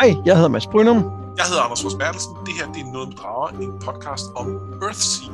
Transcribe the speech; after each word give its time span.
Hej, 0.00 0.14
jeg 0.24 0.34
hedder 0.34 0.48
Mads 0.48 0.66
Brynum. 0.66 0.96
Jeg 1.36 1.44
hedder 1.44 1.62
Anders 1.62 1.82
Fors 1.82 1.94
Bertelsen. 1.94 2.32
Det 2.46 2.54
her 2.54 2.72
det 2.72 2.80
er 2.80 2.92
Noget 2.92 3.08
med 3.08 3.16
Drager, 3.16 3.48
en 3.48 3.72
podcast 3.84 4.24
om 4.36 4.46
Earthsea. 4.82 5.32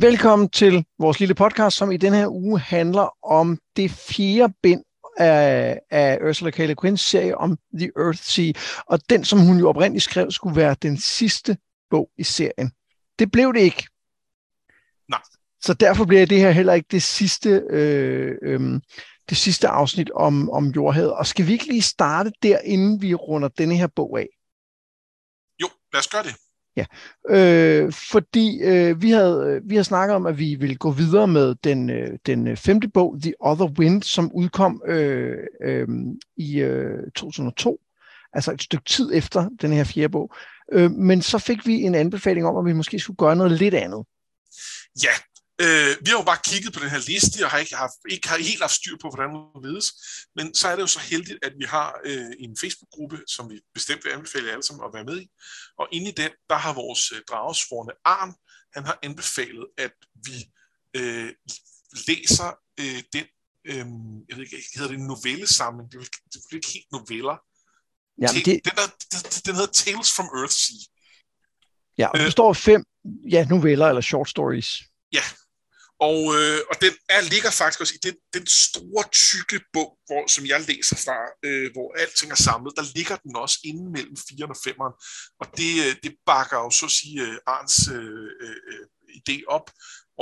Velkommen 0.00 0.48
til 0.48 0.84
vores 0.98 1.20
lille 1.20 1.34
podcast, 1.34 1.76
som 1.76 1.92
i 1.92 1.96
den 1.96 2.12
her 2.12 2.28
uge 2.28 2.58
handler 2.58 3.08
om 3.24 3.58
det 3.76 3.90
fjerde 3.90 4.52
bind 4.62 4.82
af, 5.20 5.80
af 5.90 6.18
Ursula 6.28 6.50
K. 6.50 6.58
Le 6.58 6.76
Guin's 6.84 6.96
serie 6.96 7.38
om 7.38 7.58
The 7.78 7.90
Earth 7.96 8.22
Sea, 8.22 8.52
og 8.86 9.10
den, 9.10 9.24
som 9.24 9.38
hun 9.38 9.58
jo 9.58 9.68
oprindeligt 9.68 10.04
skrev, 10.04 10.30
skulle 10.30 10.56
være 10.56 10.76
den 10.82 10.98
sidste 10.98 11.56
bog 11.90 12.10
i 12.18 12.22
serien. 12.22 12.72
Det 13.18 13.30
blev 13.32 13.54
det 13.54 13.60
ikke. 13.60 13.86
Nej. 15.08 15.22
Så 15.60 15.74
derfor 15.74 16.04
bliver 16.04 16.26
det 16.26 16.38
her 16.40 16.50
heller 16.50 16.72
ikke 16.72 16.88
det 16.90 17.02
sidste, 17.02 17.48
øh, 17.70 18.38
øh, 18.42 18.80
det 19.28 19.36
sidste 19.36 19.68
afsnit 19.68 20.10
om, 20.10 20.50
om 20.50 20.66
jordhavet. 20.66 21.12
Og 21.12 21.26
skal 21.26 21.46
vi 21.46 21.52
ikke 21.52 21.66
lige 21.66 21.82
starte 21.82 22.32
der, 22.42 22.58
inden 22.58 23.02
vi 23.02 23.14
runder 23.14 23.48
denne 23.48 23.76
her 23.76 23.86
bog 23.86 24.18
af? 24.18 24.28
Jo, 25.62 25.68
lad 25.92 26.00
os 26.00 26.08
gøre 26.08 26.22
det. 26.22 26.36
Ja, 26.76 26.84
øh, 27.28 27.92
fordi 27.92 28.62
øh, 28.62 29.02
vi, 29.02 29.10
havde, 29.10 29.44
øh, 29.46 29.70
vi 29.70 29.74
havde 29.74 29.84
snakket 29.84 30.16
om, 30.16 30.26
at 30.26 30.38
vi 30.38 30.54
ville 30.54 30.76
gå 30.76 30.90
videre 30.90 31.26
med 31.26 31.54
den, 31.64 31.90
øh, 31.90 32.18
den 32.26 32.48
øh, 32.48 32.56
femte 32.56 32.88
bog, 32.88 33.16
The 33.22 33.34
Other 33.40 33.68
Wind, 33.78 34.02
som 34.02 34.32
udkom 34.34 34.82
øh, 34.86 35.36
øh, 35.64 35.88
i 36.36 36.60
øh, 36.60 37.10
2002, 37.16 37.80
altså 38.32 38.52
et 38.52 38.62
stykke 38.62 38.84
tid 38.84 39.10
efter 39.14 39.48
den 39.60 39.72
her 39.72 39.84
fjerde 39.84 40.08
bog. 40.08 40.34
Øh, 40.72 40.90
men 40.90 41.22
så 41.22 41.38
fik 41.38 41.66
vi 41.66 41.74
en 41.74 41.94
anbefaling 41.94 42.46
om, 42.46 42.56
at 42.56 42.64
vi 42.64 42.72
måske 42.72 42.98
skulle 42.98 43.16
gøre 43.16 43.36
noget 43.36 43.52
lidt 43.52 43.74
andet. 43.74 44.04
Ja, 45.04 45.10
Øh, 45.64 45.92
vi 46.04 46.08
har 46.10 46.18
jo 46.20 46.30
bare 46.30 46.44
kigget 46.50 46.72
på 46.72 46.80
den 46.80 46.90
her 46.94 47.02
liste, 47.12 47.44
og 47.44 47.50
har 47.50 47.58
ikke, 47.58 47.76
har, 47.76 47.90
ikke 48.10 48.28
har 48.28 48.38
helt 48.38 48.62
haft 48.66 48.78
styr 48.80 48.96
på, 49.02 49.08
hvordan 49.10 49.30
det 49.54 49.70
ledes. 49.70 49.88
Men 50.36 50.54
så 50.54 50.68
er 50.68 50.74
det 50.76 50.82
jo 50.82 50.86
så 50.96 51.00
heldigt, 51.00 51.38
at 51.42 51.52
vi 51.58 51.64
har 51.64 51.88
øh, 52.04 52.32
en 52.38 52.56
Facebook-gruppe, 52.60 53.18
som 53.34 53.50
vi 53.50 53.56
bestemt 53.74 54.04
vil 54.04 54.10
anbefale 54.10 54.46
jer 54.46 54.52
alle 54.52 54.62
sammen 54.62 54.84
at 54.84 54.94
være 54.94 55.04
med 55.04 55.20
i. 55.20 55.26
Og 55.80 55.88
inde 55.92 56.08
i 56.10 56.14
den, 56.22 56.30
der 56.50 56.58
har 56.64 56.72
vores 56.74 57.12
øh, 57.12 57.20
dragesforne 57.30 57.92
Arn, 58.04 58.32
han 58.74 58.84
har 58.84 58.98
anbefalet, 59.02 59.66
at 59.78 59.94
vi 60.26 60.38
øh, 60.96 61.30
læser 62.08 62.50
øh, 62.80 63.02
den, 63.14 63.26
øh, 63.70 63.86
jeg 64.28 64.36
ved 64.36 64.44
ikke, 64.44 64.64
hedder 64.74 64.90
det 64.90 64.98
en 64.98 65.06
novellesamling? 65.06 65.92
Det 65.92 65.96
er 65.98 66.46
vel 66.50 66.56
ikke 66.60 66.72
helt 66.76 66.92
noveller. 66.92 67.36
Ja, 68.22 68.28
det... 68.34 68.44
den, 68.46 68.74
der, 68.80 68.86
den, 69.12 69.20
den 69.46 69.54
hedder 69.54 69.72
Tales 69.72 70.10
from 70.16 70.28
Earthsea. 70.38 70.80
Ja, 71.98 72.06
og 72.08 72.18
det 72.18 72.24
øh, 72.24 72.30
står 72.30 72.52
fem 72.52 72.84
ja, 73.30 73.44
noveller 73.44 73.86
eller 73.86 74.00
short 74.00 74.28
stories. 74.28 74.82
Ja, 75.12 75.22
og, 76.08 76.20
øh, 76.38 76.60
og 76.70 76.76
den 76.84 76.92
er, 77.08 77.20
ligger 77.20 77.50
faktisk 77.50 77.80
også 77.80 77.94
i 77.98 78.04
den, 78.06 78.16
den 78.36 78.46
store, 78.46 79.04
tykke 79.12 79.60
bog, 79.72 79.90
hvor, 80.06 80.22
som 80.34 80.46
jeg 80.46 80.60
læser 80.70 80.96
fra, 81.04 81.18
øh, 81.46 81.72
hvor 81.74 81.88
alting 82.02 82.30
er 82.32 82.40
samlet. 82.48 82.76
Der 82.76 82.92
ligger 82.96 83.16
den 83.16 83.36
også 83.36 83.58
inde 83.64 83.84
mellem 83.96 84.16
4 84.28 84.46
og 84.54 84.60
5'eren. 84.66 84.94
Og 85.40 85.46
det, 85.58 85.72
øh, 85.84 85.92
det 86.04 86.12
bakker 86.26 86.58
jo 86.64 86.70
så 86.70 86.86
at 86.86 86.96
sige 86.98 87.22
øh, 87.26 87.36
Arns 87.46 87.76
øh, 87.96 88.30
øh, 88.44 88.84
idé 89.20 89.36
op. 89.56 89.66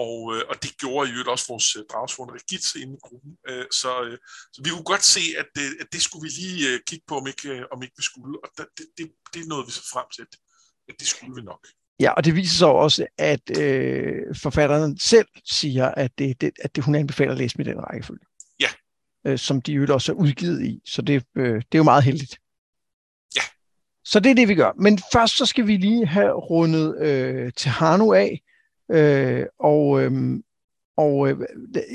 Og, 0.04 0.18
øh, 0.34 0.42
og 0.50 0.62
det 0.62 0.78
gjorde 0.82 1.08
i 1.08 1.12
øvrigt 1.12 1.34
også 1.34 1.46
vores 1.48 1.76
øh, 1.76 1.84
dragsvundne 1.92 2.38
Regitze 2.38 2.80
inde 2.82 2.94
i 2.98 3.04
gruppen. 3.06 3.32
Øh, 3.48 3.66
så, 3.80 3.90
øh, 4.06 4.18
så 4.52 4.58
vi 4.64 4.70
kunne 4.70 4.90
godt 4.92 5.04
se, 5.04 5.22
at 5.40 5.48
det, 5.56 5.66
at 5.82 5.88
det 5.92 6.02
skulle 6.02 6.24
vi 6.26 6.32
lige 6.42 6.60
øh, 6.70 6.80
kigge 6.88 7.04
på, 7.08 7.14
om 7.20 7.26
ikke, 7.26 7.48
øh, 7.48 7.64
om 7.72 7.82
ikke 7.82 7.96
vi 8.00 8.06
skulle. 8.10 8.34
Og 8.44 8.48
det, 8.56 8.66
det, 8.96 9.04
det 9.32 9.40
er 9.42 9.50
noget, 9.52 9.66
vi 9.66 9.72
så 9.72 9.84
frem 9.92 10.06
til, 10.14 10.22
at 10.88 10.94
det 11.00 11.08
skulle 11.08 11.34
vi 11.34 11.42
nok. 11.52 11.62
Ja, 12.00 12.10
og 12.10 12.24
det 12.24 12.36
viser 12.36 12.58
sig 12.58 12.68
også, 12.68 13.06
at 13.18 13.58
øh, 13.58 14.34
forfatteren 14.36 14.98
selv 14.98 15.26
siger, 15.44 15.88
at, 15.88 16.18
det, 16.18 16.40
det, 16.40 16.50
at 16.62 16.76
det, 16.76 16.84
hun 16.84 16.94
anbefaler 16.94 17.32
at 17.32 17.38
læse 17.38 17.58
med 17.58 17.64
den 17.64 17.80
rækkefølge. 17.80 18.24
Ja. 18.60 18.68
Øh, 19.26 19.38
som 19.38 19.62
de 19.62 19.72
jo 19.72 19.94
også 19.94 20.12
er 20.12 20.16
udgivet 20.16 20.64
i. 20.64 20.80
Så 20.84 21.02
det, 21.02 21.24
øh, 21.36 21.54
det 21.54 21.74
er 21.74 21.78
jo 21.78 21.82
meget 21.82 22.04
heldigt. 22.04 22.38
Ja. 23.36 23.42
Så 24.04 24.20
det 24.20 24.30
er 24.30 24.34
det, 24.34 24.48
vi 24.48 24.54
gør. 24.54 24.72
Men 24.80 24.98
først 25.12 25.36
så 25.36 25.46
skal 25.46 25.66
vi 25.66 25.76
lige 25.76 26.06
have 26.06 26.32
rundet 26.32 26.98
øh, 27.02 27.52
til 27.56 27.70
Hanu 27.70 28.12
af. 28.12 28.40
Øh, 28.90 29.46
og 29.58 30.02
øh, 30.02 30.40
og 30.98 31.28
øh, 31.28 31.38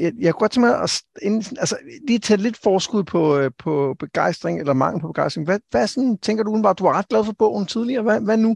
jeg, 0.02 0.14
jeg 0.20 0.34
kunne 0.34 0.40
godt 0.40 0.52
tænke 0.52 0.68
mig 0.68 0.82
at 0.82 1.02
inden, 1.22 1.58
altså, 1.60 1.78
lige 2.08 2.20
tage 2.20 2.42
lidt 2.42 2.58
forskud 2.64 3.04
på, 3.04 3.38
øh, 3.38 3.52
på 3.60 3.96
begejstring, 4.00 4.60
eller 4.60 4.74
mangel 4.74 5.02
på 5.02 5.08
begejstring. 5.08 5.48
Hvad, 5.48 5.60
hvad 5.72 5.88
sådan, 5.88 6.18
tænker 6.18 6.44
du 6.44 6.62
bare, 6.62 6.74
du 6.74 6.84
var 6.84 6.94
ret 6.94 7.08
glad 7.08 7.26
for 7.26 7.34
bogen 7.34 7.66
tidligere? 7.66 8.04
Hvad, 8.04 8.22
hvad 8.22 8.38
nu? 8.38 8.56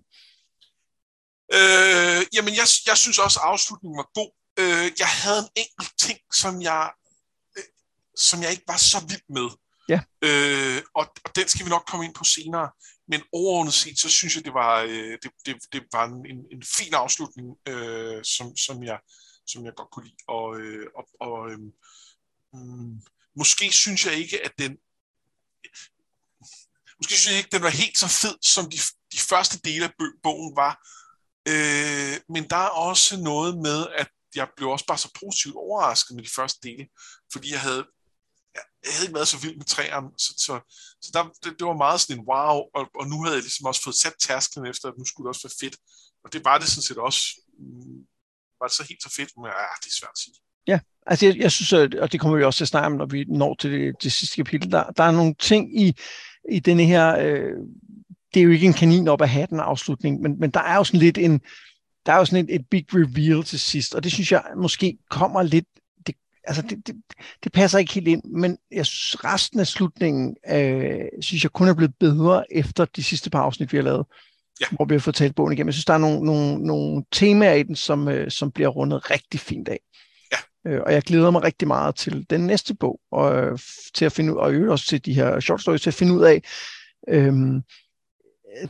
Øh, 1.54 2.26
jamen, 2.34 2.54
jeg, 2.56 2.68
jeg 2.86 2.98
synes 2.98 3.20
også, 3.20 3.40
at 3.40 3.50
afslutningen 3.52 3.98
var 3.98 4.10
god. 4.14 4.32
Øh, 4.60 4.92
jeg 5.00 5.08
havde 5.08 5.40
en 5.40 5.50
enkelt 5.56 5.94
ting, 6.00 6.20
som 6.34 6.62
jeg, 6.62 6.92
øh, 7.58 7.64
som 8.16 8.42
jeg 8.42 8.52
ikke 8.52 8.68
var 8.68 8.78
så 8.78 9.00
vild 9.10 9.28
med. 9.30 9.50
Ja. 9.90 10.00
Øh, 10.22 10.82
og, 10.96 11.06
og 11.26 11.36
den 11.36 11.48
skal 11.48 11.66
vi 11.66 11.70
nok 11.70 11.86
komme 11.88 12.06
ind 12.06 12.16
på 12.16 12.24
senere. 12.24 12.70
Men 13.08 13.22
overordnet 13.34 13.74
set, 13.74 14.00
så 14.00 14.10
synes 14.10 14.36
jeg, 14.36 14.46
det 14.46 14.54
var, 14.54 14.82
øh, 14.82 15.18
det, 15.24 15.32
det, 15.46 15.56
det 15.74 15.84
var 15.94 16.06
en, 16.06 16.46
en, 16.52 16.64
fin 16.78 16.94
afslutning, 16.94 17.48
øh, 17.68 18.24
som, 18.24 18.58
som, 18.58 18.84
jeg, 18.84 19.00
som 19.48 19.66
jeg 19.66 19.74
godt 19.76 19.92
kunne 19.92 20.06
lide. 20.06 20.24
Og, 20.28 20.60
øh, 20.60 20.88
og, 20.98 21.08
og 21.20 21.52
øh, 21.52 21.60
mm, 22.54 23.02
måske 23.36 23.72
synes 23.72 24.06
jeg 24.06 24.14
ikke, 24.14 24.46
at 24.46 24.52
den 24.60 24.78
måske 27.00 27.14
synes 27.18 27.32
jeg 27.32 27.38
ikke, 27.38 27.56
den 27.56 27.64
var 27.64 27.70
helt 27.70 27.98
så 27.98 28.08
fed, 28.08 28.36
som 28.42 28.70
de, 28.70 28.78
de 29.14 29.20
første 29.20 29.60
dele 29.60 29.86
af 29.86 29.94
bogen 30.24 30.56
var. 30.56 30.74
Øh, 31.52 32.16
men 32.34 32.44
der 32.50 32.62
er 32.68 32.74
også 32.90 33.22
noget 33.22 33.58
med, 33.58 33.88
at 34.02 34.10
jeg 34.36 34.48
blev 34.58 34.70
også 34.70 34.86
bare 34.86 34.98
så 34.98 35.12
positivt 35.22 35.56
overrasket 35.56 36.16
med 36.16 36.24
de 36.24 36.36
første 36.36 36.60
dele, 36.68 36.88
fordi 37.34 37.52
jeg 37.52 37.62
havde, 37.62 37.84
jeg 38.86 38.92
havde 38.94 39.06
ikke 39.06 39.16
været 39.20 39.28
så 39.28 39.38
vild 39.38 39.58
med 39.58 39.66
træerne, 39.66 40.10
så, 40.18 40.32
så, 40.46 40.54
så 41.02 41.10
der, 41.14 41.24
det, 41.44 41.60
det 41.60 41.68
var 41.68 41.84
meget 41.86 42.02
sådan 42.02 42.20
en 42.20 42.28
wow, 42.32 42.56
og, 42.78 42.84
og 43.00 43.06
nu 43.12 43.18
havde 43.24 43.36
jeg 43.36 43.46
ligesom 43.48 43.66
også 43.66 43.82
fået 43.84 44.02
sat 44.04 44.16
tærsklen 44.28 44.66
efter, 44.66 44.86
at 44.88 44.98
nu 44.98 45.06
skulle 45.06 45.26
det 45.26 45.34
også 45.34 45.48
være 45.48 45.60
fedt, 45.64 45.78
og 46.24 46.34
det 46.34 46.46
var 46.46 46.58
det 46.58 46.68
sådan 46.68 46.88
set 46.90 46.98
også, 46.98 47.22
mm, 47.60 48.00
var 48.60 48.68
det 48.68 48.76
så 48.76 48.84
helt 48.90 49.04
så 49.04 49.12
fedt, 49.18 49.32
men 49.36 49.46
ja, 49.46 49.68
det 49.82 49.90
er 49.92 49.98
svært 50.00 50.18
at 50.18 50.24
sige. 50.24 50.38
Ja, 50.68 50.80
altså 51.08 51.26
jeg, 51.26 51.38
jeg 51.38 51.52
synes, 51.52 51.74
og 51.74 52.12
det 52.12 52.20
kommer 52.20 52.38
vi 52.38 52.44
også 52.44 52.58
til 52.58 52.64
at 52.64 52.74
snakke 52.74 52.86
om, 52.86 52.98
når 53.02 53.06
vi 53.06 53.26
når 53.28 53.56
til 53.60 53.72
det, 53.72 54.04
det 54.04 54.12
sidste 54.12 54.36
kapitel, 54.36 54.72
der, 54.72 54.84
der 54.98 55.04
er 55.04 55.12
nogle 55.12 55.36
ting 55.40 55.82
i, 55.82 55.96
i 56.52 56.60
denne 56.60 56.86
her 56.86 57.18
øh, 57.18 57.58
det 58.34 58.40
er 58.40 58.44
jo 58.44 58.52
ikke 58.52 58.68
en 58.68 58.74
kanin 58.74 59.08
op 59.08 59.22
af 59.22 59.30
hatten 59.30 59.60
afslutning, 59.60 60.22
men, 60.22 60.40
men 60.40 60.50
der 60.50 60.60
er 60.60 60.76
jo 60.76 60.84
sådan 60.84 61.00
lidt 61.00 61.18
en, 61.18 61.42
der 62.06 62.14
er 62.14 62.18
jo 62.18 62.26
sådan 62.26 62.46
et, 62.46 62.56
et 62.56 62.66
big 62.72 62.86
reveal 62.94 63.44
til 63.44 63.60
sidst, 63.60 63.96
og 63.96 64.04
det 64.04 64.12
synes 64.12 64.32
jeg 64.32 64.44
måske 64.58 64.98
kommer 65.10 65.44
lidt, 65.44 65.66
det, 66.08 66.16
altså 66.44 66.62
det, 66.62 66.88
det, 66.88 66.96
det 67.44 67.52
passer 67.52 67.80
ikke 67.80 67.94
helt 67.94 68.08
ind, 68.08 68.24
men 68.24 68.58
jeg 68.72 68.86
synes, 68.86 69.24
resten 69.24 69.60
af 69.60 69.68
slutningen, 69.68 70.36
øh, 70.50 71.06
synes 71.22 71.44
jeg 71.44 71.52
kun 71.52 71.68
er 71.68 71.74
blevet 71.74 71.96
bedre 72.00 72.54
efter 72.54 72.86
de 72.86 73.04
sidste 73.04 73.30
par 73.30 73.42
afsnit, 73.42 73.72
vi 73.72 73.78
har 73.78 73.84
lavet, 73.84 74.06
ja. 74.62 74.66
hvor 74.72 74.86
vi 74.86 74.94
har 74.94 75.00
fået 75.00 75.16
talt 75.16 75.36
bogen 75.36 75.54
igennem. 75.54 75.68
Jeg 75.68 75.74
synes, 75.74 75.86
der 75.86 75.94
er 75.94 75.98
nogle, 75.98 76.26
nogle, 76.26 76.66
nogle 76.66 77.04
temaer 77.12 77.54
i 77.54 77.64
den, 77.64 77.76
som, 77.76 78.08
øh, 78.08 78.32
som 78.32 78.52
bliver 78.52 78.70
rundet 78.70 79.12
rigtig 79.12 79.40
fint 79.40 79.68
af. 79.68 79.80
Ja. 80.32 80.72
Øh, 80.72 80.82
og 80.86 80.94
jeg 80.94 81.02
glæder 81.02 81.32
mig 81.32 81.44
rigtig 81.44 81.68
meget 81.68 81.96
til 81.96 82.26
den 82.30 82.42
næste 82.42 82.76
bog, 82.76 83.00
og 83.12 83.36
øh, 83.36 83.60
til 83.96 84.06
at 84.06 84.12
finde 84.12 84.34
ud, 84.34 84.38
og 84.38 84.72
også 84.72 84.86
til 84.86 85.06
de 85.06 85.14
her 85.14 85.40
short 85.40 85.62
stories, 85.62 85.82
til 85.82 85.90
at 85.90 85.94
finde 85.94 86.14
ud 86.14 86.24
af, 86.24 86.42
øh, 87.10 87.34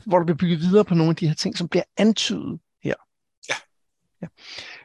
hvor 0.05 0.17
der 0.17 0.25
bliver 0.25 0.37
bygget 0.37 0.59
videre 0.59 0.85
på 0.85 0.95
nogle 0.95 1.09
af 1.09 1.15
de 1.15 1.27
her 1.27 1.35
ting, 1.35 1.57
som 1.57 1.67
bliver 1.67 1.83
antydet 1.97 2.59
her. 2.83 2.93
Ja. 3.49 3.55
ja. 4.21 4.27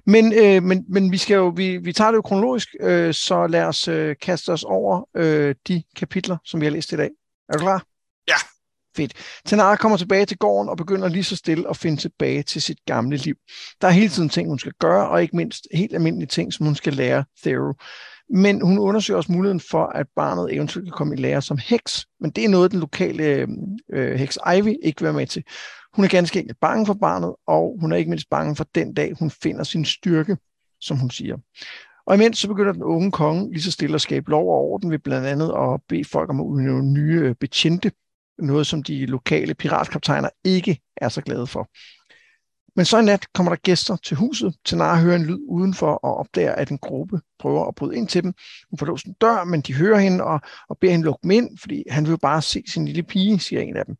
Men, 0.06 0.32
øh, 0.32 0.62
men, 0.62 0.84
men 0.88 1.12
vi 1.12 1.16
skal 1.16 1.34
jo, 1.34 1.48
vi, 1.48 1.76
vi 1.76 1.92
tager 1.92 2.10
det 2.10 2.16
jo 2.16 2.22
kronologisk, 2.22 2.68
øh, 2.80 3.14
så 3.14 3.46
lad 3.46 3.64
os 3.64 3.88
øh, 3.88 4.16
kaste 4.22 4.52
os 4.52 4.64
over 4.64 5.08
øh, 5.16 5.54
de 5.68 5.82
kapitler, 5.96 6.36
som 6.44 6.60
vi 6.60 6.66
har 6.66 6.70
læst 6.70 6.92
i 6.92 6.96
dag. 6.96 7.10
Er 7.48 7.52
du 7.52 7.58
klar? 7.58 7.86
Ja. 8.28 8.34
Fedt. 8.96 9.14
Tanara 9.44 9.76
kommer 9.76 9.98
tilbage 9.98 10.26
til 10.26 10.38
gården 10.38 10.68
og 10.68 10.76
begynder 10.76 11.08
lige 11.08 11.24
så 11.24 11.36
stille 11.36 11.68
at 11.68 11.76
finde 11.76 11.96
tilbage 11.96 12.42
til 12.42 12.62
sit 12.62 12.78
gamle 12.86 13.16
liv. 13.16 13.34
Der 13.80 13.88
er 13.88 13.92
hele 13.92 14.08
tiden 14.08 14.28
ting, 14.28 14.48
hun 14.48 14.58
skal 14.58 14.72
gøre, 14.80 15.08
og 15.08 15.22
ikke 15.22 15.36
mindst 15.36 15.68
helt 15.74 15.94
almindelige 15.94 16.28
ting, 16.28 16.52
som 16.52 16.66
hun 16.66 16.74
skal 16.74 16.92
lære 16.92 17.24
Theroux. 17.42 17.76
Men 18.30 18.60
hun 18.60 18.78
undersøger 18.78 19.18
også 19.18 19.32
muligheden 19.32 19.60
for, 19.60 19.86
at 19.86 20.06
barnet 20.16 20.54
eventuelt 20.54 20.88
kan 20.88 20.96
komme 20.96 21.14
i 21.14 21.20
lære 21.20 21.42
som 21.42 21.58
heks. 21.58 22.06
Men 22.20 22.30
det 22.30 22.44
er 22.44 22.48
noget, 22.48 22.70
den 22.70 22.80
lokale 22.80 23.24
øh, 23.24 23.48
øh, 23.92 24.18
heks 24.18 24.38
Ivy 24.56 24.74
ikke 24.82 25.00
vil 25.00 25.04
være 25.04 25.12
med 25.12 25.26
til. 25.26 25.44
Hun 25.94 26.04
er 26.04 26.08
ganske 26.08 26.38
enkelt 26.38 26.60
bange 26.60 26.86
for 26.86 26.94
barnet, 26.94 27.34
og 27.46 27.76
hun 27.80 27.92
er 27.92 27.96
ikke 27.96 28.10
mindst 28.10 28.30
bange 28.30 28.56
for 28.56 28.66
den 28.74 28.94
dag, 28.94 29.12
hun 29.18 29.30
finder 29.30 29.64
sin 29.64 29.84
styrke, 29.84 30.36
som 30.80 30.96
hun 30.96 31.10
siger. 31.10 31.36
Og 32.06 32.14
imens 32.14 32.38
så 32.38 32.48
begynder 32.48 32.72
den 32.72 32.82
unge 32.82 33.10
konge 33.10 33.52
lige 33.52 33.62
så 33.62 33.70
stille 33.70 33.94
at 33.94 34.00
skabe 34.00 34.30
lov 34.30 34.48
og 34.48 34.72
orden 34.72 34.90
ved 34.90 34.98
blandt 34.98 35.26
andet 35.26 35.52
at 35.58 35.80
bede 35.88 36.04
folk 36.04 36.30
om 36.30 36.40
at 36.40 36.44
udnævne 36.44 36.92
nye 36.92 37.20
øh, 37.20 37.34
betjente, 37.34 37.92
noget 38.38 38.66
som 38.66 38.82
de 38.82 39.06
lokale 39.06 39.54
piratkaptajner 39.54 40.28
ikke 40.44 40.80
er 40.96 41.08
så 41.08 41.20
glade 41.20 41.46
for. 41.46 41.68
Men 42.76 42.84
så 42.84 42.98
en 42.98 43.04
nat 43.04 43.32
kommer 43.32 43.52
der 43.52 43.56
gæster 43.56 43.96
til 43.96 44.16
huset. 44.16 44.54
Tanara 44.64 45.00
hører 45.00 45.16
en 45.16 45.24
lyd 45.24 45.38
udenfor 45.48 45.92
og 45.92 46.16
opdager, 46.16 46.52
at 46.52 46.70
en 46.70 46.78
gruppe 46.78 47.20
prøver 47.38 47.66
at 47.66 47.74
bryde 47.74 47.96
ind 47.96 48.08
til 48.08 48.22
dem. 48.22 48.34
Hun 48.70 48.78
får 48.78 48.86
låst 48.86 49.06
en 49.06 49.12
dør, 49.20 49.44
men 49.44 49.60
de 49.60 49.74
hører 49.74 49.98
hende 49.98 50.24
og, 50.24 50.40
og 50.68 50.78
beder 50.78 50.92
hende 50.92 51.04
lukke 51.04 51.22
dem 51.22 51.30
ind, 51.30 51.58
fordi 51.58 51.84
han 51.90 52.04
vil 52.04 52.10
jo 52.10 52.16
bare 52.16 52.42
se 52.42 52.62
sin 52.68 52.84
lille 52.84 53.02
pige, 53.02 53.40
siger 53.40 53.62
en 53.62 53.76
af 53.76 53.86
dem. 53.86 53.96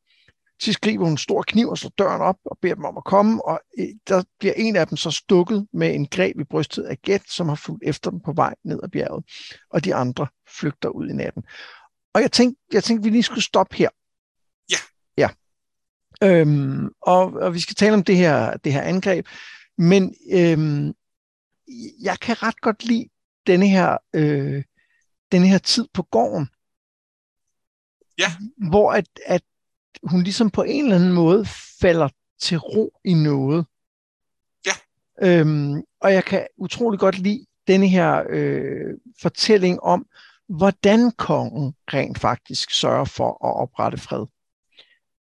Så 0.63 0.73
skriver 0.73 1.05
hun 1.05 1.13
en 1.13 1.19
stor 1.19 1.43
kniv 1.43 1.69
og 1.69 1.79
slår 1.79 1.93
døren 1.99 2.21
op 2.21 2.37
og 2.45 2.59
beder 2.63 2.75
dem 2.75 2.85
om 2.85 2.97
at 2.97 3.05
komme, 3.05 3.45
og 3.45 3.61
øh, 3.79 3.87
der 4.09 4.23
bliver 4.39 4.55
en 4.57 4.77
af 4.77 4.87
dem 4.87 4.97
så 4.97 5.11
stukket 5.11 5.67
med 5.73 5.95
en 5.95 6.07
greb 6.07 6.41
i 6.41 6.45
brystet 6.45 6.83
af 6.83 6.99
Gæt, 7.03 7.23
som 7.29 7.49
har 7.49 7.55
fulgt 7.55 7.83
efter 7.87 8.11
dem 8.11 8.21
på 8.21 8.33
vej 8.33 8.55
ned 8.65 8.81
ad 8.83 8.89
bjerget, 8.89 9.25
og 9.71 9.85
de 9.85 9.95
andre 9.95 10.27
flygter 10.61 10.89
ud 10.89 11.09
i 11.09 11.13
natten. 11.13 11.43
Og 12.15 12.21
jeg 12.23 12.33
tænkte, 12.33 12.61
jeg 12.73 12.85
tænkte, 12.85 13.05
vi 13.05 13.11
lige 13.11 13.23
skulle 13.23 13.43
stoppe 13.43 13.77
her. 13.77 13.89
Øhm, 16.23 16.89
og, 17.01 17.33
og 17.33 17.55
vi 17.55 17.61
skal 17.61 17.75
tale 17.75 17.95
om 17.95 18.05
det 18.05 18.17
her, 18.17 18.57
det 18.57 18.73
her 18.73 18.83
angreb, 18.83 19.27
men 19.79 20.15
øhm, 20.33 20.95
jeg 22.03 22.19
kan 22.21 22.43
ret 22.43 22.61
godt 22.61 22.85
lide 22.85 23.09
denne 23.47 23.69
her, 23.69 23.99
øh, 24.15 24.65
denne 25.33 25.49
her 25.49 25.59
tid 25.59 25.89
på 25.95 26.03
gården. 26.03 26.49
Ja. 28.19 28.33
Hvor 28.69 28.93
at, 28.93 29.09
at 29.27 29.43
hun 30.03 30.23
ligesom 30.23 30.51
på 30.51 30.63
en 30.63 30.85
eller 30.85 30.97
anden 30.97 31.13
måde 31.13 31.47
falder 31.81 32.09
til 32.41 32.59
ro 32.59 32.99
i 33.05 33.15
noget. 33.15 33.67
Ja. 34.67 34.73
Øhm, 35.23 35.83
og 36.01 36.13
jeg 36.13 36.25
kan 36.25 36.47
utrolig 36.57 37.01
godt 37.01 37.19
lide 37.19 37.47
denne 37.67 37.89
her 37.89 38.25
øh, 38.31 38.95
fortælling 39.21 39.81
om, 39.83 40.07
hvordan 40.49 41.11
kongen 41.11 41.75
rent 41.95 42.19
faktisk 42.19 42.71
sørger 42.71 43.05
for 43.05 43.29
at 43.29 43.57
oprette 43.63 43.99
fred. 43.99 44.27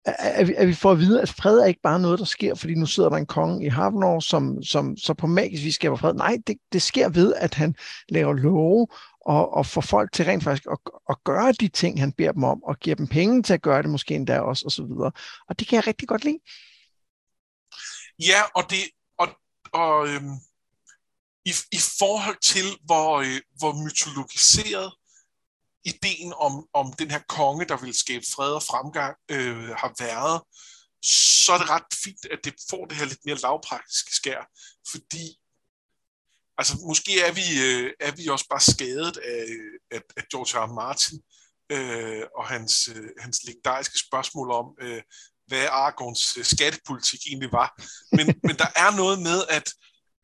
At 0.05 0.51
at 0.51 0.69
vi 0.69 0.75
får 0.75 0.91
at 0.91 0.99
vide, 0.99 1.23
at 1.23 1.29
fred 1.29 1.59
er 1.59 1.67
ikke 1.67 1.81
bare 1.83 2.01
noget, 2.01 2.19
der 2.19 2.25
sker, 2.25 2.55
fordi 2.55 2.75
nu 2.75 2.87
sidder 2.87 3.09
der 3.09 3.17
en 3.17 3.27
konge 3.27 3.67
i 3.67 3.69
Havnår, 3.69 4.21
som, 4.21 4.63
som 4.63 4.97
så 4.97 5.15
på 5.15 5.27
magisk 5.27 5.65
vis 5.65 5.75
skaber 5.75 5.97
fred. 5.97 6.15
Nej, 6.15 6.39
det, 6.47 6.57
det 6.73 6.83
sker 6.83 7.09
ved, 7.09 7.35
at 7.35 7.55
han 7.55 7.75
laver 8.09 8.33
love 8.33 8.87
og, 9.27 9.55
og 9.55 9.67
får 9.67 9.81
folk 9.81 10.13
til 10.13 10.25
rent 10.25 10.45
faktisk 10.45 10.67
at, 10.71 10.79
at 11.09 11.17
gøre 11.25 11.53
de 11.53 11.69
ting, 11.69 12.01
han 12.01 12.13
beder 12.13 12.33
dem 12.33 12.45
om, 12.45 12.63
og 12.63 12.79
giver 12.79 12.97
dem 12.97 13.07
penge 13.09 13.43
til 13.43 13.55
at 13.55 13.63
gøre 13.63 13.83
det 13.83 13.91
måske 13.91 14.15
endda 14.15 14.41
også, 14.41 14.63
og 14.67 14.73
så 14.73 14.83
videre. 14.83 15.13
Og 15.49 15.59
det 15.59 15.69
kan 15.69 15.77
jeg 15.77 15.87
rigtig 15.87 16.09
godt 16.09 16.25
lide. 16.25 16.39
Ja, 18.19 18.43
og 18.55 18.71
det, 18.71 18.79
og, 19.19 19.29
og 19.73 20.09
øhm, 20.09 20.35
i, 21.45 21.53
i 21.73 21.81
forhold 21.99 22.41
til, 22.43 22.67
hvor, 22.85 23.19
øh, 23.19 23.41
hvor 23.59 23.73
mytologiseret 23.85 24.93
ideen 25.85 26.33
om, 26.33 26.67
om 26.75 26.93
den 26.93 27.11
her 27.11 27.21
konge, 27.29 27.65
der 27.65 27.77
vil 27.77 27.95
skabe 27.95 28.25
fred 28.35 28.53
og 28.53 28.63
fremgang, 28.63 29.17
øh, 29.31 29.69
har 29.69 29.95
været, 29.99 30.43
så 31.45 31.53
er 31.53 31.59
det 31.59 31.71
ret 31.71 31.95
fint, 32.05 32.25
at 32.31 32.41
det 32.45 32.55
får 32.71 32.87
det 32.87 32.97
her 32.97 33.05
lidt 33.05 33.25
mere 33.25 33.37
lavpraktiske 33.37 34.15
skær, 34.15 34.43
fordi 34.91 35.39
altså, 36.59 36.75
måske 36.87 37.21
er 37.21 37.33
vi, 37.33 37.47
øh, 37.67 37.93
er 38.01 38.13
vi 38.13 38.29
også 38.29 38.47
bare 38.51 38.61
skadet 38.61 39.17
af, 39.17 39.47
af, 39.91 40.01
af 40.17 40.23
George 40.31 40.59
R. 40.59 40.67
R. 40.67 40.73
Martin 40.75 41.19
øh, 41.73 42.23
og 42.39 42.47
hans, 42.49 42.89
øh, 42.95 43.09
hans 43.19 43.45
legendariske 43.45 43.99
spørgsmål 43.99 44.51
om, 44.51 44.67
øh, 44.81 45.03
hvad 45.47 45.67
Aragons 45.67 46.37
øh, 46.37 46.45
skattepolitik 46.45 47.21
egentlig 47.27 47.53
var. 47.53 47.69
Men, 48.17 48.27
men 48.47 48.57
der 48.63 48.71
er 48.77 48.91
noget 48.97 49.19
med, 49.23 49.39
at 49.49 49.69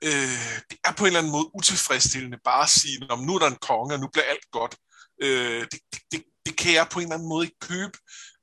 øh, 0.05 0.59
det 0.71 0.79
er 0.85 0.93
på 0.93 1.03
en 1.05 1.07
eller 1.07 1.19
anden 1.19 1.33
måde 1.33 1.51
utilfredsstillende 1.55 2.39
bare 2.45 2.63
at 2.63 2.69
sige, 2.71 2.99
nu 3.27 3.35
er 3.35 3.39
der 3.39 3.51
en 3.51 3.65
konge, 3.71 3.95
og 3.95 4.01
nu 4.01 4.09
bliver 4.13 4.25
alt 4.25 4.51
godt. 4.53 4.77
Øh, 5.23 5.67
det, 5.73 5.81
det, 6.13 6.25
det 6.47 6.57
kan 6.57 6.75
jeg 6.75 6.87
på 6.91 6.99
en 6.99 7.05
eller 7.05 7.15
anden 7.15 7.29
måde 7.29 7.47
ikke 7.47 7.59
købe, 7.61 7.99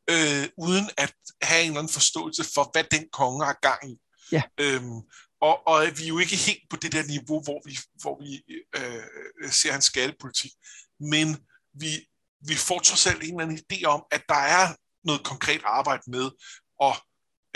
øh, 0.10 0.50
uden 0.58 0.90
at 0.98 1.14
have 1.42 1.62
en 1.62 1.68
eller 1.68 1.80
anden 1.80 1.94
forståelse 1.94 2.44
for, 2.54 2.70
hvad 2.72 2.84
den 2.92 3.06
konge 3.12 3.46
har 3.46 3.58
gang 3.62 3.92
i. 3.92 3.96
Ja. 4.32 4.42
Øhm, 4.60 5.02
og, 5.42 5.68
og 5.68 5.88
vi 5.98 6.04
er 6.04 6.08
jo 6.08 6.20
ikke 6.20 6.36
helt 6.36 6.64
på 6.70 6.76
det 6.76 6.92
der 6.92 7.04
niveau, 7.04 7.44
hvor 7.44 7.62
vi, 7.66 7.78
hvor 8.02 8.16
vi 8.24 8.32
øh, 8.78 9.52
ser 9.52 9.72
hans 9.72 9.86
skattepolitik, 9.86 10.52
men 11.00 11.28
vi, 11.74 11.92
vi 12.48 12.56
får 12.56 12.80
trods 12.80 13.08
alt 13.08 13.24
en 13.24 13.30
eller 13.30 13.44
anden 13.44 13.64
idé 13.72 13.84
om, 13.84 14.06
at 14.12 14.24
der 14.30 14.42
er 14.60 14.76
noget 15.04 15.24
konkret 15.24 15.62
arbejde 15.66 16.04
med 16.08 16.32
at, 16.82 16.96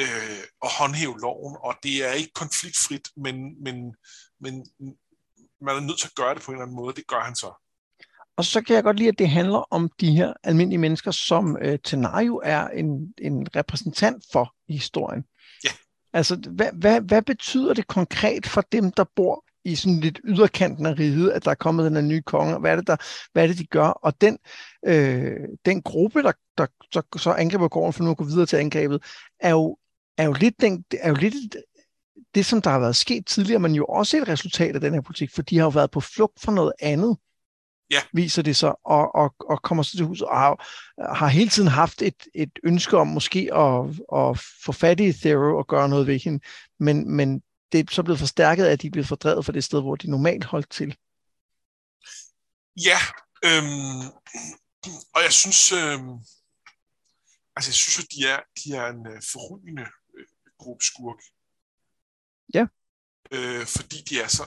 øh, 0.02 0.44
at 0.64 0.72
håndhæve 0.80 1.20
loven, 1.20 1.58
og 1.64 1.76
det 1.84 2.06
er 2.06 2.12
ikke 2.12 2.32
konfliktfrit, 2.34 3.08
men, 3.18 3.64
men, 3.64 3.96
men 4.42 4.54
man 5.62 5.76
er 5.76 5.80
nødt 5.80 6.00
til 6.00 6.08
at 6.08 6.16
gøre 6.16 6.36
det 6.36 6.44
på 6.44 6.52
en 6.52 6.56
eller 6.56 6.66
anden 6.66 6.76
måde, 6.76 6.96
det 6.96 7.08
gør 7.08 7.20
han 7.20 7.36
så. 7.36 7.67
Og 8.38 8.46
så 8.46 8.62
kan 8.62 8.76
jeg 8.76 8.84
godt 8.84 8.98
lide, 8.98 9.10
at 9.10 9.20
det 9.20 9.30
handler 9.30 9.74
om 9.74 9.90
de 10.02 10.12
her 10.12 10.34
almindelige 10.44 10.80
mennesker, 10.80 11.12
som 11.12 11.58
øh, 11.62 11.80
Tenario 11.84 12.42
er 12.44 12.68
en, 12.68 13.14
en 13.22 13.48
repræsentant 13.56 14.24
for 14.32 14.54
i 14.68 14.74
historien. 14.74 15.24
Ja. 15.64 15.70
Altså, 16.14 16.36
hvad, 16.36 16.70
hvad, 16.74 17.02
hvad 17.02 17.22
betyder 17.22 17.74
det 17.74 17.88
konkret 17.88 18.46
for 18.46 18.62
dem, 18.62 18.92
der 18.92 19.04
bor 19.16 19.44
i 19.66 19.76
sådan 19.76 20.00
lidt 20.00 20.20
yderkanten 20.24 20.86
af 20.86 21.00
riget, 21.00 21.32
at 21.32 21.46
der 21.46 21.52
er 21.52 21.56
kommet 21.56 21.86
den 21.86 21.96
her 21.96 22.02
nye 22.02 22.22
konge, 22.22 22.60
hvad 22.60 22.72
er 22.72 22.76
det, 22.76 22.88
der, 22.88 22.96
hvad 23.34 23.44
er 23.44 23.48
det 23.48 23.58
de 23.58 23.66
gør? 23.66 23.88
Og 23.88 24.22
den, 24.22 24.38
øh, 24.86 25.40
den 25.66 25.82
gruppe, 25.82 26.24
der, 26.24 26.32
der, 26.58 26.66
der 26.94 27.02
så 27.18 27.32
angriber 27.32 27.68
gården, 27.68 27.94
for 27.94 28.04
nu 28.04 28.12
at 28.12 28.18
gå 28.18 28.24
videre 28.24 28.46
til 28.46 28.58
angrebet, 28.58 29.04
er 29.40 29.50
jo, 29.50 29.78
er 30.18 30.24
jo 30.24 30.34
lidt, 30.34 30.62
den, 30.62 30.84
er 31.02 31.10
jo 31.10 31.16
lidt 31.16 31.36
det, 32.36 32.46
som 32.46 32.62
der 32.62 32.70
har 32.70 32.80
været 32.80 32.96
sket 32.96 33.26
tidligere, 33.26 33.60
men 33.60 33.76
jo 33.76 33.86
også 33.86 34.18
et 34.18 34.28
resultat 34.28 34.76
af 34.76 34.82
den 34.82 34.94
her 34.94 35.02
politik, 35.02 35.32
for 35.36 35.42
de 35.42 35.58
har 35.58 35.64
jo 35.64 35.70
været 35.70 35.92
på 35.92 36.00
flugt 36.00 36.42
fra 36.42 36.52
noget 36.52 36.74
andet 36.80 37.18
ja. 37.92 38.02
viser 38.14 38.42
det 38.42 38.56
sig, 38.56 38.76
og, 38.86 39.16
og, 39.16 39.36
og 39.40 39.62
kommer 39.62 39.84
så 39.84 39.98
til 39.98 40.06
huset, 40.06 40.28
og 40.28 40.38
har, 40.38 40.68
har 41.16 41.28
hele 41.28 41.50
tiden 41.50 41.70
haft 41.70 42.02
et, 42.02 42.28
et 42.34 42.60
ønske 42.64 42.98
om 42.98 43.08
måske 43.08 43.50
at, 43.54 43.90
at 44.16 44.40
få 44.66 44.72
fat 44.72 45.00
i 45.00 45.14
Thero 45.14 45.58
og 45.58 45.68
gøre 45.68 45.90
noget 45.90 46.08
ved 46.08 46.20
hende, 46.20 46.44
men, 46.80 47.12
men 47.12 47.44
det 47.72 47.80
er 47.80 47.84
så 47.92 48.04
blevet 48.04 48.20
forstærket, 48.20 48.66
at 48.66 48.82
de 48.82 48.88
er 48.88 48.92
blevet 48.92 49.08
fordrevet 49.08 49.46
fra 49.46 49.54
det 49.54 49.64
sted, 49.64 49.82
hvor 49.82 49.96
de 49.96 50.10
normalt 50.10 50.46
holdt 50.46 50.70
til. 50.70 50.98
Ja, 52.86 53.00
øhm, 53.46 54.02
og 55.16 55.22
jeg 55.24 55.34
synes, 55.34 55.72
øhm, 55.72 56.14
altså 57.56 57.70
jeg 57.70 57.74
synes, 57.84 58.00
at 58.00 58.06
de 58.12 58.28
er, 58.28 58.40
de 58.64 58.76
er 58.76 58.88
en 58.88 59.08
uh, 59.08 59.22
forrygende 59.32 59.82
uh, 59.82 60.26
gruppe 60.58 60.86
skurk. 60.86 61.20
Ja. 62.54 62.66
Øh, 63.32 63.66
fordi 63.66 63.98
de 64.10 64.22
er 64.22 64.28
så 64.28 64.46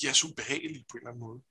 de 0.00 0.08
er 0.08 0.12
så 0.12 0.26
ubehagelige 0.26 0.84
på 0.90 0.96
en 0.96 1.00
eller 1.00 1.10
anden 1.10 1.20
måde. 1.20 1.42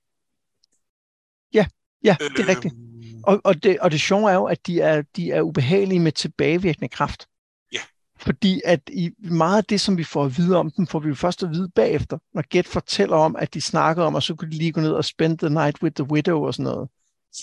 Ja, 1.54 1.66
ja, 2.04 2.16
det 2.20 2.38
er 2.38 2.42
øh, 2.42 2.48
rigtigt. 2.48 2.74
Og, 3.22 3.40
og, 3.44 3.62
det, 3.62 3.80
og 3.80 3.90
det 3.90 4.00
sjove 4.00 4.30
er 4.30 4.34
jo, 4.34 4.44
at 4.44 4.66
de 4.66 4.80
er, 4.80 5.02
de 5.16 5.30
er 5.30 5.42
ubehagelige 5.42 6.00
med 6.00 6.12
tilbagevirkende 6.12 6.88
kraft. 6.88 7.26
Ja. 7.72 7.78
Fordi 8.16 8.60
at 8.64 8.80
i 8.92 9.10
meget 9.18 9.56
af 9.56 9.64
det, 9.64 9.80
som 9.80 9.98
vi 9.98 10.04
får 10.04 10.24
at 10.24 10.38
vide 10.38 10.56
om 10.56 10.70
dem, 10.70 10.86
får 10.86 10.98
vi 10.98 11.08
jo 11.08 11.14
først 11.14 11.42
at 11.42 11.50
vide 11.50 11.70
bagefter, 11.74 12.18
når 12.34 12.44
Get 12.50 12.68
fortæller 12.68 13.16
om, 13.16 13.36
at 13.36 13.54
de 13.54 13.60
snakkede 13.60 14.06
om, 14.06 14.16
at 14.16 14.22
så 14.22 14.34
kunne 14.34 14.50
de 14.50 14.56
lige 14.56 14.72
gå 14.72 14.80
ned 14.80 14.92
og 14.92 15.04
spend 15.04 15.38
the 15.38 15.50
night 15.50 15.82
with 15.82 15.94
the 15.94 16.04
widow 16.04 16.46
og 16.46 16.54
sådan 16.54 16.72
noget. 16.72 16.88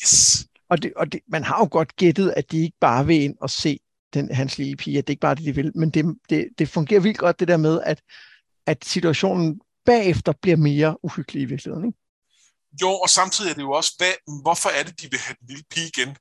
Yes. 0.02 0.48
Og, 0.70 0.84
det, 0.84 0.94
og 0.96 1.12
det, 1.12 1.20
man 1.28 1.44
har 1.44 1.60
jo 1.60 1.68
godt 1.72 1.96
gættet, 1.96 2.34
at 2.38 2.52
de 2.52 2.58
ikke 2.58 2.78
bare 2.80 3.06
vil 3.06 3.24
ind 3.24 3.36
og 3.42 3.50
se 3.50 3.80
den, 4.14 4.32
hans 4.32 4.58
lille 4.58 4.76
pige, 4.76 4.98
at 4.98 5.08
det 5.08 5.14
ikke 5.14 5.22
bare 5.22 5.32
er 5.32 5.36
det, 5.36 5.46
de 5.46 5.56
vil, 5.56 5.72
men 5.76 5.90
det, 5.90 6.06
det, 6.30 6.48
det 6.58 6.70
fungerer 6.70 7.00
vildt 7.00 7.18
godt 7.18 7.40
det 7.40 7.48
der 7.48 7.58
med, 7.58 7.82
at, 7.84 8.02
at 8.66 8.86
situationen 8.86 9.62
bagefter 9.86 10.34
bliver 10.42 10.58
mere 10.58 11.06
uhyggelig 11.06 11.42
i 11.42 11.46
virkeligheden. 11.46 11.86
Ikke? 11.86 11.98
Jo, 12.82 12.90
og 12.90 13.10
samtidig 13.10 13.50
er 13.50 13.54
det 13.54 13.62
jo 13.62 13.72
også, 13.72 13.94
hvad, 13.98 14.14
hvorfor 14.42 14.70
er 14.70 14.84
det, 14.84 15.02
de 15.02 15.08
vil 15.12 15.20
have 15.20 15.36
den 15.40 15.48
lille 15.48 15.64
pige 15.70 15.88
igen? 15.88 16.18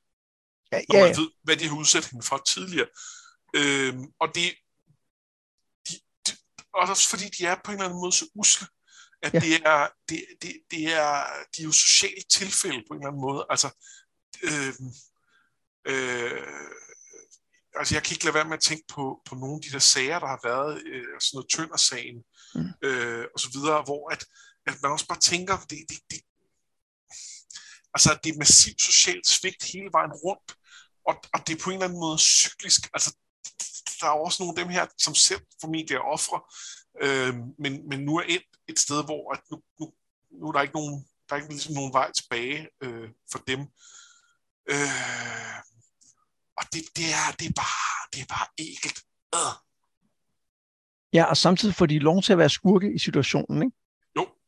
Ja, 0.72 0.80
når 0.88 0.98
ja. 0.98 1.04
man 1.06 1.16
ved, 1.16 1.30
hvad 1.42 1.56
de 1.56 1.68
har 1.68 1.76
udsat 1.76 2.06
hende 2.06 2.26
for 2.26 2.42
tidligere. 2.48 2.88
Øhm, 3.54 4.04
og 4.20 4.28
det, 4.34 4.54
de, 5.88 5.94
de, 6.26 6.32
også 6.74 7.08
fordi 7.08 7.24
de 7.38 7.46
er 7.46 7.56
på 7.64 7.70
en 7.70 7.76
eller 7.76 7.84
anden 7.84 8.00
måde 8.00 8.12
så 8.12 8.28
usle, 8.34 8.66
at 9.22 9.34
ja. 9.34 9.40
det, 9.40 9.54
er, 9.64 9.88
det, 10.08 10.24
det, 10.42 10.52
det 10.70 10.92
er, 10.92 11.26
de 11.56 11.62
er 11.62 11.64
jo 11.64 11.72
socialt 11.72 12.30
tilfælde 12.30 12.84
på 12.88 12.94
en 12.94 13.00
eller 13.00 13.08
anden 13.08 13.22
måde. 13.22 13.46
Altså, 13.50 13.68
øhm, 14.42 14.88
øh, 15.86 16.46
altså 17.78 17.94
jeg 17.94 18.02
kan 18.02 18.14
ikke 18.14 18.24
lade 18.24 18.34
være 18.34 18.48
med 18.48 18.56
at 18.56 18.62
tænke 18.62 18.84
på, 18.88 19.22
på 19.24 19.34
nogle 19.34 19.54
af 19.54 19.62
de 19.62 19.72
der 19.72 19.78
sager, 19.78 20.18
der 20.18 20.26
har 20.26 20.40
været, 20.44 20.82
øh, 20.86 21.20
sådan 21.20 21.36
noget 21.36 21.50
Tønder-sagen, 21.50 22.24
mm. 22.54 22.88
øh, 22.88 23.26
og 23.34 23.40
så 23.40 23.48
videre, 23.54 23.82
hvor 23.82 24.10
at, 24.10 24.24
at 24.66 24.82
man 24.82 24.92
også 24.92 25.06
bare 25.06 25.20
tænker, 25.20 25.56
det, 25.70 25.78
det, 25.88 25.98
det, 26.10 26.20
Altså, 27.96 28.18
det 28.24 28.30
er 28.32 28.38
massivt 28.38 28.80
socialt 28.80 29.26
svigt 29.26 29.62
hele 29.72 29.90
vejen 29.92 30.12
rundt, 30.24 30.48
og, 31.08 31.14
og 31.34 31.38
det 31.46 31.52
er 31.54 31.62
på 31.62 31.70
en 31.70 31.76
eller 31.76 31.86
anden 31.86 32.00
måde 32.00 32.18
cyklisk. 32.18 32.80
Altså, 32.94 33.10
der 34.00 34.06
er 34.06 34.24
også 34.26 34.42
nogle 34.42 34.54
af 34.54 34.64
dem 34.64 34.72
her, 34.76 34.86
som 34.98 35.14
selv 35.14 35.42
formentlig 35.60 35.94
er 35.94 36.08
ofre, 36.16 36.38
øh, 37.04 37.34
men, 37.58 37.88
men 37.88 37.98
nu 38.00 38.16
er 38.16 38.24
et, 38.28 38.46
et 38.68 38.78
sted, 38.78 39.04
hvor 39.04 39.32
at 39.34 39.40
nu, 39.50 39.56
nu, 39.80 39.84
nu 40.40 40.48
er 40.48 40.52
der 40.52 40.62
ikke 40.62 40.74
nogen, 40.74 41.06
der 41.28 41.34
er 41.34 41.40
ikke 41.40 41.52
ligesom 41.52 41.74
nogen 41.74 41.92
vej 41.92 42.12
tilbage 42.12 42.68
øh, 42.82 43.08
for 43.32 43.38
dem. 43.38 43.60
Øh, 44.72 45.56
og 46.58 46.64
det, 46.72 46.82
det, 46.96 47.08
er, 47.20 47.26
det, 47.38 47.46
er 47.48 47.56
bare, 47.64 47.98
det 48.12 48.20
er 48.24 48.28
bare 48.36 48.46
ægelt. 48.58 48.98
Øh. 49.34 49.54
Ja, 51.12 51.24
og 51.24 51.36
samtidig 51.36 51.74
får 51.74 51.86
de 51.86 51.98
lov 51.98 52.22
til 52.22 52.32
at 52.32 52.38
være 52.38 52.50
skurke 52.50 52.94
i 52.94 52.98
situationen, 52.98 53.62
ikke? 53.62 53.76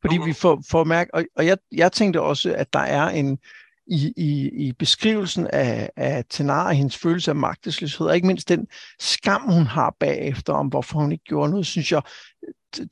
Fordi 0.00 0.19
vi 0.25 0.33
får, 0.33 0.62
får 0.71 0.85
mærke, 0.85 1.14
og, 1.14 1.25
og 1.37 1.47
jeg, 1.47 1.59
jeg 1.73 1.93
tænkte 1.93 2.21
også, 2.21 2.55
at 2.55 2.73
der 2.73 2.78
er 2.78 3.09
en, 3.09 3.38
i, 3.87 4.12
i, 4.17 4.49
i 4.49 4.73
beskrivelsen 4.73 5.47
af, 5.47 5.90
af 5.97 6.25
Tenar 6.31 6.67
og 6.67 6.75
hendes 6.75 6.97
følelse 6.97 7.31
af 7.31 7.37
magtesløshed, 7.37 8.07
og 8.07 8.14
ikke 8.14 8.26
mindst 8.26 8.49
den 8.49 8.67
skam, 8.99 9.52
hun 9.52 9.67
har 9.67 9.97
bagefter, 10.00 10.52
om 10.52 10.69
hvorfor 10.69 10.99
hun 10.99 11.12
ikke 11.12 11.25
gjorde 11.25 11.50
noget, 11.50 11.67
synes 11.67 11.93
jeg 11.93 12.02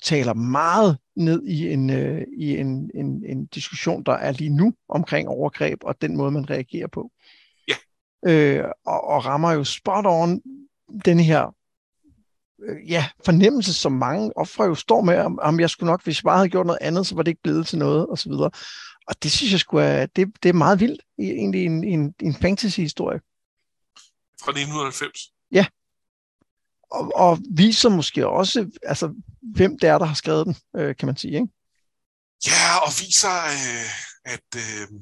taler 0.03 0.35
meget 0.35 0.99
ned 1.17 1.43
i 1.43 1.73
en, 1.73 1.91
øh, 1.91 2.23
i 2.39 2.57
en, 2.57 2.91
en, 2.95 3.25
en 3.27 3.47
diskussion, 3.47 4.03
der 4.03 4.13
er 4.13 4.33
lige 4.33 4.51
nu 4.51 4.73
omkring 4.89 5.29
overgreb 5.29 5.79
og 5.85 6.03
den 6.03 6.17
måde, 6.17 6.31
man 6.31 6.51
reagerer 6.51 6.87
på. 6.87 7.11
Ja. 7.69 7.75
Øh, 8.31 8.65
og, 8.87 9.05
og 9.05 9.25
rammer 9.25 9.53
jo 9.53 9.65
spot 9.65 10.05
on 10.07 10.41
den 11.05 11.21
her 11.21 11.55
ja, 12.89 13.09
fornemmelse, 13.25 13.75
som 13.75 13.93
mange 13.93 14.37
ofre 14.37 14.65
jo 14.65 14.75
står 14.75 15.01
med, 15.01 15.19
om, 15.19 15.39
om 15.43 15.61
jeg 15.61 15.71
skulle 15.71 15.91
nok, 15.91 16.05
hvis 16.05 16.19
jeg 16.19 16.25
bare 16.25 16.37
havde 16.37 16.49
gjort 16.49 16.67
noget 16.67 16.79
andet, 16.81 17.07
så 17.07 17.15
var 17.15 17.23
det 17.23 17.31
ikke 17.31 17.43
blevet 17.43 17.67
til 17.67 17.79
noget, 17.79 18.07
og 18.07 18.19
så 18.19 18.29
videre. 18.29 18.51
Og 19.07 19.23
det 19.23 19.33
synes 19.33 19.53
jeg 19.53 19.61
skulle 19.61 19.85
er, 19.85 20.07
det, 20.07 20.29
det 20.43 20.49
er 20.49 20.53
meget 20.53 20.81
vildt, 20.81 21.03
egentlig 21.19 21.65
en, 21.65 21.85
en, 21.85 22.15
en 22.21 22.35
fantasy-historie. 22.35 23.21
Fra 24.41 24.51
1990? 24.51 25.33
Ja. 25.53 25.67
Og, 26.91 27.13
og 27.15 27.39
viser 27.51 27.89
måske 27.89 28.29
også, 28.29 28.71
altså, 28.83 29.15
hvem 29.43 29.79
det 29.79 29.89
er, 29.89 29.99
der 29.99 30.07
har 30.07 30.15
skrevet 30.15 30.47
den, 30.47 30.57
øh, 30.77 30.97
kan 30.97 31.07
man 31.07 31.17
sige, 31.17 31.35
ikke? 31.35 31.49
Ja, 32.47 32.79
og 32.87 32.91
viser, 33.01 33.37
øh, 33.45 33.91
at, 34.25 34.49
øh, 34.57 35.01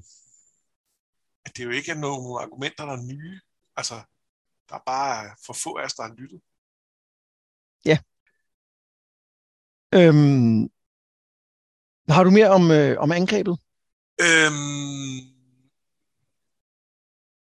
at 1.44 1.56
det 1.56 1.64
jo 1.64 1.70
ikke 1.70 1.90
er 1.90 1.98
nogen 1.98 2.42
argumenter, 2.42 2.84
der 2.84 2.92
er 2.92 3.02
nye. 3.02 3.40
Altså, 3.76 3.94
der 4.68 4.74
er 4.74 4.82
bare 4.86 5.36
for 5.46 5.52
få 5.52 5.76
af 5.76 5.84
os, 5.84 5.94
der 5.94 6.02
har 6.02 6.14
lyttet. 6.18 6.40
Øhm, 9.94 10.68
har 12.08 12.24
du 12.24 12.30
mere 12.30 12.50
om, 12.50 12.70
øh, 12.70 12.96
om 12.98 13.12
angrebet? 13.12 13.58
Øhm, 14.20 15.16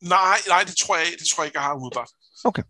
nej, 0.02 0.38
nej, 0.48 0.64
det 0.68 0.76
tror 0.78 0.96
jeg, 0.96 1.06
det 1.20 1.28
tror 1.28 1.44
jeg 1.44 1.48
ikke, 1.48 1.58
jeg 1.58 1.66
har 1.66 1.76
umiddelbart. 1.76 2.10
Okay. 2.46 2.64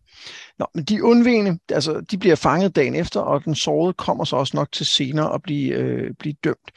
Nå, 0.60 0.66
men 0.76 0.84
de 0.84 1.04
undvigende, 1.04 1.60
altså, 1.70 2.02
de 2.12 2.18
bliver 2.18 2.36
fanget 2.36 2.76
dagen 2.76 2.96
efter, 2.96 3.20
og 3.20 3.46
den 3.46 3.56
sårede 3.56 3.94
kommer 3.94 4.24
så 4.24 4.36
også 4.36 4.58
nok 4.58 4.72
til 4.72 4.86
senere 4.86 5.34
at 5.34 5.42
blive, 5.42 5.74
øh, 5.74 6.14
blive 6.20 6.36
dømt. 6.44 6.72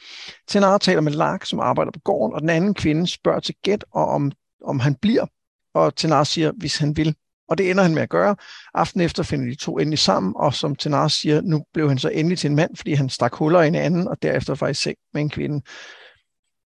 Tenara 0.47 0.77
taler 0.77 1.01
med 1.01 1.11
Lark, 1.11 1.45
som 1.45 1.59
arbejder 1.59 1.91
på 1.91 1.99
gården, 1.99 2.33
og 2.35 2.41
den 2.41 2.49
anden 2.49 2.73
kvinde 2.73 3.07
spørger 3.07 3.39
til 3.39 3.55
Gæt, 3.63 3.85
og 3.91 4.05
om, 4.07 4.31
om 4.65 4.79
han 4.79 4.95
bliver, 4.95 5.25
og 5.73 5.95
Tenara 5.95 6.25
siger, 6.25 6.51
hvis 6.51 6.77
han 6.77 6.97
vil. 6.97 7.15
Og 7.49 7.57
det 7.57 7.71
ender 7.71 7.83
han 7.83 7.93
med 7.93 8.01
at 8.01 8.09
gøre. 8.09 8.35
Aften 8.73 9.01
efter 9.01 9.23
finder 9.23 9.45
de 9.45 9.55
to 9.55 9.77
endelig 9.77 9.99
sammen, 9.99 10.33
og 10.35 10.53
som 10.53 10.75
Tenara 10.75 11.09
siger, 11.09 11.41
nu 11.41 11.63
blev 11.73 11.87
han 11.87 11.97
så 11.97 12.09
endelig 12.09 12.37
til 12.37 12.49
en 12.49 12.55
mand, 12.55 12.75
fordi 12.75 12.93
han 12.93 13.09
stak 13.09 13.33
huller 13.33 13.61
i 13.61 13.67
en 13.67 13.75
anden, 13.75 14.07
og 14.07 14.21
derefter 14.21 14.55
var 14.55 14.67
i 14.67 14.73
seng 14.73 14.97
med 15.13 15.21
en 15.21 15.29
kvinde. 15.29 15.61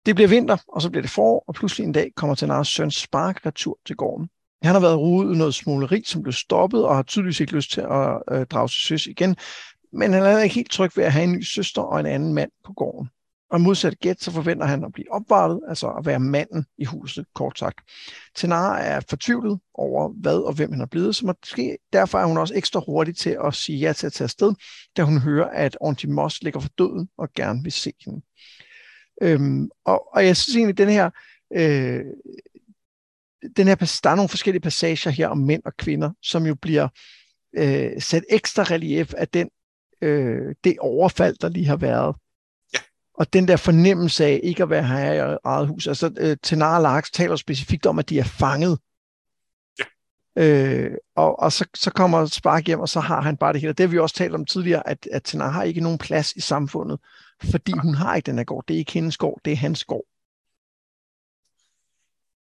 Det 0.06 0.16
bliver 0.16 0.28
vinter, 0.28 0.58
og 0.68 0.82
så 0.82 0.90
bliver 0.90 1.02
det 1.02 1.12
forår, 1.12 1.44
og 1.48 1.54
pludselig 1.54 1.86
en 1.86 1.92
dag 1.92 2.12
kommer 2.16 2.36
Tenaras 2.36 2.68
søn 2.68 2.92
Spark 2.92 3.46
retur 3.46 3.78
til 3.86 3.96
gården. 3.96 4.30
Han 4.64 4.74
har 4.74 4.80
været 4.80 4.98
rodet 4.98 5.36
i 5.36 5.38
noget 5.38 5.56
smuleri, 5.56 6.04
som 6.06 6.24
blev 6.24 6.34
stoppet, 6.34 6.86
og 6.86 6.96
har 6.96 7.04
tydeligvis 7.04 7.40
ikke 7.40 7.56
lyst 7.56 7.72
til 7.72 7.82
at 7.82 8.22
øh, 8.32 8.46
drage 8.46 8.68
til 8.68 8.82
søs 8.88 9.08
igen. 9.08 9.36
Men 9.94 10.14
han 10.14 10.24
er 10.24 10.40
ikke 10.40 10.56
helt 10.56 10.72
tryg 10.72 10.92
ved 10.98 11.04
at 11.04 11.12
have 11.12 11.24
en 11.24 11.32
ny 11.32 11.44
søster 11.44 11.82
og 11.82 12.00
en 12.00 12.06
anden 12.06 12.34
mand 12.34 12.52
på 12.66 12.74
gården. 12.74 13.10
Og 13.52 13.62
modsat 13.62 14.00
gæt, 14.00 14.22
så 14.22 14.32
forventer 14.32 14.66
han 14.66 14.84
at 14.84 14.94
blive 14.94 15.12
opvartet, 15.12 15.62
altså 15.68 15.88
at 15.88 16.06
være 16.06 16.20
manden 16.20 16.66
i 16.78 16.86
huset, 16.86 17.26
kort 17.36 17.60
sagt. 17.60 17.80
Tenara 18.36 18.80
er 18.80 19.00
fortvivlet 19.10 19.60
over, 19.74 20.10
hvad 20.10 20.38
og 20.38 20.54
hvem 20.54 20.72
han 20.72 20.82
er 20.82 20.86
blevet, 20.86 21.16
så 21.16 21.26
måske 21.26 21.78
derfor 21.94 22.20
er 22.20 22.26
hun 22.26 22.38
også 22.38 22.56
ekstra 22.56 22.82
hurtig 22.86 23.16
til 23.18 23.38
at 23.44 23.54
sige 23.54 23.80
ja 23.80 23.94
til 23.94 24.08
at 24.08 24.14
tage 24.14 24.26
afsted, 24.26 24.54
da 24.98 25.04
hun 25.04 25.20
hører, 25.20 25.50
at 25.50 25.78
Auntie 25.82 26.10
Moss 26.10 26.44
ligger 26.44 26.60
for 26.60 26.70
døden 26.78 27.10
og 27.18 27.34
gerne 27.34 27.64
vil 27.64 27.72
se 27.72 27.94
hende. 28.06 28.22
Øhm, 29.22 29.70
og, 29.86 30.16
og 30.16 30.26
jeg 30.26 30.38
synes 30.38 30.56
egentlig, 30.56 30.74
at 30.74 30.88
den 30.88 30.90
her, 30.90 31.10
øh, 31.56 32.06
den 33.58 33.68
her, 33.68 33.76
der 34.04 34.10
er 34.10 34.16
nogle 34.16 34.30
forskellige 34.30 34.62
passager 34.62 35.10
her 35.10 35.28
om 35.28 35.38
mænd 35.38 35.62
og 35.66 35.78
kvinder, 35.78 36.12
som 36.22 36.46
jo 36.46 36.56
bliver 36.56 36.88
øh, 37.58 38.02
sat 38.02 38.24
ekstra 38.30 38.64
relief 38.64 39.14
af 39.18 39.28
den, 39.28 39.50
øh, 40.02 40.56
det 40.64 40.80
overfald, 40.80 41.36
der 41.42 41.50
lige 41.50 41.68
har 41.68 41.78
været. 41.78 42.16
Ja. 43.18 43.22
Og 43.22 43.34
den 43.34 43.48
der 43.48 43.58
fornemmelse 43.58 44.26
af 44.26 44.40
ikke 44.44 44.64
at 44.64 44.70
være 44.70 44.88
her 44.88 45.34
i 45.34 45.38
eget 45.44 45.68
hus. 45.68 45.88
Altså, 45.88 46.14
øh, 46.18 46.38
Tenar 46.44 46.80
Larks 46.80 47.12
taler 47.12 47.36
specifikt 47.36 47.86
om, 47.86 48.00
at 48.00 48.10
de 48.10 48.20
er 48.20 48.24
fanget. 48.24 48.80
Ja. 49.80 49.86
Øh, 50.44 50.92
og 51.16 51.40
og 51.40 51.52
så, 51.52 51.66
så 51.76 51.92
kommer 51.92 52.26
Spark 52.26 52.68
hjem, 52.68 52.80
og 52.80 52.90
så 52.90 53.00
har 53.00 53.22
han 53.22 53.38
bare 53.38 53.54
det 53.54 53.62
hele. 53.62 53.74
Det 53.74 53.84
har 53.84 53.92
vi 53.92 54.00
også 54.00 54.16
talt 54.16 54.36
om 54.36 54.46
tidligere, 54.46 54.90
at, 54.90 55.08
at 55.12 55.24
Tenar 55.24 55.50
har 55.50 55.64
ikke 55.64 55.82
nogen 55.82 55.98
plads 55.98 56.34
i 56.34 56.42
samfundet, 56.42 57.00
fordi 57.52 57.72
hun 57.72 57.96
har 57.96 58.16
ikke 58.16 58.26
den 58.26 58.38
her 58.38 58.46
gård. 58.46 58.64
Det 58.68 58.74
er 58.74 58.78
ikke 58.78 58.92
hendes 58.92 59.18
gård, 59.18 59.40
det 59.46 59.54
er 59.54 59.58
hans 59.58 59.84
gård. 59.84 60.06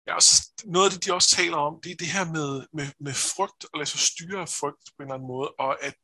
Ja, 0.08 0.16
og 0.16 0.22
så 0.22 0.52
noget 0.66 0.86
af 0.86 0.92
det, 0.92 1.06
de 1.06 1.14
også 1.14 1.36
taler 1.36 1.58
om, 1.58 1.80
det 1.84 1.92
er 1.92 1.96
det 1.96 2.08
her 2.08 2.26
med, 2.26 2.66
med, 2.74 2.88
med 3.00 3.14
frygt, 3.14 3.66
og 3.74 3.78
lade 3.80 3.90
sig 3.90 4.00
styre 4.00 4.42
af 4.42 4.50
frygt 4.50 4.86
på 4.98 5.00
en 5.00 5.04
eller 5.04 5.14
anden 5.14 5.28
måde, 5.28 5.50
og 5.60 5.84
at, 5.84 6.00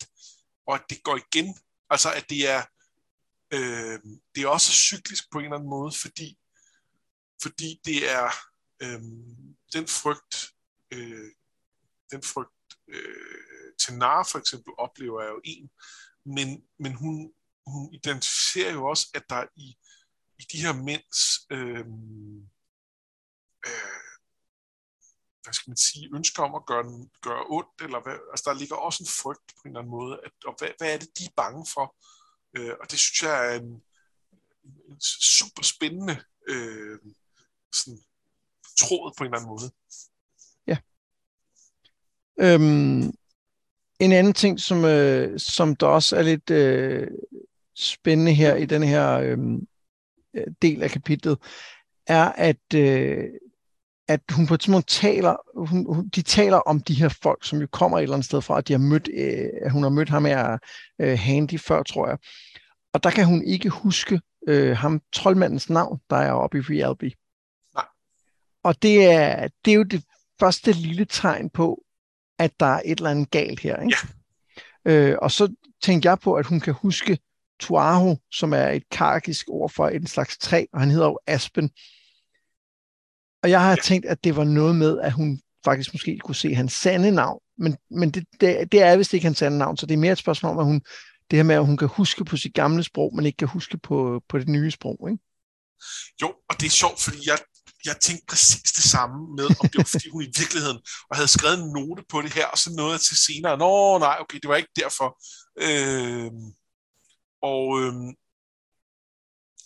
og 0.67 0.75
at 0.75 0.81
det 0.89 1.03
går 1.03 1.19
igen. 1.25 1.55
Altså, 1.89 2.09
at 2.17 2.25
det 2.29 2.49
er, 2.49 2.61
øh, 3.53 3.99
det 4.35 4.43
er 4.43 4.47
også 4.47 4.71
cyklisk 4.71 5.31
på 5.31 5.39
en 5.39 5.45
eller 5.45 5.57
anden 5.57 5.69
måde, 5.69 5.91
fordi, 6.01 6.37
fordi 7.43 7.81
det 7.85 8.09
er 8.11 8.27
øh, 8.83 9.01
den 9.73 9.87
frygt, 9.87 10.53
øh, 10.93 11.31
den 12.11 12.23
frygt 12.23 12.77
øh, 12.87 13.73
Tenar 13.79 14.23
for 14.31 14.39
eksempel 14.39 14.73
oplever 14.77 15.21
er 15.21 15.27
jo 15.27 15.41
en, 15.43 15.69
men, 16.25 16.63
men 16.79 16.93
hun, 16.93 17.33
hun 17.67 17.93
identificerer 17.93 18.73
jo 18.73 18.85
også, 18.85 19.07
at 19.13 19.23
der 19.29 19.45
i, 19.55 19.77
i 20.39 20.43
de 20.51 20.61
her 20.61 20.73
mænds 20.73 21.45
øh, 21.49 21.85
øh, 23.67 24.11
hvad 25.43 25.53
skal 25.53 25.71
man 25.71 25.77
sige, 25.77 26.09
ønsker 26.15 26.43
om 26.43 26.55
at 26.55 26.65
gøre, 26.65 26.83
gøre 27.21 27.45
ondt, 27.49 27.81
eller 27.81 28.01
hvad, 28.01 28.17
altså 28.31 28.43
der 28.49 28.59
ligger 28.59 28.75
også 28.75 29.03
en 29.03 29.13
frygt 29.21 29.47
på 29.47 29.61
en 29.65 29.69
eller 29.69 29.79
anden 29.79 29.91
måde, 29.91 30.19
at, 30.25 30.31
og 30.45 30.55
hvad, 30.59 30.69
hvad 30.77 30.93
er 30.93 30.97
det, 30.97 31.17
de 31.17 31.25
er 31.25 31.33
bange 31.35 31.65
for? 31.73 31.95
Øh, 32.57 32.73
og 32.81 32.91
det 32.91 32.99
synes 32.99 33.23
jeg 33.23 33.53
er 33.53 33.59
en, 33.59 33.83
en 34.89 34.99
super 34.99 35.63
spændende 35.63 36.17
øh, 36.47 36.99
sådan, 37.73 37.99
tråd 38.79 39.13
på 39.17 39.23
en 39.23 39.25
eller 39.25 39.37
anden 39.37 39.49
måde. 39.49 39.71
Ja. 40.67 40.77
Øhm, 42.39 43.13
en 43.99 44.11
anden 44.11 44.33
ting, 44.33 44.59
som, 44.59 44.85
øh, 44.85 45.39
som 45.39 45.75
der 45.75 45.87
også 45.87 46.15
er 46.15 46.21
lidt 46.21 46.49
øh, 46.49 47.07
spændende 47.75 48.33
her 48.33 48.55
i 48.55 48.65
den 48.65 48.83
her 48.83 49.17
øh, 49.17 49.37
del 50.61 50.83
af 50.83 50.89
kapitlet, 50.89 51.37
er, 52.07 52.31
at 52.31 52.73
øh, 52.75 53.29
at 54.13 54.21
hun 54.31 54.47
på 54.47 54.53
et 54.53 54.59
tidspunkt 54.59 54.87
taler, 54.87 55.35
hun, 55.55 56.09
de 56.09 56.21
taler 56.21 56.57
om 56.57 56.81
de 56.81 56.93
her 56.93 57.09
folk, 57.09 57.45
som 57.45 57.59
jo 57.59 57.67
kommer 57.71 57.97
et 57.97 58.03
eller 58.03 58.13
andet 58.13 58.25
sted 58.25 58.41
fra, 58.41 58.57
at 58.57 58.67
de 58.67 58.73
har 58.73 58.77
mødt, 58.77 59.09
øh, 59.13 59.49
at 59.61 59.71
hun 59.71 59.83
har 59.83 59.89
mødt 59.89 60.09
ham 60.09 60.25
her 60.25 60.57
øh, 61.01 61.19
Handy 61.19 61.59
før, 61.59 61.83
tror 61.83 62.07
jeg. 62.07 62.17
Og 62.93 63.03
der 63.03 63.09
kan 63.09 63.25
hun 63.25 63.43
ikke 63.43 63.69
huske 63.69 64.21
øh, 64.47 64.77
ham, 64.77 65.01
troldmandens 65.13 65.69
navn, 65.69 65.99
der 66.09 66.15
er 66.15 66.31
oppe 66.31 66.57
i 66.57 66.61
Realby. 66.61 67.11
Nej. 67.75 67.85
Og 68.63 68.81
det 68.81 69.05
er, 69.05 69.47
det 69.65 69.71
er 69.71 69.75
jo 69.75 69.83
det 69.83 70.03
første 70.39 70.71
lille 70.71 71.05
tegn 71.05 71.49
på, 71.49 71.83
at 72.39 72.59
der 72.59 72.65
er 72.65 72.81
et 72.85 72.97
eller 72.97 73.09
andet 73.09 73.31
galt 73.31 73.59
her. 73.59 73.81
Ikke? 73.81 73.97
Ja. 74.85 74.91
Øh, 74.91 75.17
og 75.21 75.31
så 75.31 75.53
tænkte 75.83 76.09
jeg 76.09 76.19
på, 76.19 76.33
at 76.33 76.45
hun 76.45 76.59
kan 76.59 76.73
huske 76.73 77.17
Tuaho, 77.59 78.15
som 78.31 78.53
er 78.53 78.67
et 78.67 78.89
karkisk 78.91 79.45
ord 79.49 79.69
for 79.69 79.87
en 79.87 80.07
slags 80.07 80.37
træ, 80.37 80.65
og 80.73 80.79
han 80.79 80.91
hedder 80.91 81.07
jo 81.07 81.19
Aspen. 81.27 81.69
Og 83.43 83.49
jeg 83.49 83.61
har 83.61 83.75
tænkt, 83.75 84.05
at 84.05 84.23
det 84.23 84.35
var 84.35 84.43
noget 84.43 84.75
med, 84.75 84.99
at 84.99 85.11
hun 85.11 85.41
faktisk 85.65 85.93
måske 85.93 86.19
kunne 86.23 86.35
se 86.35 86.55
hans 86.55 86.73
sande 86.73 87.11
navn. 87.11 87.39
Men, 87.57 87.77
men 87.91 88.11
det, 88.11 88.25
det, 88.41 88.71
det 88.71 88.81
er 88.81 88.97
vist 88.97 89.13
ikke 89.13 89.25
hans 89.25 89.37
sande 89.37 89.57
navn, 89.57 89.77
så 89.77 89.85
det 89.85 89.93
er 89.93 89.97
mere 89.97 90.11
et 90.11 90.17
spørgsmål 90.17 90.51
om, 90.51 90.59
at 90.59 90.65
hun, 90.65 90.81
det 91.31 91.37
her 91.37 91.43
med, 91.43 91.55
at 91.55 91.65
hun 91.65 91.77
kan 91.77 91.87
huske 91.87 92.25
på 92.25 92.37
sit 92.37 92.53
gamle 92.53 92.83
sprog, 92.83 93.15
men 93.15 93.25
ikke 93.25 93.37
kan 93.37 93.47
huske 93.47 93.77
på, 93.77 94.21
på 94.29 94.39
det 94.39 94.47
nye 94.47 94.71
sprog. 94.71 95.07
Ikke? 95.11 95.23
Jo, 96.21 96.33
og 96.49 96.59
det 96.59 96.65
er 96.65 96.69
sjovt, 96.69 97.01
fordi 97.01 97.17
jeg, 97.25 97.37
jeg 97.85 97.95
tænkte 98.01 98.25
præcis 98.27 98.71
det 98.71 98.83
samme 98.83 99.35
med, 99.35 99.45
om 99.45 99.69
det 99.69 99.77
var 99.77 99.89
fordi 99.91 100.09
hun 100.09 100.23
i 100.23 100.33
virkeligheden 100.39 100.79
og 101.09 101.15
havde 101.15 101.27
skrevet 101.27 101.59
en 101.59 101.71
note 101.77 102.03
på 102.09 102.21
det 102.21 102.33
her, 102.33 102.47
og 102.47 102.57
så 102.57 102.69
noget 102.75 103.01
til 103.01 103.17
senere. 103.17 103.57
Nå, 103.57 103.97
nej, 103.97 104.17
okay, 104.19 104.39
det 104.41 104.49
var 104.49 104.55
ikke 104.55 104.75
derfor. 104.75 105.07
Øh, 105.67 106.31
og, 107.51 107.65
øh, 107.81 107.93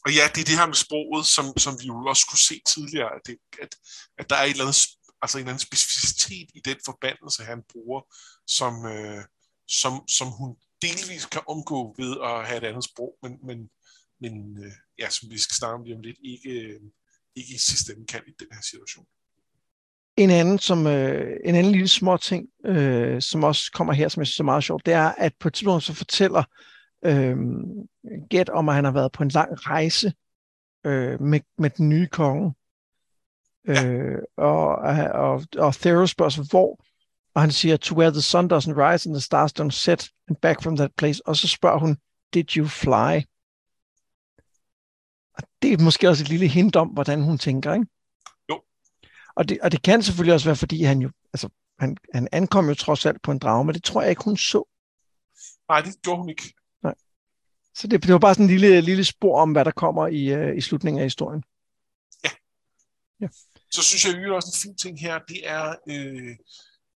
og 0.05 0.11
ja, 0.17 0.23
det 0.33 0.41
er 0.41 0.49
det 0.49 0.59
her 0.59 0.65
med 0.65 0.83
sproget, 0.85 1.25
som, 1.25 1.45
som 1.57 1.73
vi 1.81 1.85
jo 1.87 1.95
også 2.05 2.25
kunne 2.29 2.47
se 2.49 2.61
tidligere, 2.73 3.11
at, 3.15 3.21
det, 3.27 3.37
at, 3.61 3.71
at 4.19 4.29
der 4.29 4.35
er 4.35 4.43
et 4.43 4.49
eller 4.49 4.65
andet, 4.65 4.87
altså 5.21 5.37
en 5.37 5.41
eller 5.41 5.53
anden 5.53 5.67
specificitet 5.69 6.47
i 6.55 6.61
den 6.69 6.77
forbandelse, 6.85 7.43
han 7.43 7.61
bruger, 7.71 8.01
som, 8.57 8.73
øh, 8.85 9.23
som, 9.67 9.93
som 10.17 10.27
hun 10.39 10.55
delvis 10.81 11.25
kan 11.25 11.41
omgå 11.47 11.95
ved 11.97 12.11
at 12.29 12.47
have 12.47 12.57
et 12.57 12.67
andet 12.69 12.83
sprog, 12.83 13.11
men, 13.23 13.33
men, 13.47 13.69
men 14.21 14.33
øh, 14.65 14.71
ja, 14.99 15.09
som 15.09 15.29
vi 15.29 15.37
skal 15.37 15.55
snakke 15.55 15.75
om 15.75 15.83
lige 15.83 15.95
om 15.95 16.01
lidt, 16.01 16.17
ikke, 16.23 16.49
øh, 16.49 16.81
ikke 17.35 17.53
i 17.55 17.57
sidste 17.57 17.93
ende 17.93 18.05
kan 18.05 18.21
i 18.27 18.33
den 18.39 18.47
her 18.51 18.61
situation. 18.61 19.05
En 20.17 20.29
anden, 20.29 20.59
som, 20.59 20.87
øh, 20.87 21.37
en 21.45 21.55
anden 21.55 21.71
lille 21.71 21.87
små 21.87 22.17
ting, 22.17 22.47
øh, 22.65 23.21
som 23.21 23.43
også 23.43 23.71
kommer 23.71 23.93
her, 23.93 24.07
som 24.09 24.21
jeg 24.21 24.27
synes 24.27 24.39
er 24.39 24.51
meget 24.53 24.63
sjovt, 24.63 24.85
det 24.85 24.93
er, 24.93 25.09
at 25.17 25.33
på 25.39 25.47
et 25.47 25.53
tidspunkt 25.53 25.83
så 25.83 25.93
fortæller 25.93 26.39
øh, 26.39 26.74
gæt 28.29 28.49
om, 28.49 28.69
at 28.69 28.75
han 28.75 28.85
har 28.85 28.91
været 28.91 29.11
på 29.11 29.23
en 29.23 29.29
lang 29.29 29.67
rejse 29.67 30.13
øh, 30.85 31.21
med, 31.21 31.39
med 31.57 31.69
den 31.69 31.89
nye 31.89 32.07
konge. 32.07 32.53
Ja. 33.67 33.85
Øh, 33.85 34.21
og, 34.37 34.75
og, 35.13 35.43
og 35.57 35.73
Theros 35.73 36.09
spørger 36.09 36.29
sig, 36.29 36.45
hvor, 36.49 36.79
og 37.33 37.41
han 37.41 37.51
siger, 37.51 37.77
to 37.77 37.95
where 37.95 38.11
the 38.11 38.21
sun 38.21 38.51
doesn't 38.51 38.77
rise 38.77 39.09
and 39.09 39.15
the 39.15 39.21
stars 39.21 39.59
don't 39.59 39.69
set, 39.69 40.09
and 40.27 40.37
back 40.37 40.63
from 40.63 40.75
that 40.75 40.91
place. 40.97 41.27
Og 41.27 41.35
så 41.35 41.47
spørger 41.47 41.79
hun, 41.79 41.97
did 42.33 42.57
you 42.57 42.67
fly? 42.67 43.21
Og 45.33 45.43
det 45.61 45.73
er 45.73 45.83
måske 45.83 46.09
også 46.09 46.23
et 46.23 46.29
lille 46.29 46.47
hint 46.47 46.75
om, 46.75 46.87
hvordan 46.87 47.21
hun 47.21 47.37
tænker, 47.37 47.73
ikke? 47.73 47.87
Jo. 48.49 48.61
Og 49.35 49.49
det, 49.49 49.59
og 49.61 49.71
det 49.71 49.81
kan 49.81 50.01
selvfølgelig 50.01 50.33
også 50.33 50.47
være, 50.47 50.55
fordi 50.55 50.83
han 50.83 50.99
jo, 50.99 51.11
altså, 51.33 51.49
han, 51.79 51.97
han 52.13 52.27
ankom 52.31 52.67
jo 52.67 52.73
trods 52.73 53.05
alt 53.05 53.21
på 53.21 53.31
en 53.31 53.39
drage, 53.39 53.65
men 53.65 53.75
det 53.75 53.83
tror 53.83 54.01
jeg 54.01 54.09
ikke, 54.09 54.23
hun 54.23 54.37
så. 54.37 54.63
Nej, 55.69 55.81
det 55.81 56.01
gjorde 56.01 56.19
hun 56.19 56.29
ikke. 56.29 56.53
Så 57.77 57.87
det, 57.87 58.03
det 58.03 58.13
var 58.13 58.19
bare 58.19 58.33
sådan 58.33 58.45
en 58.45 58.51
lille, 58.51 58.81
lille 58.81 59.05
spor 59.05 59.41
om, 59.41 59.51
hvad 59.51 59.65
der 59.65 59.71
kommer 59.71 60.07
i, 60.07 60.49
uh, 60.49 60.57
i 60.57 60.61
slutningen 60.61 60.99
af 60.99 61.05
historien. 61.05 61.43
Ja. 62.23 62.29
ja. 63.21 63.27
Så 63.71 63.81
synes 63.81 64.05
jeg, 64.05 64.15
at 64.15 64.31
også 64.31 64.51
en 64.55 64.61
fin 64.61 64.77
ting 64.77 64.99
her, 64.99 65.19
det 65.19 65.49
er, 65.49 65.75
øh, 65.89 66.35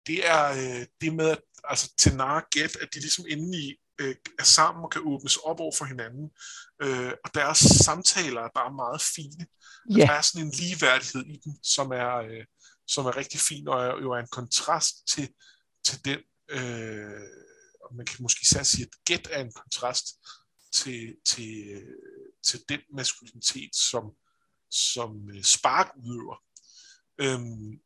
det 0.06 0.28
er 0.28 0.42
øh, 0.50 0.86
det 1.00 1.14
med, 1.14 1.30
at 1.30 1.38
altså, 1.64 1.94
Tenar 1.98 2.48
Get, 2.54 2.76
at 2.76 2.88
de 2.94 3.00
ligesom 3.00 3.24
endelig 3.28 3.76
øh, 4.00 4.14
er 4.38 4.44
sammen 4.44 4.84
og 4.84 4.90
kan 4.90 5.02
åbnes 5.04 5.36
op 5.36 5.60
over 5.60 5.72
for 5.78 5.84
hinanden. 5.84 6.30
Øh, 6.82 7.12
og 7.24 7.34
deres 7.34 7.58
samtaler 7.58 8.40
er 8.40 8.48
bare 8.54 8.72
meget 8.72 9.02
fine. 9.16 9.46
Yeah. 9.92 10.08
Der 10.08 10.14
er 10.14 10.20
sådan 10.20 10.46
en 10.46 10.52
ligeværdighed 10.60 11.22
i 11.26 11.40
dem, 11.44 11.52
som 11.62 11.92
er, 11.92 12.16
øh, 12.16 12.44
som 12.86 13.06
er 13.06 13.16
rigtig 13.16 13.40
fin, 13.40 13.68
og 13.68 13.84
er, 13.84 13.90
jo 14.02 14.12
er 14.12 14.18
en 14.18 14.34
kontrast 14.38 14.94
til, 15.12 15.28
til 15.86 16.04
den, 16.04 16.18
øh, 16.48 17.22
man 17.96 18.06
kan 18.06 18.16
måske 18.20 18.46
sige, 18.64 18.86
at 18.86 18.94
Get 19.08 19.28
er 19.30 19.40
en 19.40 19.52
kontrast 19.52 20.06
til, 20.72 21.16
til, 21.26 21.82
til 22.42 22.60
den 22.68 22.80
maskulinitet, 22.94 23.76
som, 23.76 24.04
som 24.70 25.30
øh, 25.34 25.42
Spark 25.42 25.90
udøver. 25.96 26.42
Øhm, 27.20 27.80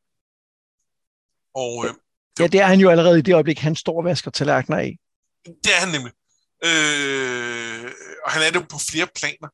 og, 1.54 1.86
øh, 1.86 1.94
ja, 2.38 2.46
det 2.46 2.60
er 2.60 2.66
han 2.66 2.80
jo 2.80 2.90
allerede 2.90 3.18
i 3.18 3.22
det 3.22 3.34
øjeblik, 3.34 3.58
han 3.58 3.76
står 3.76 3.98
og 3.98 4.04
vasker 4.04 4.30
tallerkener 4.30 4.78
af. 4.78 4.98
Det 5.44 5.72
er 5.76 5.80
han 5.80 5.88
nemlig. 5.88 6.12
Øh, 6.64 7.92
og 8.24 8.30
han 8.30 8.42
er 8.42 8.50
det 8.50 8.68
på 8.68 8.78
flere 8.90 9.08
planer. 9.14 9.48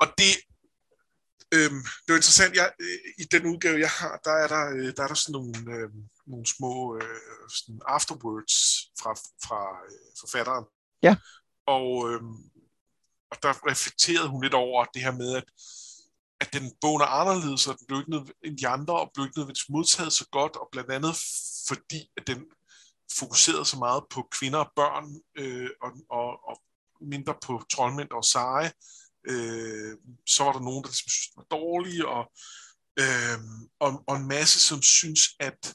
Og 0.00 0.06
det, 0.18 0.32
øh, 1.54 1.70
det 2.02 2.10
er 2.12 2.20
interessant, 2.22 2.56
jeg, 2.56 2.72
i 3.18 3.24
den 3.24 3.46
udgave, 3.46 3.80
jeg 3.80 3.90
har, 3.90 4.20
der 4.24 4.30
er 4.32 4.48
der, 4.48 4.70
øh, 4.76 4.92
der, 4.96 5.02
er 5.02 5.08
der 5.08 5.14
sådan 5.14 5.32
nogle, 5.32 5.52
øh, 5.74 5.90
nogle 6.26 6.46
små 6.46 6.96
øh, 6.96 7.18
sådan 7.48 7.80
afterwords 7.86 8.56
fra, 9.00 9.12
fra 9.46 9.60
øh, 9.86 10.10
forfatteren. 10.20 10.64
Ja. 11.02 11.16
Og, 11.66 12.10
øh, 12.10 12.22
og 13.30 13.36
der 13.42 13.70
reflekterede 13.70 14.28
hun 14.28 14.42
lidt 14.42 14.54
over 14.54 14.84
det 14.84 15.02
her 15.02 15.12
med, 15.12 15.36
at, 15.36 15.44
at 16.40 16.52
den 16.52 16.72
bogen 16.80 17.02
er 17.02 17.06
anderledes, 17.06 17.66
og 17.66 17.78
den 17.78 17.86
blev 17.86 17.98
ikke 18.00 18.34
end 18.44 18.58
de 18.58 18.68
andre, 18.68 19.00
og 19.00 19.10
blev 19.14 19.26
ikke 19.26 19.38
nødvendigvis 19.38 19.68
modtaget 19.68 20.12
så 20.12 20.28
godt, 20.32 20.56
og 20.56 20.68
blandt 20.72 20.90
andet 20.90 21.16
fordi, 21.68 22.10
at 22.16 22.26
den 22.26 22.44
fokuserede 23.18 23.64
så 23.64 23.78
meget 23.78 24.02
på 24.10 24.28
kvinder 24.30 24.58
og 24.58 24.72
børn, 24.76 25.06
øh, 25.38 25.70
og, 25.82 25.90
og, 26.10 26.48
og 26.48 26.62
mindre 27.00 27.34
på 27.42 27.62
troldmænd 27.72 28.10
og 28.10 28.24
seje. 28.24 28.72
Øh, 29.28 29.96
så 30.26 30.44
var 30.44 30.52
der 30.52 30.60
nogen, 30.60 30.82
der 30.82 30.88
ligesom 30.88 31.08
synes, 31.08 31.28
det 31.28 31.36
var 31.36 31.56
dårlige, 31.58 32.08
og, 32.08 32.32
øh, 33.02 33.38
og, 33.80 34.04
og 34.06 34.16
en 34.16 34.28
masse, 34.28 34.60
som 34.60 34.82
synes, 34.82 35.20
at 35.40 35.74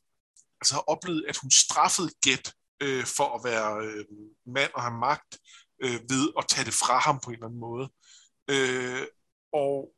altså 0.62 0.74
har 0.74 0.84
oplevet, 0.88 1.26
at 1.30 1.38
hun 1.38 1.52
straffede 1.52 2.10
Gæt 2.22 2.54
øh, 2.82 3.06
for 3.06 3.28
at 3.36 3.44
være 3.44 3.86
øh, 3.86 4.06
mand 4.46 4.72
og 4.74 4.82
have 4.82 5.00
magt 5.00 5.40
øh, 5.84 6.00
ved 6.10 6.34
at 6.38 6.48
tage 6.48 6.66
det 6.66 6.74
fra 6.74 6.98
ham 6.98 7.20
på 7.20 7.30
en 7.30 7.34
eller 7.34 7.48
anden 7.48 7.60
måde. 7.60 7.90
Øh, 8.48 9.08
og, 9.54 9.94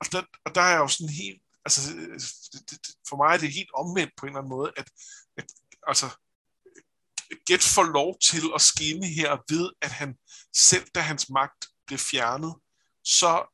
og, 0.00 0.06
der, 0.12 0.22
og 0.44 0.54
der 0.54 0.60
er 0.60 0.78
jo 0.78 0.88
sådan 0.88 1.14
helt, 1.14 1.42
altså 1.64 1.80
det, 2.52 2.70
det, 2.70 2.94
for 3.08 3.16
mig 3.16 3.34
er 3.34 3.38
det 3.38 3.52
helt 3.52 3.70
omvendt 3.74 4.12
på 4.16 4.26
en 4.26 4.30
eller 4.30 4.38
anden 4.38 4.56
måde, 4.56 4.72
at, 4.76 4.90
at 5.36 5.46
altså 5.86 6.08
Get 7.48 7.62
får 7.62 7.82
lov 7.82 8.18
til 8.18 8.42
at 8.54 8.60
skinne 8.60 9.06
her 9.06 9.36
ved, 9.48 9.70
at 9.80 9.90
han 9.90 10.16
selv 10.56 10.86
da 10.94 11.00
hans 11.00 11.28
magt 11.30 11.66
blev 11.86 11.98
fjernet, 11.98 12.54
så 13.04 13.46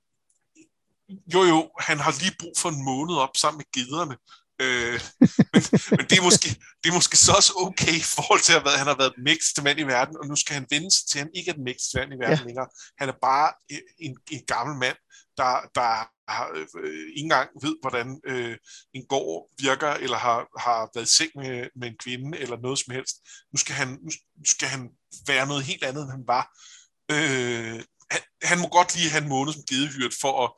jo 1.34 1.42
jo, 1.42 1.70
han 1.80 1.98
har 1.98 2.20
lige 2.20 2.36
brug 2.38 2.52
for 2.58 2.68
en 2.68 2.84
måned 2.84 3.16
op 3.16 3.36
sammen 3.36 3.58
med 3.58 3.72
gederne. 3.72 4.16
Øh, 4.62 5.00
men, 5.52 5.62
men 5.96 6.04
det, 6.10 6.16
er 6.18 6.22
måske, 6.22 6.48
det 6.80 6.86
er 6.90 6.94
måske 6.94 7.16
så 7.16 7.32
også 7.32 7.52
okay 7.56 7.94
i 8.04 8.06
forhold 8.16 8.40
til, 8.40 8.52
at 8.52 8.78
han 8.82 8.86
har 8.86 8.98
været 9.02 9.14
mægtigste 9.28 9.62
mand 9.62 9.78
i 9.80 9.82
verden, 9.94 10.16
og 10.20 10.26
nu 10.26 10.36
skal 10.36 10.54
han 10.54 10.66
vende 10.70 10.90
sig 10.90 11.04
til, 11.08 11.18
at 11.18 11.24
han 11.24 11.34
ikke 11.34 11.50
er 11.50 11.54
den 11.54 11.64
mægtigste 11.64 11.98
mand 11.98 12.12
i 12.12 12.18
verden 12.24 12.38
ja. 12.38 12.44
længere. 12.44 12.68
Han 13.00 13.08
er 13.08 13.18
bare 13.22 13.48
en, 13.98 14.16
en 14.30 14.42
gammel 14.46 14.76
mand, 14.84 14.96
der, 15.36 15.52
der 15.74 15.90
har, 16.32 16.46
øh, 16.82 17.06
ikke 17.16 17.26
engang 17.28 17.48
ved, 17.62 17.74
hvordan 17.82 18.20
øh, 18.26 18.56
en 18.94 19.06
gård 19.06 19.50
virker, 19.58 19.92
eller 20.04 20.16
har, 20.16 20.38
har 20.58 20.90
været 20.94 21.06
i 21.06 21.16
seng 21.16 21.30
med, 21.34 21.68
med 21.76 21.88
en 21.88 21.98
kvinde, 22.04 22.38
eller 22.38 22.56
noget 22.56 22.78
som 22.78 22.94
helst. 22.94 23.16
Nu 23.52 23.56
skal 23.58 23.74
han, 23.74 23.88
nu 23.88 24.10
skal 24.44 24.68
han 24.68 24.90
være 25.26 25.46
noget 25.46 25.64
helt 25.64 25.84
andet, 25.84 26.02
end 26.02 26.10
han 26.10 26.24
var. 26.26 26.44
Øh, 27.14 27.84
han, 28.10 28.20
han 28.42 28.58
må 28.58 28.68
godt 28.68 28.94
lige 28.94 29.10
have 29.10 29.22
en 29.22 29.28
måned 29.28 29.52
som 29.52 29.62
gedehyrt 29.70 30.14
for 30.20 30.44
at, 30.44 30.50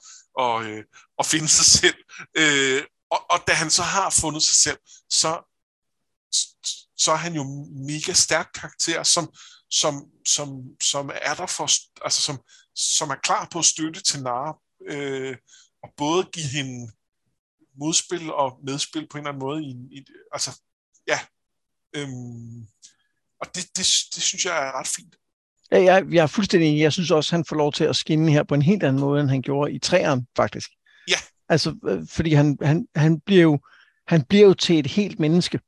og, 0.45 0.65
øh, 0.65 0.85
at 1.19 1.27
finde 1.27 1.49
sig 1.49 1.67
selv. 1.67 1.99
Øh, 2.43 2.83
og, 3.11 3.31
og 3.31 3.39
da 3.47 3.53
han 3.53 3.71
så 3.71 3.83
har 3.83 4.11
fundet 4.11 4.43
sig 4.43 4.57
selv, 4.57 4.79
så, 5.11 5.31
så 6.97 7.13
er 7.13 7.17
han 7.17 7.35
jo 7.35 7.45
mega 7.89 8.13
stærk 8.13 8.51
karakter, 8.55 9.03
som, 9.03 9.33
som, 9.71 10.05
som, 10.27 10.49
som 10.83 11.11
er 11.23 11.35
der 11.35 11.47
for, 11.47 11.69
altså 12.05 12.21
som, 12.21 12.41
som 12.75 13.11
er 13.11 13.15
klar 13.23 13.49
på 13.53 13.59
at 13.59 13.65
støtte 13.65 14.03
til 14.03 14.23
Nara, 14.23 14.59
øh, 14.89 15.37
og 15.83 15.89
både 15.97 16.25
give 16.33 16.47
hende 16.47 16.93
modspil 17.79 18.33
og 18.33 18.61
medspil 18.67 19.07
på 19.11 19.19
en 19.19 19.27
eller 19.27 19.33
anden 19.33 19.47
måde. 19.47 19.63
I, 19.63 19.99
i, 19.99 20.05
altså, 20.33 20.61
ja. 21.07 21.21
Øhm, 21.97 22.67
og 23.41 23.47
det, 23.55 23.65
det, 23.77 23.87
det 24.15 24.23
synes 24.23 24.45
jeg 24.45 24.67
er 24.67 24.73
ret 24.79 24.89
fint. 24.89 25.17
Ja, 25.71 25.83
jeg, 25.83 26.07
jeg 26.11 26.23
er 26.23 26.27
fuldstændig 26.27 26.69
enig. 26.69 26.83
Jeg 26.83 26.93
synes 26.93 27.11
også, 27.11 27.37
han 27.37 27.45
får 27.45 27.57
lov 27.57 27.73
til 27.73 27.85
at 27.85 27.97
skinne 27.97 28.33
her 28.33 28.43
på 28.43 28.55
en 28.55 28.63
helt 28.63 28.83
anden 28.83 29.01
måde, 29.01 29.21
end 29.21 29.31
han 29.31 29.43
gjorde 29.43 29.73
i 29.73 29.79
træerne, 29.79 30.27
faktisk. 30.37 30.71
Ja. 31.09 31.17
Altså, 31.49 31.75
øh, 31.89 32.07
fordi 32.11 32.33
han, 32.33 32.59
han, 32.63 32.87
han, 32.97 33.21
bliver 33.21 33.43
jo, 33.43 33.59
han 34.09 34.23
bliver 34.23 34.47
jo 34.47 34.55
til 34.55 34.79
et 34.79 34.87
helt 34.87 35.21
menneske. 35.21 35.61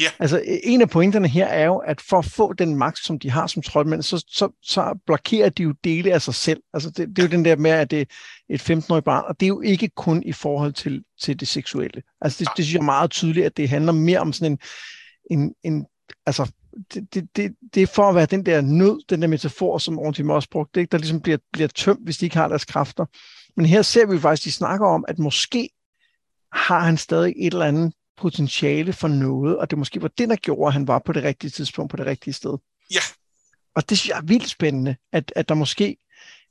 Ja. 0.00 0.10
Altså, 0.18 0.42
en 0.64 0.80
af 0.80 0.90
pointerne 0.90 1.28
her 1.28 1.46
er 1.46 1.64
jo, 1.64 1.76
at 1.76 2.00
for 2.00 2.18
at 2.18 2.24
få 2.24 2.52
den 2.52 2.76
magt, 2.76 2.98
som 2.98 3.18
de 3.18 3.30
har 3.30 3.46
som 3.46 3.62
troldmænd, 3.62 4.02
så, 4.02 4.24
så, 4.28 4.48
så 4.62 4.98
blokerer 5.06 5.48
de 5.48 5.62
jo 5.62 5.74
dele 5.84 6.12
af 6.12 6.22
sig 6.22 6.34
selv. 6.34 6.62
Altså, 6.72 6.90
det, 6.90 7.08
det 7.08 7.18
er 7.18 7.22
jo 7.22 7.30
den 7.30 7.44
der 7.44 7.56
med, 7.56 7.70
at 7.70 7.90
det 7.90 8.00
er 8.00 8.04
et 8.48 8.70
15-årigt 8.70 9.04
barn, 9.04 9.24
og 9.28 9.40
det 9.40 9.46
er 9.46 9.48
jo 9.48 9.60
ikke 9.60 9.88
kun 9.88 10.22
i 10.22 10.32
forhold 10.32 10.72
til, 10.72 11.04
til 11.20 11.40
det 11.40 11.48
seksuelle. 11.48 12.02
Altså, 12.20 12.38
det, 12.38 12.48
det 12.56 12.64
synes 12.64 12.74
jeg 12.74 12.80
er 12.80 12.84
meget 12.84 13.10
tydeligt, 13.10 13.46
at 13.46 13.56
det 13.56 13.68
handler 13.68 13.92
mere 13.92 14.18
om 14.18 14.32
sådan 14.32 14.52
en, 14.52 14.58
en, 15.30 15.54
en 15.64 15.86
altså, 16.26 16.50
det, 16.94 17.14
det, 17.14 17.36
det, 17.36 17.54
det 17.74 17.82
er 17.82 17.86
for 17.86 18.08
at 18.08 18.14
være 18.14 18.26
den 18.26 18.46
der 18.46 18.60
nød, 18.60 19.00
den 19.10 19.22
der 19.22 19.28
metafor, 19.28 19.78
som 19.78 19.98
Orntim 19.98 20.30
også 20.30 20.50
brugte, 20.50 20.80
ikke? 20.80 20.90
der 20.90 20.98
ligesom 20.98 21.20
bliver, 21.20 21.38
bliver 21.52 21.68
tømt, 21.68 22.04
hvis 22.04 22.18
de 22.18 22.26
ikke 22.26 22.36
har 22.36 22.48
deres 22.48 22.64
kræfter. 22.64 23.06
Men 23.56 23.66
her 23.66 23.82
ser 23.82 24.06
vi 24.06 24.18
faktisk, 24.18 24.44
de 24.44 24.52
snakker 24.52 24.86
om, 24.86 25.04
at 25.08 25.18
måske 25.18 25.70
har 26.52 26.80
han 26.80 26.96
stadig 26.96 27.34
et 27.36 27.52
eller 27.52 27.66
andet 27.66 27.92
potentiale 28.16 28.92
for 28.92 29.08
noget, 29.08 29.58
og 29.58 29.70
det 29.70 29.78
måske 29.78 30.02
var 30.02 30.10
det, 30.18 30.28
der 30.28 30.36
gjorde, 30.36 30.66
at 30.66 30.72
han 30.72 30.88
var 30.88 30.98
på 30.98 31.12
det 31.12 31.22
rigtige 31.22 31.50
tidspunkt, 31.50 31.90
på 31.90 31.96
det 31.96 32.06
rigtige 32.06 32.34
sted. 32.34 32.58
Ja. 32.94 33.00
Og 33.74 33.88
det 33.88 33.98
synes 33.98 34.08
jeg 34.08 34.18
er 34.18 34.26
vildt 34.26 34.48
spændende, 34.48 34.96
at, 35.12 35.32
at 35.36 35.48
der 35.48 35.54
måske 35.54 35.96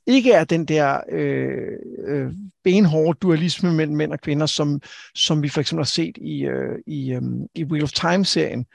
ikke 0.06 0.32
er 0.32 0.44
den 0.44 0.64
der 0.64 1.00
øh, 1.12 1.78
øh, 2.06 2.32
benhårde 2.64 3.18
dualisme 3.22 3.74
mellem 3.74 3.96
mænd 3.96 4.12
og 4.12 4.20
kvinder, 4.20 4.46
som, 4.46 4.80
som 5.14 5.42
vi 5.42 5.48
for 5.48 5.60
eksempel 5.60 5.80
har 5.80 5.86
set 5.86 6.16
i, 6.16 6.44
øh, 6.44 6.78
i, 6.86 7.12
øh, 7.12 7.22
i 7.54 7.64
Wheel 7.64 7.84
of 7.84 7.92
Time-serien, 7.92 8.66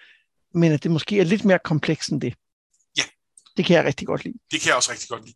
men 0.54 0.72
at 0.72 0.84
det 0.84 0.92
måske 0.92 1.20
er 1.20 1.24
lidt 1.24 1.46
mere 1.46 1.60
komplekst 1.64 2.10
end 2.10 2.22
det. 2.22 2.34
Ja. 2.98 3.04
Det 3.58 3.66
kan 3.66 3.76
jeg 3.76 3.86
rigtig 3.86 4.08
godt 4.08 4.24
lide. 4.24 4.38
Det 4.52 4.62
kan 4.62 4.68
jeg 4.68 4.76
også 4.76 4.92
rigtig 4.92 5.10
godt 5.10 5.26
lide. 5.26 5.36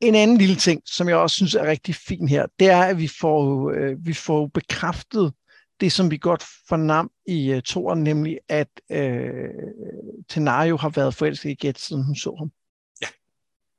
En 0.00 0.14
anden 0.14 0.38
lille 0.38 0.56
ting, 0.56 0.82
som 0.86 1.08
jeg 1.08 1.16
også 1.16 1.36
synes 1.36 1.54
er 1.54 1.66
rigtig 1.66 1.94
fin 1.94 2.28
her, 2.28 2.46
det 2.58 2.70
er, 2.70 2.82
at 2.82 2.98
vi 2.98 3.08
får, 3.20 3.70
øh, 3.70 4.06
vi 4.06 4.14
får 4.14 4.46
bekræftet 4.46 5.32
det, 5.80 5.92
som 5.92 6.10
vi 6.10 6.18
godt 6.18 6.44
fornam 6.68 7.10
i 7.26 7.54
uh, 7.54 7.60
toren, 7.60 8.04
nemlig 8.04 8.38
at 8.48 8.68
øh, 8.90 9.48
Tenario 10.28 10.76
har 10.76 10.88
været 10.88 11.14
forelsket 11.14 11.50
i 11.50 11.54
Gæt, 11.54 11.78
siden 11.78 12.04
hun 12.04 12.16
så 12.16 12.34
ham. 12.38 12.50
Ja. 13.02 13.06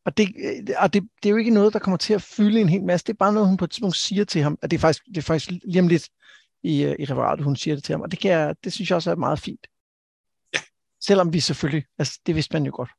Og, 0.06 0.18
det, 0.18 0.30
øh, 0.38 0.76
og 0.78 0.94
det, 0.94 1.04
det 1.24 1.30
er 1.30 1.32
jo 1.32 1.38
ikke 1.38 1.52
noget, 1.54 1.74
der 1.74 1.80
kommer 1.80 1.98
til 1.98 2.14
at 2.14 2.22
fylde 2.22 2.62
en 2.62 2.70
hel 2.70 2.84
masse. 2.84 3.06
Det 3.06 3.14
er 3.14 3.18
bare 3.18 3.34
noget, 3.34 3.48
hun 3.48 3.58
på 3.58 3.66
et 3.66 3.72
tidspunkt 3.72 3.96
siger 3.96 4.26
til 4.26 4.42
ham. 4.42 4.58
At 4.62 4.72
det 4.72 4.78
er 4.78 4.82
faktisk, 4.82 5.06
det 5.06 5.18
er 5.18 5.22
faktisk 5.22 5.52
lige 5.64 5.80
om 5.80 5.88
lidt 5.88 6.10
i, 6.64 6.86
uh, 6.86 6.92
i 7.00 7.06
referatet, 7.06 7.46
hun 7.46 7.56
siger 7.56 7.76
det 7.76 7.84
til 7.84 7.94
ham. 7.94 8.02
Og 8.02 8.12
det, 8.12 8.20
kan 8.20 8.32
jeg, 8.32 8.56
det 8.64 8.74
synes 8.74 8.90
jeg 8.90 8.96
også 8.96 9.12
er 9.12 9.16
meget 9.16 9.40
fint. 9.40 9.68
Selvom 11.10 11.34
vi 11.34 11.40
selvfølgelig, 11.40 11.86
altså 11.98 12.20
det 12.26 12.36
vidste 12.36 12.54
man 12.54 12.66
jo 12.66 12.72
godt. 12.76 12.90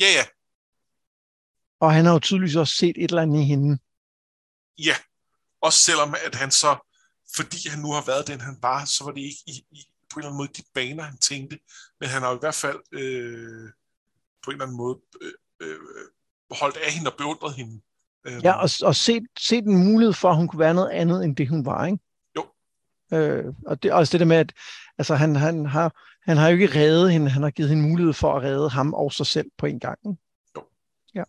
Ja, 0.00 0.06
ja. 0.16 0.24
Og 1.80 1.92
han 1.92 2.04
har 2.04 2.12
jo 2.12 2.18
tydeligvis 2.18 2.56
også 2.56 2.74
set 2.74 2.96
et 2.98 3.10
eller 3.10 3.22
andet 3.22 3.40
i 3.40 3.44
hende. 3.44 3.78
Ja, 4.78 4.96
også 5.60 5.78
selvom 5.78 6.14
at 6.26 6.34
han 6.34 6.50
så 6.50 6.76
fordi 7.36 7.68
han 7.68 7.78
nu 7.78 7.92
har 7.92 8.04
været 8.06 8.26
den, 8.26 8.40
han 8.40 8.56
var, 8.62 8.84
så 8.84 9.04
var 9.04 9.12
det 9.12 9.20
ikke 9.20 9.42
i, 9.46 9.66
i, 9.70 9.84
på 10.10 10.18
en 10.18 10.20
eller 10.20 10.28
anden 10.28 10.36
måde 10.36 10.48
de 10.56 10.62
baner, 10.74 11.02
han 11.02 11.18
tænkte. 11.18 11.58
Men 12.00 12.08
han 12.08 12.22
har 12.22 12.34
i 12.34 12.38
hvert 12.40 12.54
fald 12.54 12.80
øh, 12.92 13.70
på 14.44 14.50
en 14.50 14.54
eller 14.54 14.64
anden 14.64 14.76
måde 14.76 14.98
øh, 15.20 15.32
øh, 15.60 15.78
holdt 16.50 16.76
af 16.76 16.92
hende 16.92 17.10
og 17.10 17.16
beundret 17.18 17.54
hende. 17.54 17.80
Øh. 18.24 18.44
Ja, 18.44 18.52
og, 18.52 18.70
og 18.82 18.96
set, 18.96 19.22
set 19.38 19.64
en 19.64 19.84
mulighed 19.84 20.12
for, 20.12 20.30
at 20.30 20.36
hun 20.36 20.48
kunne 20.48 20.60
være 20.60 20.74
noget 20.74 20.90
andet, 20.90 21.24
end 21.24 21.36
det 21.36 21.48
hun 21.48 21.64
var, 21.64 21.86
ikke? 21.86 21.98
Jo. 22.36 22.46
Øh, 23.12 23.54
og 23.66 23.82
det, 23.82 23.92
også 23.92 24.12
det 24.12 24.20
der 24.20 24.26
med, 24.26 24.36
at 24.36 24.52
altså, 24.98 25.14
han, 25.14 25.36
han, 25.36 25.66
har, 25.66 25.92
han 26.26 26.36
har 26.36 26.48
jo 26.48 26.56
ikke 26.56 26.80
reddet 26.80 27.12
hende, 27.12 27.30
han 27.30 27.42
har 27.42 27.50
givet 27.50 27.70
hende 27.70 27.88
mulighed 27.88 28.12
for 28.12 28.32
at 28.34 28.42
redde 28.42 28.68
ham 28.68 28.94
og 28.94 29.12
sig 29.12 29.26
selv 29.26 29.50
på 29.58 29.66
en 29.66 29.80
gang. 29.80 29.98
Ikke? 30.06 30.20
Jo. 30.56 30.62
Ja. 31.14 31.22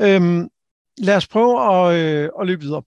Øhm, 0.00 0.48
lad 0.98 1.16
os 1.16 1.26
prøve 1.26 1.60
at, 1.60 1.94
øh, 2.00 2.30
at 2.40 2.46
løbe 2.46 2.62
videre. 2.62 2.82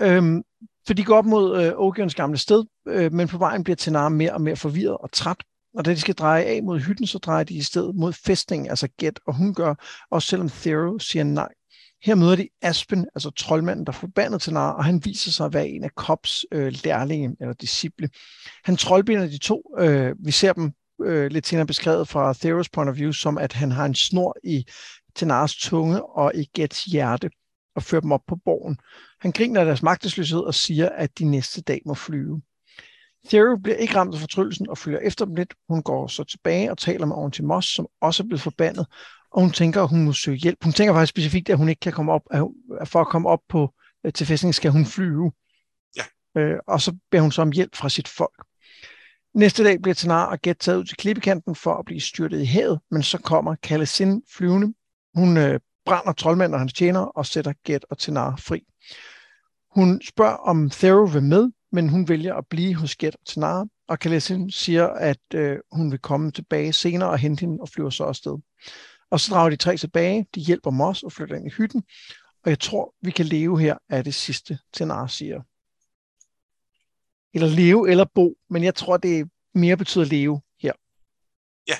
Øhm, 0.00 0.42
For 0.86 0.94
de 0.94 1.04
går 1.04 1.16
op 1.16 1.24
mod 1.24 1.64
øh, 1.64 1.72
Ogions 1.76 2.14
gamle 2.14 2.38
sted, 2.38 2.64
øh, 2.88 3.12
men 3.12 3.28
på 3.28 3.38
vejen 3.38 3.64
bliver 3.64 3.76
Tenar 3.76 4.08
mere 4.08 4.32
og 4.32 4.40
mere 4.40 4.56
forvirret 4.56 4.96
og 4.98 5.12
træt. 5.12 5.36
Og 5.74 5.84
da 5.84 5.90
de 5.90 6.00
skal 6.00 6.14
dreje 6.14 6.44
af 6.44 6.62
mod 6.62 6.80
hytten, 6.80 7.06
så 7.06 7.18
drejer 7.18 7.44
de 7.44 7.54
i 7.54 7.62
stedet 7.62 7.94
mod 7.94 8.12
fæstningen, 8.12 8.70
altså 8.70 8.88
Get, 8.98 9.20
og 9.26 9.36
hun 9.36 9.54
gør, 9.54 9.74
også 10.10 10.28
selvom 10.28 10.48
Thero 10.48 10.98
siger 10.98 11.24
nej. 11.24 11.48
Her 12.04 12.14
møder 12.14 12.36
de 12.36 12.48
Aspen, 12.62 13.06
altså 13.14 13.30
troldmanden, 13.30 13.86
der 13.86 13.92
er 13.92 13.96
forbandet 13.96 14.42
til 14.42 14.52
nar, 14.52 14.70
og 14.72 14.84
han 14.84 15.04
viser 15.04 15.30
sig 15.30 15.46
at 15.46 15.52
være 15.52 15.68
en 15.68 15.84
af 15.84 15.94
Kops 15.94 16.44
øh, 16.52 16.74
lærlinge 16.84 17.36
eller 17.40 17.54
disciple. 17.54 18.08
Han 18.64 18.76
troldbinder 18.76 19.26
de 19.26 19.38
to. 19.38 19.74
Øh, 19.78 20.14
vi 20.24 20.30
ser 20.30 20.52
dem 20.52 20.72
øh, 21.02 21.30
lidt 21.30 21.46
senere 21.46 21.66
beskrevet 21.66 22.08
fra 22.08 22.32
Theros 22.32 22.68
point 22.68 22.90
of 22.90 22.96
view, 22.96 23.12
som 23.12 23.38
at 23.38 23.52
han 23.52 23.72
har 23.72 23.84
en 23.84 23.94
snor 23.94 24.36
i 24.44 24.66
Tenars 25.14 25.56
tunge 25.56 26.04
og 26.06 26.32
i 26.34 26.50
Gets 26.54 26.84
hjerte 26.84 27.30
og 27.76 27.82
fører 27.82 28.00
dem 28.00 28.12
op 28.12 28.22
på 28.28 28.36
borgen. 28.44 28.78
Han 29.20 29.32
griner 29.32 29.60
af 29.60 29.66
deres 29.66 29.82
magtesløshed 29.82 30.40
og 30.40 30.54
siger, 30.54 30.88
at 30.88 31.18
de 31.18 31.24
næste 31.24 31.62
dag 31.62 31.82
må 31.86 31.94
flyve. 31.94 32.42
Theory 33.28 33.58
bliver 33.62 33.76
ikke 33.76 33.94
ramt 33.94 34.14
af 34.14 34.20
fortryllelsen 34.20 34.68
og 34.68 34.78
følger 34.78 34.98
efter 34.98 35.24
dem 35.24 35.34
lidt. 35.34 35.54
Hun 35.68 35.82
går 35.82 36.06
så 36.06 36.24
tilbage 36.24 36.70
og 36.70 36.78
taler 36.78 37.06
med 37.06 37.16
Auntie 37.16 37.44
Moss, 37.44 37.74
som 37.74 37.86
også 38.00 38.22
er 38.22 38.26
blevet 38.26 38.40
forbandet, 38.40 38.86
og 39.34 39.40
hun 39.40 39.50
tænker, 39.50 39.82
at 39.82 39.88
hun 39.88 40.04
må 40.04 40.12
søge 40.12 40.36
hjælp. 40.36 40.64
Hun 40.64 40.72
tænker 40.72 40.94
faktisk 40.94 41.10
specifikt, 41.10 41.50
at 41.50 41.56
hun 41.56 41.68
ikke 41.68 41.80
kan 41.80 41.92
komme 41.92 42.12
op, 42.12 42.22
at 42.30 42.42
for 42.88 43.00
at 43.00 43.08
komme 43.08 43.28
op 43.28 43.40
på 43.48 43.74
øh, 44.06 44.12
til 44.12 44.26
fæstningen 44.26 44.52
skal 44.52 44.70
hun 44.70 44.86
flyve. 44.86 45.32
Ja. 45.96 46.40
Øh, 46.40 46.58
og 46.66 46.80
så 46.80 46.96
beder 47.10 47.22
hun 47.22 47.32
så 47.32 47.42
om 47.42 47.52
hjælp 47.52 47.76
fra 47.76 47.88
sit 47.88 48.08
folk. 48.08 48.44
Næste 49.34 49.64
dag 49.64 49.82
bliver 49.82 49.94
Tanar 49.94 50.26
og 50.26 50.38
Get 50.42 50.58
taget 50.58 50.78
ud 50.78 50.84
til 50.84 50.96
klippekanten 50.96 51.54
for 51.54 51.74
at 51.74 51.84
blive 51.84 52.00
styrtet 52.00 52.40
i 52.40 52.44
havet, 52.44 52.80
men 52.90 53.02
så 53.02 53.18
kommer 53.18 53.54
Kalesin 53.62 54.22
flyvende. 54.36 54.74
Hun 55.14 55.36
øh, 55.36 55.60
brænder 55.86 56.12
troldmanden 56.12 56.54
og 56.54 56.60
hans 56.60 56.72
tjener 56.72 57.00
og 57.00 57.26
sætter 57.26 57.52
Get 57.64 57.84
og 57.90 57.98
Tanar 57.98 58.36
fri. 58.36 58.64
Hun 59.74 60.00
spørger, 60.08 60.36
om 60.36 60.70
Thero 60.70 61.04
vil 61.04 61.22
med, 61.22 61.50
men 61.72 61.88
hun 61.88 62.08
vælger 62.08 62.34
at 62.34 62.46
blive 62.50 62.74
hos 62.74 62.96
Get 62.96 63.14
og 63.14 63.26
Tanar, 63.26 63.66
og 63.88 63.98
Kalesin 63.98 64.50
siger, 64.50 64.86
at 64.86 65.34
øh, 65.34 65.58
hun 65.72 65.90
vil 65.90 65.98
komme 65.98 66.30
tilbage 66.30 66.72
senere 66.72 67.10
og 67.10 67.18
hente 67.18 67.40
hende 67.40 67.58
og 67.60 67.68
flyver 67.68 67.90
så 67.90 68.04
afsted. 68.04 68.38
Og 69.14 69.20
så 69.20 69.34
drager 69.34 69.50
de 69.50 69.56
tre 69.56 69.76
tilbage, 69.76 70.26
de 70.34 70.40
hjælper 70.40 70.70
Moss 70.70 71.02
og 71.02 71.12
flytter 71.12 71.36
ind 71.36 71.46
i 71.46 71.50
hytten, 71.50 71.84
og 72.42 72.50
jeg 72.50 72.60
tror, 72.60 72.94
vi 73.02 73.10
kan 73.10 73.26
leve 73.26 73.60
her, 73.60 73.78
er 73.88 74.02
det 74.02 74.14
sidste, 74.14 74.58
Tanar 74.72 75.06
siger. 75.06 75.42
Eller 77.34 77.48
leve 77.48 77.90
eller 77.90 78.04
bo, 78.14 78.38
men 78.50 78.64
jeg 78.64 78.74
tror, 78.74 78.96
det 78.96 79.30
mere 79.54 79.76
betyder 79.76 80.04
leve 80.04 80.42
her. 80.60 80.72
Ja. 81.66 81.76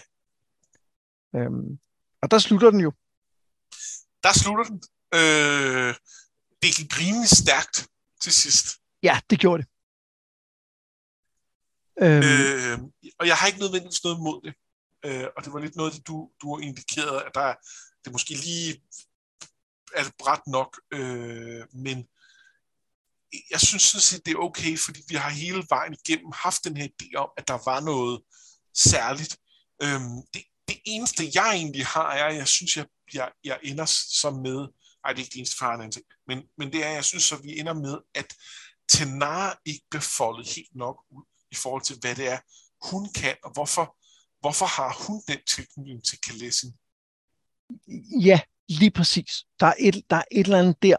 Øhm, 1.35 1.79
og 2.23 2.31
der 2.31 2.39
slutter 2.39 2.71
den 2.71 2.81
jo. 2.81 2.93
Der 4.23 4.33
slutter 4.33 4.65
den. 4.65 4.83
Øh, 5.15 5.95
det 6.63 6.77
gik 6.77 7.01
rimelig 7.01 7.29
stærkt 7.29 7.89
til 8.21 8.33
sidst. 8.33 8.67
Ja, 9.03 9.21
det 9.31 9.39
gjorde 9.39 9.63
det. 9.63 9.71
Øhm. 12.03 12.23
Øh, 12.23 12.79
og 13.19 13.27
jeg 13.27 13.37
har 13.37 13.47
ikke 13.47 13.61
nødvendigvis 13.61 14.05
noget 14.05 14.17
imod 14.17 14.43
det. 14.43 14.55
Øh, 15.05 15.27
og 15.37 15.45
det 15.45 15.53
var 15.53 15.61
lidt 15.61 15.77
noget, 15.77 16.07
du, 16.07 16.31
du 16.43 16.55
har 16.55 16.63
indikeret, 16.63 17.23
at 17.23 17.35
der, 17.35 17.55
det 18.05 18.13
måske 18.13 18.35
lige 18.35 18.83
er 19.95 20.05
bræt 20.19 20.47
nok, 20.47 20.81
øh, 20.93 21.65
men 21.73 22.07
jeg 23.51 23.61
synes 23.61 23.83
sådan 23.83 24.01
set, 24.01 24.27
det 24.27 24.33
er 24.33 24.39
okay, 24.39 24.79
fordi 24.79 25.01
vi 25.09 25.15
har 25.15 25.31
hele 25.31 25.67
vejen 25.69 25.97
igennem 26.05 26.33
haft 26.35 26.65
den 26.65 26.77
her 26.77 26.89
idé 26.89 27.15
om, 27.17 27.29
at 27.37 27.49
der 27.49 27.59
var 27.65 27.81
noget 27.81 28.23
særligt. 28.75 29.37
Øhm, 29.83 30.23
det, 30.35 30.43
det 30.69 30.79
eneste, 30.85 31.31
jeg 31.35 31.55
egentlig 31.55 31.87
har, 31.87 32.13
er, 32.13 32.25
at 32.25 32.37
jeg 32.37 32.49
synes, 32.49 32.77
jeg, 32.77 32.87
jeg, 33.15 33.33
jeg 33.45 33.59
ender 33.63 33.85
så 33.85 34.31
med, 34.31 34.59
nej, 35.05 35.13
det 35.13 35.19
er 35.19 35.25
ikke 35.25 35.33
det 35.33 35.39
eneste 35.39 35.57
far, 35.57 35.89
ting, 35.89 36.07
men, 36.27 36.43
men 36.59 36.73
det 36.73 36.85
er, 36.85 36.91
jeg 36.91 37.05
synes, 37.05 37.33
at 37.33 37.45
vi 37.45 37.59
ender 37.59 37.75
med, 37.75 37.99
at 38.15 38.35
Tenara 38.89 39.59
ikke 39.65 39.85
bliver 39.91 40.03
foldet 40.03 40.49
helt 40.49 40.75
nok 40.75 40.97
ud 41.11 41.25
i 41.51 41.55
forhold 41.55 41.83
til, 41.83 41.97
hvad 42.01 42.15
det 42.15 42.29
er, 42.29 42.39
hun 42.91 43.13
kan, 43.13 43.37
og 43.45 43.53
hvorfor, 43.53 43.97
hvorfor 44.45 44.67
har 44.67 45.07
hun 45.07 45.23
den 45.29 45.39
tilknytning 45.47 46.05
til 46.05 46.21
Kalesin? 46.21 46.73
Ja, 48.21 48.41
lige 48.69 48.91
præcis. 48.91 49.45
Der 49.61 49.67
er 49.67 49.75
et, 49.79 50.03
der 50.11 50.17
er 50.17 50.25
et 50.31 50.45
eller 50.45 50.59
andet 50.59 50.83
der, 50.83 50.97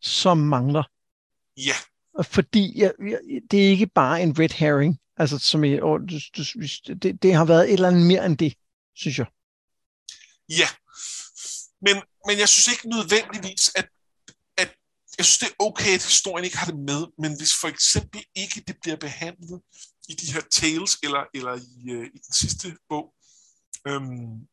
som 0.00 0.38
mangler. 0.38 0.82
Ja. 1.56 1.74
Fordi 2.22 2.78
ja, 2.78 2.90
det 3.50 3.66
er 3.66 3.70
ikke 3.70 3.86
bare 3.86 4.22
en 4.22 4.38
red 4.38 4.48
herring. 4.48 5.00
Altså, 5.16 5.38
som 5.38 5.62
du, 5.62 5.98
du, 6.36 6.42
det, 7.02 7.22
det 7.22 7.34
har 7.34 7.44
været 7.44 7.64
et 7.64 7.72
eller 7.72 7.88
andet 7.88 8.06
mere 8.06 8.26
end 8.26 8.38
det, 8.38 8.54
synes 8.94 9.18
jeg. 9.18 9.26
Ja. 10.48 10.68
Men, 11.82 12.02
men 12.26 12.38
jeg 12.38 12.48
synes 12.48 12.68
ikke 12.68 12.88
nødvendigvis, 12.88 13.72
at, 13.74 13.88
at 14.56 14.70
jeg 15.18 15.24
synes, 15.26 15.38
det 15.38 15.48
er 15.48 15.64
okay, 15.64 15.94
at 15.94 16.04
historien 16.04 16.44
ikke 16.44 16.58
har 16.58 16.66
det 16.66 16.78
med, 16.78 17.02
men 17.18 17.36
hvis 17.38 17.52
for 17.60 17.68
eksempel 17.68 18.24
ikke 18.34 18.64
det 18.66 18.76
bliver 18.82 18.96
behandlet 18.96 19.60
i 20.10 20.14
de 20.20 20.32
her 20.34 20.44
tales, 20.60 20.92
eller, 21.02 21.22
eller 21.34 21.54
i, 21.54 21.94
uh, 21.94 22.06
i 22.16 22.18
den 22.26 22.34
sidste 22.42 22.66
bog, 22.88 23.14
øhm, 23.86 24.48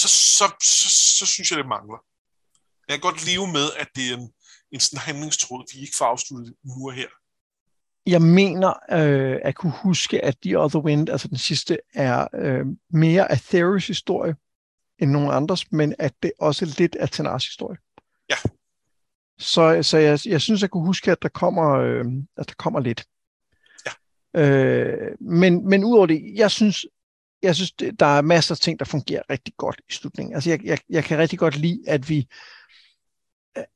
så, 0.00 0.08
så, 0.38 0.44
så, 0.62 0.88
så 1.18 1.26
synes 1.26 1.50
jeg, 1.50 1.58
det 1.58 1.68
mangler. 1.68 1.98
Jeg 2.88 2.94
kan 2.94 3.10
godt 3.10 3.26
leve 3.26 3.46
med, 3.52 3.66
at 3.82 3.88
det 3.94 4.04
er 4.10 4.16
en, 4.16 4.32
en 4.72 4.80
sådan 4.80 4.98
handlingstråd, 4.98 5.74
vi 5.74 5.80
ikke 5.80 5.96
får 5.96 6.04
afsluttet 6.04 6.54
nu 6.64 6.88
og 6.88 6.92
her. 6.92 7.08
Jeg 8.06 8.22
mener 8.22 8.72
øh, 8.90 9.38
at 9.42 9.54
kunne 9.54 9.72
huske, 9.82 10.24
at 10.24 10.36
The 10.42 10.58
Other 10.58 10.80
Wind, 10.80 11.08
altså 11.08 11.28
den 11.28 11.38
sidste, 11.38 11.78
er 11.94 12.28
øh, 12.34 12.66
mere 12.90 13.30
af 13.30 13.40
Theros 13.40 13.86
historie 13.86 14.36
end 14.98 15.10
nogen 15.10 15.30
andres, 15.30 15.72
men 15.72 15.94
at 15.98 16.14
det 16.22 16.32
også 16.38 16.64
er 16.64 16.74
lidt 16.78 16.96
af 16.96 17.10
Tenars 17.10 17.46
historie. 17.46 17.78
Ja. 18.30 18.36
Så, 19.38 19.82
så 19.82 19.98
jeg, 19.98 20.18
jeg 20.26 20.40
synes, 20.40 20.62
jeg 20.62 20.70
kunne 20.70 20.86
huske, 20.86 21.10
at 21.12 21.22
der 21.22 21.28
kommer, 21.28 21.70
øh, 21.70 22.04
at 22.36 22.48
der 22.48 22.54
kommer 22.58 22.80
lidt. 22.80 23.04
Øh, 24.36 25.08
men, 25.20 25.68
men 25.68 25.84
udover 25.84 26.06
det, 26.06 26.22
jeg 26.34 26.50
synes, 26.50 26.86
jeg 27.42 27.54
synes, 27.54 27.72
der 27.72 28.06
er 28.06 28.22
masser 28.22 28.54
af 28.54 28.58
ting, 28.58 28.78
der 28.78 28.84
fungerer 28.84 29.22
rigtig 29.30 29.54
godt 29.56 29.80
i 29.88 29.92
slutningen. 29.92 30.34
Altså, 30.34 30.50
jeg, 30.50 30.64
jeg, 30.64 30.78
jeg 30.90 31.04
kan 31.04 31.18
rigtig 31.18 31.38
godt 31.38 31.56
lide, 31.56 31.80
at 31.86 32.08
vi 32.08 32.28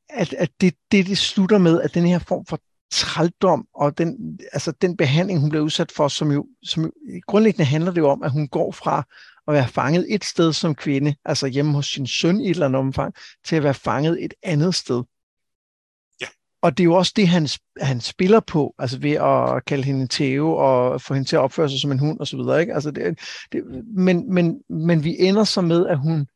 at, 0.09 0.33
at 0.33 0.51
det, 0.61 0.75
det, 0.93 1.07
det 1.07 1.19
slutter 1.19 1.59
med, 1.59 1.81
at 1.81 1.95
den 1.95 2.07
her 2.07 2.19
form 2.19 2.47
for 2.47 2.61
trældom 2.91 3.67
og 3.75 3.99
den, 3.99 4.39
altså 4.53 4.73
den 4.73 4.97
behandling, 4.97 5.41
hun 5.41 5.51
bliver 5.51 5.65
udsat 5.65 5.93
for, 5.93 6.09
som 6.09 6.33
jo, 6.33 6.47
som 6.63 6.85
jo 6.85 6.91
grundlæggende 7.27 7.65
handler 7.65 7.91
det 7.91 7.99
jo 7.99 8.09
om, 8.09 8.23
at 8.23 8.31
hun 8.31 8.49
går 8.49 8.73
fra 8.73 9.07
at 9.49 9.55
være 9.55 9.69
fanget 9.69 10.07
et 10.15 10.25
sted 10.25 10.53
som 10.53 10.75
kvinde, 10.75 11.15
altså 11.25 11.47
hjemme 11.47 11.73
hos 11.73 11.87
sin 11.87 12.07
søn 12.07 12.41
i 12.41 12.45
et 12.45 12.51
eller 12.51 12.67
andet 12.67 12.79
omfang, 12.79 13.15
til 13.45 13.57
at 13.57 13.63
være 13.63 13.75
fanget 13.75 14.25
et 14.25 14.35
andet 14.43 14.75
sted. 14.75 15.03
Og 16.65 16.79
det 16.79 16.83
er 16.83 16.85
jo 16.85 16.95
også 16.95 17.13
det, 17.17 17.29
han, 17.29 17.49
han 17.81 18.01
spiller 18.01 18.41
på, 18.41 18.75
altså 18.79 18.99
ved 18.99 19.11
at 19.11 19.65
kalde 19.65 19.85
hende 19.85 20.07
Theo 20.11 20.57
og 20.57 21.01
få 21.01 21.15
hende 21.15 21.29
til 21.29 21.37
at 21.37 21.41
opføre 21.41 21.71
sig 21.71 21.81
som 21.81 21.93
en 21.93 21.99
hund 21.99 22.21
og 22.21 22.27
så 22.27 22.37
videre. 22.37 22.61
Ikke? 22.61 22.75
Altså 22.75 22.91
det, 22.91 23.19
det, 23.53 23.85
men, 23.97 24.35
men, 24.35 24.63
men 24.71 25.05
vi 25.05 25.17
ender 25.19 25.45
så 25.45 25.61
med, 25.61 25.87
at 25.87 25.99
hun, 25.99 26.27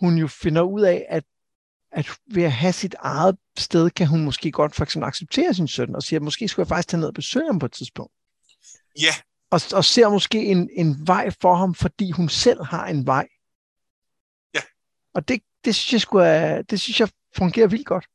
hun 0.00 0.18
jo 0.18 0.26
finder 0.26 0.62
ud 0.62 0.80
af, 0.80 1.06
at 1.08 1.24
at 1.92 2.10
ved 2.26 2.42
at 2.42 2.52
have 2.52 2.72
sit 2.72 2.94
eget 2.98 3.36
sted, 3.58 3.90
kan 3.90 4.06
hun 4.06 4.24
måske 4.24 4.52
godt 4.52 4.74
for 4.74 4.82
eksempel 4.82 5.08
acceptere 5.08 5.54
sin 5.54 5.68
søn, 5.68 5.94
og 5.94 6.02
sige, 6.02 6.16
at 6.16 6.22
måske 6.22 6.48
skulle 6.48 6.64
jeg 6.64 6.68
faktisk 6.68 6.88
tage 6.88 7.00
ned 7.00 7.08
og 7.08 7.14
besøge 7.14 7.46
ham 7.46 7.58
på 7.58 7.66
et 7.66 7.72
tidspunkt. 7.72 8.12
Ja. 9.00 9.14
Og, 9.50 9.60
og 9.74 9.84
ser 9.84 10.08
måske 10.08 10.44
en, 10.44 10.70
en 10.72 11.06
vej 11.06 11.30
for 11.40 11.54
ham, 11.54 11.74
fordi 11.74 12.10
hun 12.10 12.28
selv 12.28 12.64
har 12.64 12.86
en 12.86 13.06
vej. 13.06 13.28
Ja. 14.54 14.60
Og 15.14 15.28
det, 15.28 15.42
det, 15.64 15.74
synes 15.74 15.92
jeg 15.92 16.00
skulle, 16.00 16.62
det 16.62 16.80
synes 16.80 17.00
jeg 17.00 17.08
fungerer 17.36 17.66
vildt 17.66 17.86
godt. 17.86 18.06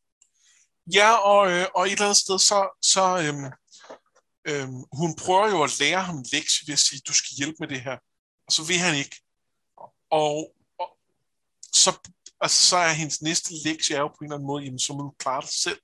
Ja, 0.93 1.11
og, 1.13 1.51
øh, 1.51 1.65
og 1.75 1.85
et 1.85 1.91
eller 1.91 2.05
andet 2.05 2.17
sted, 2.17 2.39
så, 2.39 2.79
så 2.81 3.17
øhm, 3.23 3.51
øhm, 4.47 4.83
hun 4.91 5.15
prøver 5.15 5.49
jo 5.49 5.63
at 5.63 5.79
lære 5.79 6.03
ham 6.03 6.23
lektie 6.33 6.67
ved 6.67 6.73
at 6.73 6.79
sige, 6.79 7.01
du 7.07 7.13
skal 7.13 7.35
hjælpe 7.37 7.55
med 7.59 7.67
det 7.67 7.81
her. 7.81 7.97
Og 8.47 8.51
så 8.51 8.63
vil 8.63 8.77
han 8.77 8.95
ikke. 8.95 9.15
Og, 10.11 10.53
og 10.79 10.89
så 11.73 11.91
og 12.39 12.49
så 12.49 12.77
er 12.77 12.91
hendes 12.91 13.21
næste 13.21 13.53
lektie 13.65 13.95
er 13.95 13.99
jo 13.99 14.07
på 14.07 14.17
en 14.21 14.25
eller 14.25 14.35
anden 14.35 14.47
måde, 14.47 14.63
jamen, 14.63 14.79
så 14.79 14.93
må 14.93 15.01
du 15.01 15.13
klare 15.19 15.41
dig 15.41 15.49
selv. 15.53 15.79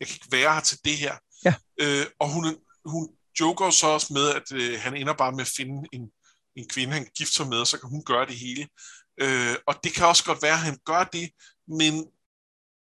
Jeg 0.00 0.08
kan 0.08 0.14
ikke 0.14 0.32
være 0.32 0.54
her 0.54 0.60
til 0.60 0.78
det 0.84 0.96
her. 0.96 1.16
Ja. 1.44 1.54
Øh, 1.80 2.06
og 2.18 2.28
hun, 2.32 2.56
hun 2.84 3.08
joker 3.40 3.70
så 3.70 3.86
også 3.86 4.12
med, 4.12 4.28
at 4.28 4.52
øh, 4.52 4.80
han 4.80 4.96
ender 4.96 5.12
bare 5.12 5.32
med 5.32 5.40
at 5.40 5.52
finde 5.56 5.88
en, 5.92 6.10
en 6.56 6.68
kvinde, 6.68 6.92
han 6.92 7.08
gifter 7.16 7.34
sig 7.34 7.48
med, 7.48 7.58
og 7.58 7.66
så 7.66 7.78
kan 7.78 7.90
hun 7.90 8.04
gøre 8.04 8.26
det 8.26 8.36
hele. 8.36 8.68
Øh, 9.20 9.56
og 9.66 9.74
det 9.84 9.92
kan 9.92 10.06
også 10.06 10.24
godt 10.24 10.42
være, 10.42 10.52
at 10.52 10.58
han 10.58 10.78
gør 10.84 11.04
det, 11.04 11.30
men, 11.68 12.06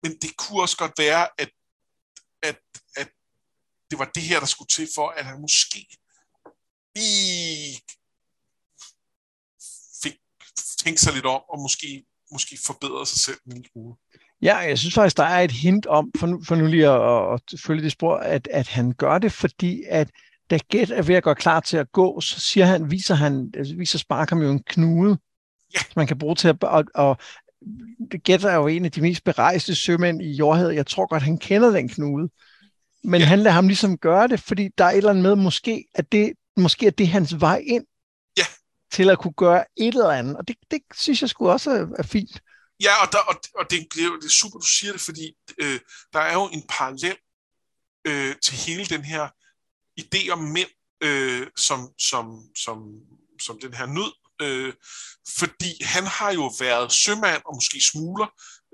men 0.02 0.12
det 0.22 0.36
kunne 0.36 0.62
også 0.62 0.76
godt 0.76 0.92
være, 0.98 1.28
at, 1.38 1.50
at, 2.42 2.58
at 2.96 3.08
det 3.90 3.98
var 3.98 4.10
det 4.14 4.22
her, 4.22 4.40
der 4.40 4.46
skulle 4.46 4.68
til 4.68 4.88
for, 4.94 5.08
at 5.08 5.24
han 5.24 5.40
måske 5.40 5.86
lige 6.96 7.80
fik 10.02 10.16
tænkt 10.84 11.00
sig 11.00 11.12
lidt 11.14 11.26
om, 11.26 11.42
og 11.48 11.58
måske 11.60 12.04
måske 12.32 12.58
forbedre 12.66 13.06
sig 13.06 13.18
selv 13.18 13.38
en 13.46 13.52
lille 13.52 13.68
smule. 13.72 13.94
Ja, 14.42 14.56
jeg 14.56 14.78
synes 14.78 14.94
faktisk, 14.94 15.16
der 15.16 15.24
er 15.24 15.40
et 15.40 15.52
hint 15.52 15.86
om, 15.86 16.10
for 16.18 16.26
nu, 16.26 16.44
for 16.44 16.54
nu 16.54 16.66
lige 16.66 16.88
at, 16.88 17.34
at 17.34 17.60
følge 17.60 17.82
det 17.82 17.92
spor, 17.92 18.16
at, 18.16 18.48
at 18.50 18.68
han 18.68 18.92
gør 18.92 19.18
det, 19.18 19.32
fordi 19.32 19.82
at 19.88 20.10
da 20.50 20.58
Gæt 20.68 20.90
er 20.90 21.02
ved 21.02 21.14
at 21.14 21.22
gå 21.22 21.34
klar 21.34 21.60
til 21.60 21.76
at 21.76 21.92
gå, 21.92 22.20
så 22.20 22.40
siger 22.40 22.66
han, 22.66 22.90
viser, 22.90 23.14
han, 23.14 23.52
altså 23.56 23.74
viser 23.76 23.98
Spark 23.98 24.30
ham 24.30 24.42
jo 24.42 24.50
en 24.50 24.62
knude, 24.62 25.18
ja. 25.74 25.78
som 25.78 25.92
man 25.96 26.06
kan 26.06 26.18
bruge 26.18 26.34
til 26.34 26.48
at, 26.48 26.64
og, 26.64 26.84
og 26.94 27.16
Gæt 28.24 28.44
er 28.44 28.54
jo 28.54 28.66
en 28.66 28.84
af 28.84 28.92
de 28.92 29.00
mest 29.00 29.24
berejste 29.24 29.74
sømænd 29.74 30.22
i 30.22 30.32
jordhavet. 30.32 30.74
Jeg 30.74 30.86
tror 30.86 31.06
godt, 31.06 31.22
han 31.22 31.38
kender 31.38 31.70
den 31.70 31.88
knude. 31.88 32.28
men 33.04 33.20
ja. 33.20 33.26
han 33.26 33.38
lader 33.38 33.54
ham 33.54 33.68
ligesom 33.68 33.98
gøre 33.98 34.28
det, 34.28 34.40
fordi 34.40 34.68
der 34.78 34.84
er 34.84 34.90
et 34.90 34.96
eller 34.96 35.10
andet 35.10 35.22
med, 35.22 35.36
måske 35.36 35.84
at 35.94 36.12
det, 36.12 36.32
måske 36.56 36.86
er 36.86 36.90
det 36.90 37.08
hans 37.08 37.40
vej 37.40 37.62
ind 37.66 37.84
ja. 38.36 38.44
til 38.92 39.10
at 39.10 39.18
kunne 39.18 39.32
gøre 39.32 39.64
et 39.76 39.94
eller 39.94 40.10
andet. 40.10 40.36
Og 40.36 40.48
det, 40.48 40.56
det 40.70 40.80
synes 40.94 41.22
jeg 41.22 41.30
sgu 41.30 41.50
også 41.50 41.70
er, 41.70 41.86
er 41.98 42.02
fint. 42.02 42.42
Ja, 42.82 43.06
og, 43.06 43.12
der, 43.12 43.18
og, 43.18 43.34
og 43.54 43.70
det, 43.70 43.86
det, 43.94 44.04
er, 44.04 44.10
det 44.10 44.24
er 44.24 44.38
super, 44.40 44.58
du 44.58 44.66
siger 44.66 44.92
det, 44.92 45.00
fordi 45.00 45.32
øh, 45.58 45.80
der 46.12 46.20
er 46.20 46.32
jo 46.32 46.44
en 46.52 46.62
parallel 46.68 47.16
øh, 48.04 48.36
til 48.44 48.54
hele 48.54 48.84
den 48.84 49.04
her 49.04 49.28
idé 50.00 50.30
om 50.30 50.38
mænd, 50.38 50.68
øh, 51.00 51.46
som, 51.56 51.88
som, 51.98 52.40
som, 52.56 52.78
som 53.40 53.58
den 53.62 53.74
her 53.74 53.86
nød, 53.86 54.12
øh, 54.42 54.72
fordi 55.38 55.84
han 55.84 56.06
har 56.06 56.32
jo 56.32 56.52
været 56.60 56.92
sømand 56.92 57.42
og 57.46 57.54
måske 57.54 57.80
smugler, 57.80 58.26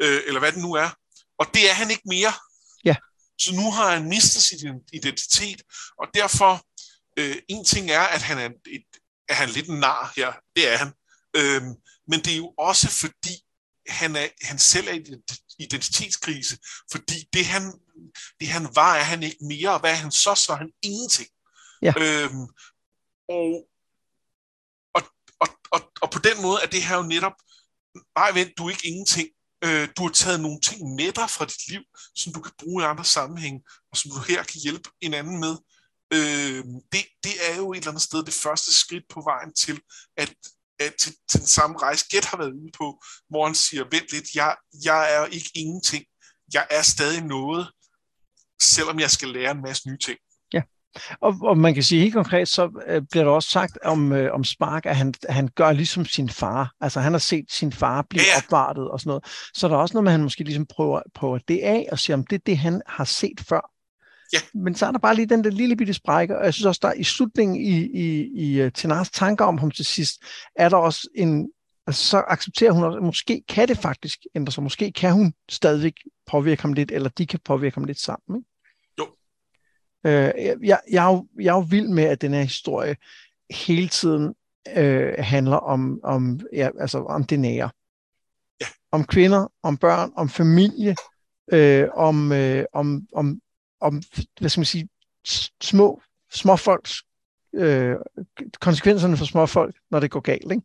øh, 0.03 0.21
eller 0.27 0.41
hvad 0.41 0.53
det 0.53 0.63
nu 0.63 0.73
er, 0.73 0.91
og 1.39 1.47
det 1.55 1.71
er 1.71 1.75
han 1.75 1.91
ikke 1.91 2.09
mere. 2.09 2.33
Ja. 2.85 2.97
Så 3.39 3.55
nu 3.55 3.71
har 3.71 3.91
han 3.95 4.09
mistet 4.09 4.43
sin 4.43 4.81
identitet, 4.93 5.63
og 5.99 6.07
derfor, 6.15 6.67
øh, 7.19 7.37
en 7.49 7.65
ting 7.65 7.91
er, 7.91 8.01
at 8.01 8.23
han 8.23 8.39
er, 8.39 8.49
et, 8.67 8.85
er 9.29 9.35
han 9.35 9.49
lidt 9.49 9.69
en 9.69 9.81
nar 9.81 10.13
her, 10.17 10.33
det 10.57 10.73
er 10.73 10.77
han, 10.77 10.93
øh, 11.37 11.63
men 12.09 12.21
det 12.21 12.33
er 12.33 12.37
jo 12.37 12.55
også 12.59 12.89
fordi, 12.89 13.35
han, 13.89 14.17
er, 14.17 14.29
han 14.43 14.59
selv 14.59 14.89
er 14.89 14.93
i 14.93 15.03
identitetskrise, 15.59 16.59
fordi 16.93 17.29
det 17.33 17.47
han, 17.47 17.73
det 18.41 18.49
han 18.49 18.69
var, 18.75 18.97
er 18.97 19.03
han 19.03 19.23
ikke 19.23 19.45
mere, 19.45 19.71
og 19.71 19.81
hvad 19.81 19.91
er 19.91 19.95
han 19.95 20.11
så, 20.11 20.35
så 20.35 20.53
er 20.53 20.57
han 20.57 20.73
ingenting. 20.83 21.29
Ja. 21.83 21.93
Øhm, 21.99 22.47
og, 23.29 23.69
og, 25.41 25.49
og, 25.71 25.93
og, 26.03 26.11
på 26.11 26.19
den 26.19 26.43
måde 26.43 26.59
er 26.63 26.67
det 26.67 26.83
her 26.83 26.97
jo 26.97 27.03
netop, 27.03 27.33
nej 28.19 28.31
vent, 28.33 28.59
du 28.59 28.67
er 28.67 28.71
ikke 28.71 28.89
ingenting, 28.89 29.29
øh, 29.65 29.89
du 29.97 30.03
har 30.03 30.13
taget 30.13 30.41
nogle 30.41 30.61
ting 30.61 30.95
med 30.95 31.13
dig 31.13 31.31
fra 31.31 31.45
dit 31.45 31.69
liv, 31.69 31.83
som 32.17 32.33
du 32.33 32.41
kan 32.41 32.53
bruge 32.59 32.83
i 32.83 32.87
andre 32.87 33.05
sammenhænge, 33.05 33.63
og 33.91 33.97
som 33.97 34.11
du 34.11 34.19
her 34.29 34.43
kan 34.43 34.61
hjælpe 34.63 34.91
en 35.01 35.15
anden 35.15 35.41
med. 35.41 35.57
Øh, 36.13 36.65
det, 36.93 37.05
det 37.25 37.35
er 37.49 37.57
jo 37.57 37.73
et 37.73 37.77
eller 37.77 37.89
andet 37.89 38.03
sted 38.03 38.25
det 38.25 38.35
første 38.35 38.75
skridt 38.75 39.05
på 39.11 39.23
vejen 39.31 39.55
til, 39.55 39.81
at 40.17 40.35
at 40.79 40.95
til, 40.95 41.15
til 41.31 41.41
den 41.41 41.47
samme 41.47 41.79
rejse, 41.79 42.07
Gæt 42.11 42.25
har 42.25 42.37
været 42.37 42.53
ude 42.53 42.71
på, 42.79 43.03
hvor 43.29 43.47
han 43.47 43.55
siger, 43.55 43.85
vent 43.85 44.13
lidt, 44.13 44.35
jeg, 44.35 44.57
jeg 44.85 45.15
er 45.15 45.27
ikke 45.27 45.51
ingenting. 45.55 46.05
Jeg 46.55 46.67
er 46.71 46.83
stadig 46.83 47.23
noget, 47.25 47.71
selvom 48.63 49.01
jeg 49.01 49.11
skal 49.11 49.29
lære 49.29 49.51
en 49.51 49.63
masse 49.63 49.89
nye 49.89 49.99
ting. 49.99 50.19
Og, 51.21 51.35
og 51.43 51.59
man 51.59 51.75
kan 51.75 51.83
sige 51.83 52.01
helt 52.01 52.15
konkret, 52.15 52.49
så 52.49 52.83
øh, 52.87 53.03
bliver 53.11 53.25
der 53.25 53.31
også 53.31 53.51
sagt 53.51 53.79
om, 53.85 54.13
øh, 54.13 54.35
om 54.35 54.45
Spark, 54.45 54.87
at 54.87 54.97
han, 54.97 55.15
han 55.29 55.49
gør 55.49 55.73
ligesom 55.73 56.05
sin 56.05 56.29
far. 56.29 56.73
Altså 56.81 57.01
han 57.01 57.13
har 57.13 57.19
set 57.19 57.45
sin 57.49 57.73
far 57.73 58.03
blive 58.11 58.23
ja. 58.35 58.39
opvartet 58.39 58.91
og 58.91 59.01
sådan 59.01 59.09
noget. 59.09 59.25
Så 59.55 59.69
der 59.69 59.75
er 59.75 59.79
også 59.79 59.95
noget 59.95 60.05
med, 60.05 60.13
at 60.13 60.19
han 60.19 60.23
måske 60.23 60.45
ligesom 60.45 60.67
prøver, 60.67 61.01
prøver 61.15 61.39
det 61.49 61.61
af 61.63 61.89
og 61.93 61.99
siger, 61.99 62.17
om 62.17 62.27
det 62.27 62.37
er 62.37 62.43
det, 62.47 62.59
han 62.59 62.83
har 62.87 63.05
set 63.05 63.41
før. 63.49 63.71
Ja. 64.33 64.39
Men 64.55 64.75
så 64.75 64.87
er 64.87 64.91
der 64.91 64.99
bare 64.99 65.15
lige 65.15 65.27
den 65.27 65.45
der 65.45 65.51
lille 65.51 65.77
bitte 65.77 65.95
sprække, 65.95 66.39
og 66.39 66.45
jeg 66.45 66.55
synes 66.55 66.67
også, 66.67 66.81
der 66.83 66.93
i 66.93 67.05
slutningen 67.05 67.57
i, 67.57 67.83
i, 67.83 68.31
i 68.35 68.61
øh, 68.61 68.73
Tenars 68.73 69.11
tanker 69.11 69.45
om 69.45 69.59
ham 69.59 69.71
til 69.71 69.85
sidst, 69.85 70.23
er 70.57 70.69
der 70.69 70.77
også 70.77 71.09
en, 71.15 71.49
altså 71.87 72.05
så 72.05 72.23
accepterer 72.29 72.73
hun 72.73 72.85
også, 72.85 72.97
at 72.97 73.05
måske 73.05 73.43
kan 73.49 73.69
det 73.69 73.79
faktisk 73.79 74.19
ændre 74.35 74.53
sig, 74.53 74.63
måske 74.63 74.93
kan 74.93 75.13
hun 75.13 75.35
stadigvæk 75.49 75.95
påvirke 76.27 76.63
ham 76.63 76.73
lidt, 76.73 76.91
eller 76.91 77.09
de 77.09 77.27
kan 77.27 77.41
påvirke 77.45 77.75
ham 77.75 77.85
lidt 77.85 78.01
sammen. 78.01 78.39
Ikke? 78.39 78.54
Øh, 80.07 80.33
jeg, 80.65 80.81
jeg, 80.91 81.07
er 81.07 81.13
jo, 81.13 81.27
jeg 81.41 81.51
er 81.51 81.57
jo 81.57 81.67
vild 81.71 81.89
med, 81.89 82.05
at 82.05 82.21
den 82.21 82.33
her 82.35 82.43
historie 82.43 82.97
hele 83.51 83.89
tiden 83.89 84.35
øh, 84.77 85.15
handler 85.19 85.57
om, 85.57 86.01
om, 86.03 86.41
ja, 86.53 86.69
altså 86.81 86.99
om 86.99 87.25
det 87.25 87.41
nære. 87.41 87.71
Ja. 88.61 88.67
Om 88.93 89.05
kvinder, 89.05 89.53
om 89.63 89.77
børn, 89.77 90.13
om 90.17 90.29
familie, 90.29 90.97
øh, 91.53 91.89
om, 91.95 92.33
øh, 92.33 92.65
om, 92.73 93.07
om 93.13 93.41
om, 93.85 94.03
hvad 94.41 94.51
skal 94.51 94.61
man 94.61 94.67
sige, 94.67 94.89
små, 95.63 96.03
små 96.33 96.57
folks, 96.57 97.03
øh, 97.55 97.97
konsekvenserne 98.61 99.17
for 99.17 99.25
små 99.25 99.47
folk, 99.47 99.77
når 99.91 100.01
det 100.01 100.11
går 100.11 100.21
galt, 100.21 100.53
ikke? 100.53 100.63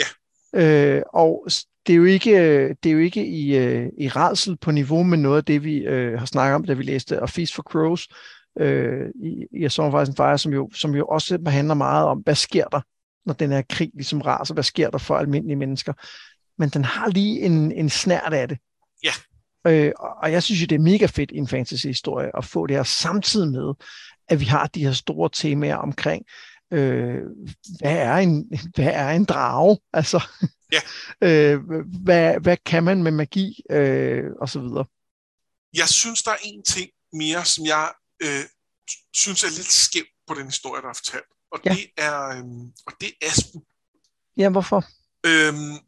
Ja. 0.00 0.96
Øh, 0.96 1.02
og 1.12 1.46
det 1.86 1.92
er 1.92 1.96
jo 1.96 2.04
ikke, 2.04 2.68
det 2.68 2.86
er 2.86 2.92
jo 2.92 2.98
ikke 2.98 3.26
i, 3.26 3.56
øh, 3.56 3.88
i 3.98 4.08
redsel 4.08 4.56
på 4.56 4.70
niveau 4.70 5.02
med 5.02 5.18
noget 5.18 5.36
af 5.36 5.44
det, 5.44 5.64
vi 5.64 5.76
øh, 5.76 6.18
har 6.18 6.26
snakket 6.26 6.54
om, 6.54 6.64
da 6.64 6.72
vi 6.72 6.82
læste 6.82 7.18
A 7.18 7.24
Feast 7.24 7.54
for 7.54 7.62
Crows 7.62 8.08
øh, 8.58 9.08
i, 9.22 9.46
i 9.52 9.64
A 9.64 9.68
Song 9.68 9.94
of 9.94 10.02
Ice 10.02 10.12
Fire, 10.16 10.38
som 10.38 10.52
jo, 10.52 10.70
som 10.74 10.94
jo 10.94 11.06
også 11.06 11.38
handler 11.46 11.74
meget 11.74 12.06
om, 12.06 12.18
hvad 12.18 12.34
sker 12.34 12.64
der, 12.64 12.80
når 13.26 13.34
den 13.34 13.50
her 13.50 13.62
krig 13.70 13.90
ligesom 13.94 14.20
raser, 14.20 14.54
hvad 14.54 14.64
sker 14.64 14.90
der 14.90 14.98
for 14.98 15.16
almindelige 15.16 15.56
mennesker. 15.56 15.92
Men 16.58 16.68
den 16.68 16.84
har 16.84 17.08
lige 17.08 17.40
en, 17.40 17.72
en 17.72 17.90
snært 17.90 18.32
af 18.32 18.48
det. 18.48 18.58
Ja. 19.04 19.12
Øh, 19.66 19.92
og 20.22 20.32
jeg 20.32 20.42
synes 20.42 20.60
jo, 20.60 20.66
det 20.66 20.74
er 20.74 20.80
mega 20.80 21.06
fedt 21.06 21.30
i 21.30 21.36
en 21.36 21.48
fantasy-historie 21.48 22.30
at 22.36 22.44
få 22.44 22.66
det 22.66 22.76
her 22.76 22.82
samtidig 22.82 23.50
med, 23.50 23.74
at 24.28 24.40
vi 24.40 24.44
har 24.44 24.66
de 24.66 24.84
her 24.84 24.92
store 24.92 25.30
temaer 25.32 25.76
omkring, 25.76 26.24
øh, 26.72 27.22
hvad, 27.78 27.96
er 27.96 28.16
en, 28.16 28.50
hvad 28.74 28.90
er 28.92 29.10
en 29.10 29.24
drage? 29.24 29.78
Altså, 29.92 30.22
ja. 30.72 30.80
øh, 31.28 31.60
hvad, 32.04 32.40
hvad 32.40 32.56
kan 32.66 32.84
man 32.84 33.02
med 33.02 33.12
magi? 33.12 33.60
Øh, 33.70 34.24
og 34.40 34.48
så 34.48 34.60
videre. 34.60 34.84
Jeg 35.76 35.88
synes, 35.88 36.22
der 36.22 36.30
er 36.30 36.42
en 36.44 36.62
ting 36.62 36.90
mere, 37.12 37.44
som 37.44 37.66
jeg 37.66 37.88
øh, 38.22 38.44
synes 39.12 39.44
er 39.44 39.50
lidt 39.50 39.72
skæv 39.72 40.04
på 40.26 40.34
den 40.34 40.46
historie, 40.46 40.82
der 40.82 40.88
er 40.88 40.92
fortalt. 40.92 41.24
Og, 41.50 41.60
ja. 41.64 41.70
det, 41.74 41.90
er, 41.96 42.28
øh, 42.28 42.44
og 42.86 42.92
det 43.00 43.08
er 43.08 43.26
Aspen. 43.26 43.62
Ja, 44.36 44.48
hvorfor? 44.48 44.84
Øhm, 45.26 45.78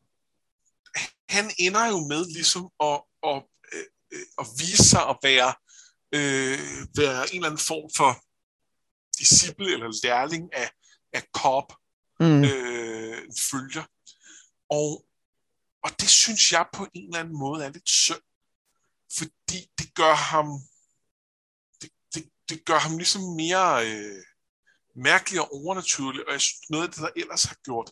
han 1.28 1.50
ender 1.58 1.86
jo 1.86 1.98
med 2.06 2.26
ligesom 2.26 2.70
at, 2.80 3.02
at 3.22 3.42
øh, 3.72 4.26
at 4.38 4.46
vise 4.58 4.84
sig 4.84 5.08
at 5.08 5.16
være, 5.22 5.54
øh, 6.14 6.86
være 6.96 7.22
en 7.30 7.34
eller 7.34 7.46
anden 7.46 7.66
form 7.72 7.90
for 7.96 8.12
disciple 9.18 9.72
eller 9.72 10.00
lærling 10.04 10.54
af, 10.54 10.70
af 11.12 11.22
Cobb, 11.32 11.72
mm. 12.20 12.44
øh, 12.44 13.22
følger. 13.50 13.84
Og, 14.70 15.06
og 15.84 15.90
det 16.00 16.10
synes 16.10 16.52
jeg 16.52 16.66
på 16.72 16.86
en 16.94 17.04
eller 17.04 17.18
anden 17.18 17.38
måde 17.38 17.64
er 17.64 17.68
lidt 17.68 17.88
synd, 17.88 18.24
fordi 19.18 19.70
det 19.78 19.94
gør 19.94 20.14
ham 20.14 20.46
det, 22.50 22.64
gør 22.64 22.78
ham 22.78 22.96
ligesom 22.96 23.22
mere 23.22 23.86
øh, 23.86 24.22
mærkelig 24.96 25.40
og 25.40 25.54
overnaturlig, 25.54 26.26
og 26.26 26.32
jeg 26.32 26.40
synes, 26.40 26.70
noget 26.70 26.84
af 26.84 26.90
det, 26.90 26.98
der 26.98 27.10
ellers 27.16 27.44
har 27.44 27.56
gjort 27.64 27.90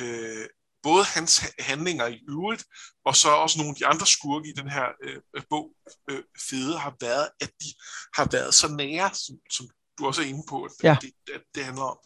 øh, 0.00 0.46
både 0.82 1.04
hans 1.04 1.44
handlinger 1.58 2.06
i 2.06 2.20
øvrigt, 2.28 2.64
og 3.04 3.16
så 3.16 3.28
også 3.28 3.58
nogle 3.58 3.70
af 3.70 3.76
de 3.76 3.86
andre 3.86 4.06
skurke 4.06 4.48
i 4.48 4.52
den 4.52 4.70
her 4.70 4.86
øh, 5.02 5.42
bog, 5.50 5.70
øh, 6.10 6.22
fede, 6.48 6.78
har 6.78 6.94
været, 7.00 7.28
at 7.40 7.50
de 7.60 7.74
har 8.14 8.28
været 8.32 8.54
så 8.54 8.68
nære, 8.68 9.14
som, 9.14 9.36
som 9.50 9.68
du 9.98 10.06
også 10.06 10.22
er 10.22 10.26
inde 10.26 10.44
på, 10.48 10.64
at, 10.64 10.72
ja. 10.82 10.96
det, 11.00 11.12
at 11.34 11.42
det 11.54 11.64
handler 11.64 11.82
om. 11.82 11.98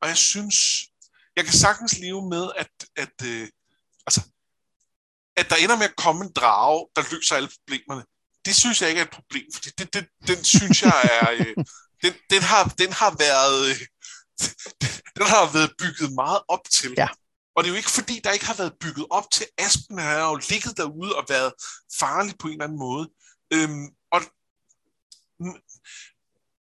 Og 0.00 0.08
jeg 0.08 0.16
synes, 0.16 0.56
jeg 1.36 1.44
kan 1.44 1.54
sagtens 1.54 1.98
leve 1.98 2.28
med, 2.28 2.50
at, 2.56 2.72
at, 2.96 3.26
øh, 3.26 3.48
altså, 4.06 4.20
at 5.36 5.50
der 5.50 5.56
ender 5.56 5.76
med 5.76 5.84
at 5.84 5.96
komme 5.96 6.24
en 6.24 6.32
drage, 6.32 6.88
der 6.96 7.02
løser 7.12 7.36
alle 7.36 7.50
problemerne. 7.58 8.04
Det 8.44 8.56
synes 8.56 8.82
jeg 8.82 8.88
ikke 8.88 9.00
er 9.00 9.04
et 9.04 9.10
problem, 9.10 9.46
fordi 9.54 9.70
det, 9.78 9.94
det, 9.94 10.08
den 10.28 10.44
synes 10.44 10.82
jeg 10.82 11.10
er... 11.20 11.30
Øh, 11.30 11.64
den, 12.04 12.14
den, 12.30 12.42
har, 12.42 12.74
den 12.78 12.92
har 12.92 13.16
været... 13.18 13.68
Øh, 13.70 13.80
den 15.16 15.26
har 15.26 15.52
været 15.52 15.72
bygget 15.78 16.12
meget 16.12 16.40
op 16.48 16.64
til. 16.70 16.94
Ja. 16.96 17.08
Og 17.56 17.64
det 17.64 17.68
er 17.68 17.72
jo 17.72 17.76
ikke 17.76 17.90
fordi, 17.90 18.20
der 18.24 18.32
ikke 18.32 18.46
har 18.46 18.54
været 18.54 18.74
bygget 18.80 19.06
op 19.10 19.30
til. 19.32 19.46
Aspen 19.58 19.98
har 19.98 20.28
jo 20.28 20.40
ligget 20.50 20.76
derude 20.76 21.16
og 21.16 21.24
været 21.28 21.52
farlig 21.98 22.34
på 22.38 22.46
en 22.46 22.52
eller 22.52 22.64
anden 22.64 22.78
måde. 22.78 23.10
Øhm, 23.52 23.86
og, 24.14 24.20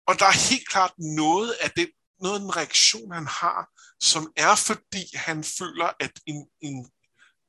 og 0.08 0.20
der 0.20 0.26
er 0.26 0.50
helt 0.50 0.70
klart 0.70 0.94
noget 0.98 1.52
af 1.52 1.72
den, 1.72 1.88
noget 2.20 2.36
af 2.36 2.42
den 2.42 2.56
reaktion, 2.56 3.14
han 3.14 3.28
har, 3.28 3.70
som 4.00 4.32
er 4.36 4.56
fordi 4.56 5.06
han 5.16 5.44
føler, 5.44 5.90
at 6.00 6.12
en, 6.26 6.48
en, 6.62 6.92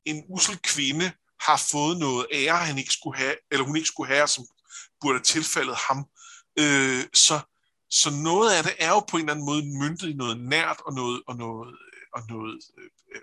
en 0.04 0.24
usel 0.28 0.58
kvinde 0.58 1.12
har 1.46 1.56
fået 1.72 1.98
noget 1.98 2.26
ære, 2.32 2.56
han 2.56 2.78
ikke 2.78 2.92
skulle 2.92 3.18
have, 3.18 3.34
eller 3.50 3.64
hun 3.64 3.76
ikke 3.76 3.88
skulle 3.88 4.14
have, 4.14 4.28
som 4.28 4.44
burde 5.00 5.18
have 5.18 5.24
tilfældet 5.24 5.76
ham. 5.76 5.98
Øh, 6.58 7.02
så, 7.14 7.40
så 7.90 8.10
noget 8.10 8.56
af 8.56 8.62
det 8.62 8.74
er 8.78 8.88
jo 8.88 9.00
på 9.00 9.16
en 9.16 9.22
eller 9.22 9.32
anden 9.32 9.46
måde 9.46 9.62
myndet 9.80 10.08
i 10.08 10.12
noget 10.12 10.40
nært 10.40 10.80
og 10.86 10.94
noget, 10.94 11.22
og 11.28 11.36
noget, 11.36 11.76
og 12.14 12.22
noget 12.28 12.60
øh, 12.78 12.90
øh, 13.14 13.20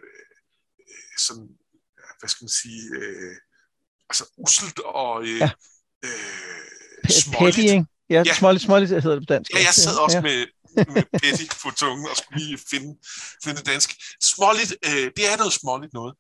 sådan, 1.17 1.47
hvad 2.19 2.29
skal 2.29 2.43
man 2.43 2.49
sige, 2.49 2.84
øh, 2.99 3.36
altså 4.10 4.23
uselt 4.38 4.79
og 4.79 5.23
øh, 5.23 5.39
ja. 5.39 5.51
øh, 6.05 7.10
småligt. 7.10 7.55
Petty, 7.55 7.91
Ja, 8.12 8.23
ja. 8.25 8.34
småligt, 8.34 8.63
småligt 8.63 8.91
hedder 8.91 9.19
det 9.19 9.27
på 9.27 9.34
dansk. 9.34 9.51
Ja, 9.53 9.60
jeg 9.60 9.73
sad 9.73 9.95
også 10.05 10.17
ja. 10.17 10.21
med, 10.21 10.39
med 10.95 11.03
petty 11.21 11.45
på 11.63 11.69
tungen 11.71 12.10
og 12.12 12.17
skulle 12.17 12.39
lige 12.45 12.57
finde, 12.69 12.91
finde 13.43 13.62
dansk. 13.62 13.89
Småligt, 14.21 14.71
øh, 14.88 15.12
det 15.17 15.23
er 15.31 15.38
noget 15.38 15.53
småligt 15.53 15.93
noget. 15.93 16.13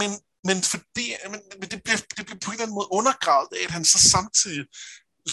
Men, 0.00 0.10
men, 0.48 0.56
fordi, 0.70 0.84
det, 0.96 1.04
men, 1.32 1.40
men 1.60 1.68
det, 1.72 1.78
bliver, 1.84 2.00
det 2.16 2.24
bliver 2.26 2.42
på 2.44 2.50
en 2.50 2.54
eller 2.54 2.66
anden 2.66 2.78
måde 2.78 2.88
undergravet 2.98 3.48
af, 3.58 3.64
at 3.66 3.74
han 3.76 3.84
så 3.84 3.98
samtidig 4.14 4.64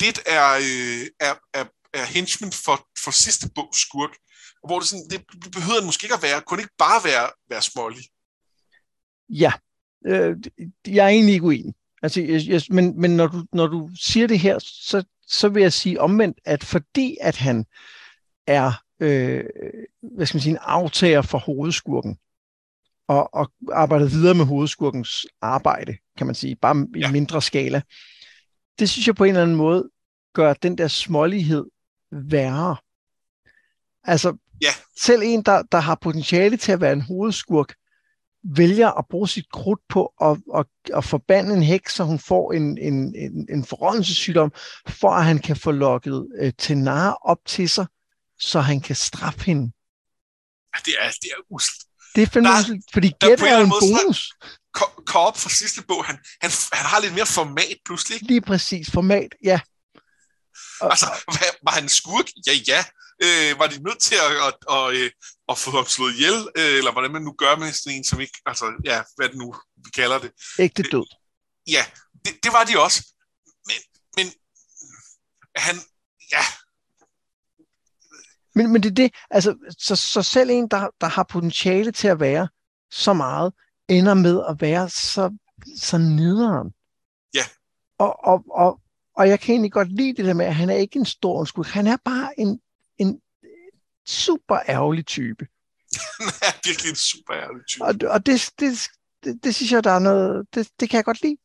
lidt 0.02 0.20
er, 0.26 0.48
øh, 0.68 1.04
er, 1.28 1.34
er, 1.60 1.66
er 2.00 2.06
henchman 2.16 2.52
for, 2.66 2.78
for 3.04 3.12
sidste 3.12 3.46
bog 3.56 3.70
skurk 3.86 4.14
hvor 4.68 4.80
det, 4.80 4.88
sådan, 4.88 5.08
det 5.10 5.52
behøver 5.52 5.80
den 5.80 5.86
måske 5.86 6.06
ikke 6.06 6.16
at 6.16 6.24
være, 6.24 6.42
kunne 6.42 6.62
ikke 6.62 6.74
bare 6.78 7.04
være, 7.04 7.30
være 7.50 7.62
smålig. 7.62 8.04
Ja, 9.30 9.52
øh, 10.06 10.36
jeg 10.88 11.06
er 11.06 11.10
egentlig 11.10 11.34
ikke 11.34 11.46
uenig. 11.46 11.74
Altså, 12.02 12.22
jeg, 12.22 12.42
jeg, 12.48 12.62
men 12.70 13.02
men 13.02 13.16
når, 13.16 13.28
du, 13.28 13.46
når 13.54 13.68
du 13.68 13.90
siger 14.00 14.28
det 14.28 14.40
her, 14.40 14.60
så 14.60 15.04
så 15.28 15.50
vil 15.50 15.62
jeg 15.62 15.74
sige 15.74 16.02
omvendt, 16.02 16.40
at 16.46 16.64
fordi 16.64 17.18
at 17.22 17.36
han 17.36 17.66
er, 18.48 18.72
øh, 19.00 19.44
hvad 20.16 20.26
skal 20.26 20.38
man 20.38 20.42
sige, 20.42 20.52
en 20.52 20.60
aftager 20.62 21.22
for 21.22 21.38
hovedskurken, 21.38 22.18
og, 23.08 23.34
og 23.34 23.52
arbejder 23.74 24.06
videre 24.06 24.34
med 24.34 24.46
hovedskurkens 24.46 25.26
arbejde, 25.42 25.98
kan 26.18 26.28
man 26.28 26.36
sige, 26.36 26.56
bare 26.56 26.88
i 26.96 27.00
ja. 27.00 27.12
mindre 27.12 27.42
skala. 27.42 27.82
Det 28.80 28.90
synes 28.90 29.08
jeg 29.08 29.16
på 29.16 29.24
en 29.24 29.30
eller 29.30 29.42
anden 29.42 29.56
måde 29.56 29.90
gør 30.34 30.54
den 30.54 30.78
der 30.78 30.88
smålighed 30.88 31.66
værre. 32.12 32.76
Altså, 34.04 34.38
ja. 34.62 34.72
selv 34.98 35.22
en, 35.26 35.42
der, 35.42 35.64
der 35.72 35.78
har 35.78 35.96
potentiale 35.96 36.58
til 36.58 36.72
at 36.72 36.82
være 36.82 36.94
en 36.94 37.02
hovedskurk, 37.02 37.74
vælger 38.44 38.92
at 38.92 39.06
bruge 39.10 39.28
sit 39.28 39.50
krudt 39.52 39.80
på 39.90 40.14
at, 40.22 40.38
at, 40.56 40.66
at 40.94 41.06
forbande 41.06 41.56
en 41.56 41.64
heks, 41.64 41.94
så 41.94 42.04
hun 42.04 42.20
får 42.20 42.54
en, 42.54 42.78
en, 42.78 43.16
en, 43.16 43.48
en 43.50 43.66
forrådelsessygdom, 43.66 44.52
for 44.88 45.10
at 45.10 45.26
han 45.26 45.40
kan 45.40 45.56
få 45.56 45.72
lukket 45.72 46.28
øh, 46.40 46.54
Tenar 46.58 47.12
op 47.12 47.40
til 47.46 47.70
sig, 47.70 47.86
så 48.40 48.60
han 48.60 48.82
kan 48.82 48.96
straffe 48.96 49.46
hende. 49.46 49.72
Det 50.86 50.94
er, 51.02 51.10
det 51.10 51.30
er 51.38 51.42
usselt. 51.50 51.86
Det 52.16 52.22
er 52.24 52.28
fandme 52.28 52.50
der, 52.50 52.82
fordi 52.94 53.12
gæt 53.20 53.42
er 53.42 53.58
en 53.58 53.70
bonus. 53.70 54.34
Korp 55.06 55.38
fra 55.38 55.50
sidste 55.50 55.82
bog, 55.88 56.06
han, 56.06 56.18
han, 56.42 56.52
han 56.74 56.86
har 56.86 57.00
lidt 57.00 57.14
mere 57.14 57.26
format 57.26 57.78
pludselig. 57.86 58.22
Lige 58.22 58.42
præcis, 58.42 58.92
format, 58.92 59.36
ja. 59.44 59.60
Og, 60.82 60.90
altså, 60.92 61.06
hvad, 61.26 61.50
var 61.64 61.72
han 61.72 61.90
skurk? 61.90 62.26
Ja, 62.48 62.54
ja. 62.68 62.86
Øh, 63.24 63.60
var 63.60 63.68
de 63.68 63.84
nødt 63.84 64.00
til 64.00 64.16
at, 64.16 64.32
at, 64.48 64.54
at, 64.76 64.96
at, 64.96 65.12
at 65.50 65.58
få 65.58 65.72
ham 65.72 65.86
slået 65.86 66.14
ihjel? 66.14 66.50
Øh, 66.58 66.78
eller 66.78 66.92
hvordan 66.92 67.12
man 67.12 67.22
nu 67.22 67.34
gør 67.38 67.56
med 67.56 67.72
sådan 67.74 67.98
en, 67.98 68.04
som 68.04 68.20
ikke... 68.22 68.42
Altså, 68.46 68.66
ja, 68.86 69.04
hvad 69.16 69.30
det 69.30 69.38
nu 69.38 69.56
vi 69.86 69.90
kalder 69.96 70.20
det. 70.20 70.32
Ægte 70.60 70.84
død. 70.84 71.08
Øh, 71.12 71.74
ja, 71.74 71.86
det, 72.26 72.44
det 72.44 72.54
var 72.54 72.64
de 72.64 72.80
også. 72.80 73.00
Men, 73.68 73.80
men 74.18 74.34
han... 75.56 75.76
Ja, 76.32 76.46
men, 78.56 78.72
men 78.72 78.84
det 78.84 78.90
er 78.90 78.94
det, 78.94 79.14
altså, 79.32 79.76
så, 79.80 79.96
så 79.96 80.22
selv 80.22 80.50
en, 80.50 80.68
der, 80.68 80.90
der 81.02 81.08
har 81.08 81.24
potentiale 81.24 81.92
til 81.92 82.08
at 82.08 82.20
være 82.20 82.48
så 82.92 83.14
meget, 83.14 83.54
ender 83.90 84.14
med 84.14 84.42
at 84.50 84.62
være 84.62 84.90
så, 84.90 85.38
så 85.78 85.98
nederen. 85.98 86.74
Ja. 87.34 87.44
Og, 87.98 88.26
og, 88.26 88.44
og, 88.52 88.80
og 89.16 89.30
jeg 89.30 89.40
kan 89.40 89.54
egentlig 89.54 89.72
godt 89.72 89.92
lide 89.92 90.14
det 90.18 90.26
der 90.26 90.34
med, 90.34 90.46
at 90.46 90.56
han 90.56 90.70
er 90.70 90.76
ikke 90.76 91.00
en 91.00 91.06
stor 91.06 91.40
undskyld. 91.40 91.66
Han 91.66 91.88
er 91.88 91.98
bare 92.06 92.40
en, 92.40 92.60
en 92.98 93.22
super 94.08 94.60
ærgerlig 94.70 95.06
type. 95.06 95.48
han 96.20 96.54
er 96.54 96.68
virkelig 96.68 96.90
en 96.90 96.96
super 96.96 97.34
ærgerlig 97.34 97.66
type. 97.68 97.84
Og, 97.84 97.96
og 98.14 98.26
det, 98.26 98.50
det, 98.60 98.88
det, 99.24 99.44
det 99.44 99.56
synes 99.56 99.72
jeg, 99.72 99.84
der 99.84 99.92
er 99.92 100.00
noget, 100.00 100.48
det, 100.56 100.70
det 100.80 100.90
kan 100.90 100.98
jeg 100.98 101.06
godt 101.06 101.22
lide. 101.22 101.38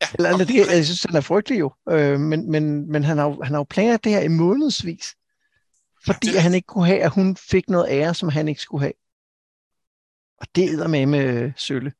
Ja, 0.00 0.06
eller, 0.14 0.30
eller 0.30 0.44
det, 0.44 0.56
jeg 0.56 0.84
synes, 0.84 1.02
han 1.02 1.16
er 1.16 1.20
frygtelig 1.20 1.60
jo. 1.60 1.72
Øh, 1.88 2.20
men 2.20 2.50
men, 2.50 2.92
men 2.92 3.04
han, 3.04 3.18
har, 3.18 3.44
han 3.44 3.52
har 3.52 3.58
jo 3.58 3.64
planlagt 3.64 4.04
det 4.04 4.12
her 4.12 4.20
i 4.20 4.28
månedsvis. 4.28 5.14
Fordi 6.06 6.32
det... 6.32 6.42
han 6.42 6.54
ikke 6.54 6.66
kunne 6.66 6.86
have, 6.86 7.02
at 7.02 7.10
hun 7.10 7.36
fik 7.36 7.68
noget 7.68 7.86
ære, 7.90 8.14
som 8.14 8.28
han 8.28 8.48
ikke 8.48 8.60
skulle 8.60 8.82
have. 8.82 8.92
Og 10.38 10.46
det 10.54 10.64
er 10.64 10.86
med 10.86 11.06
med 11.06 11.52
Sølle. 11.56 11.92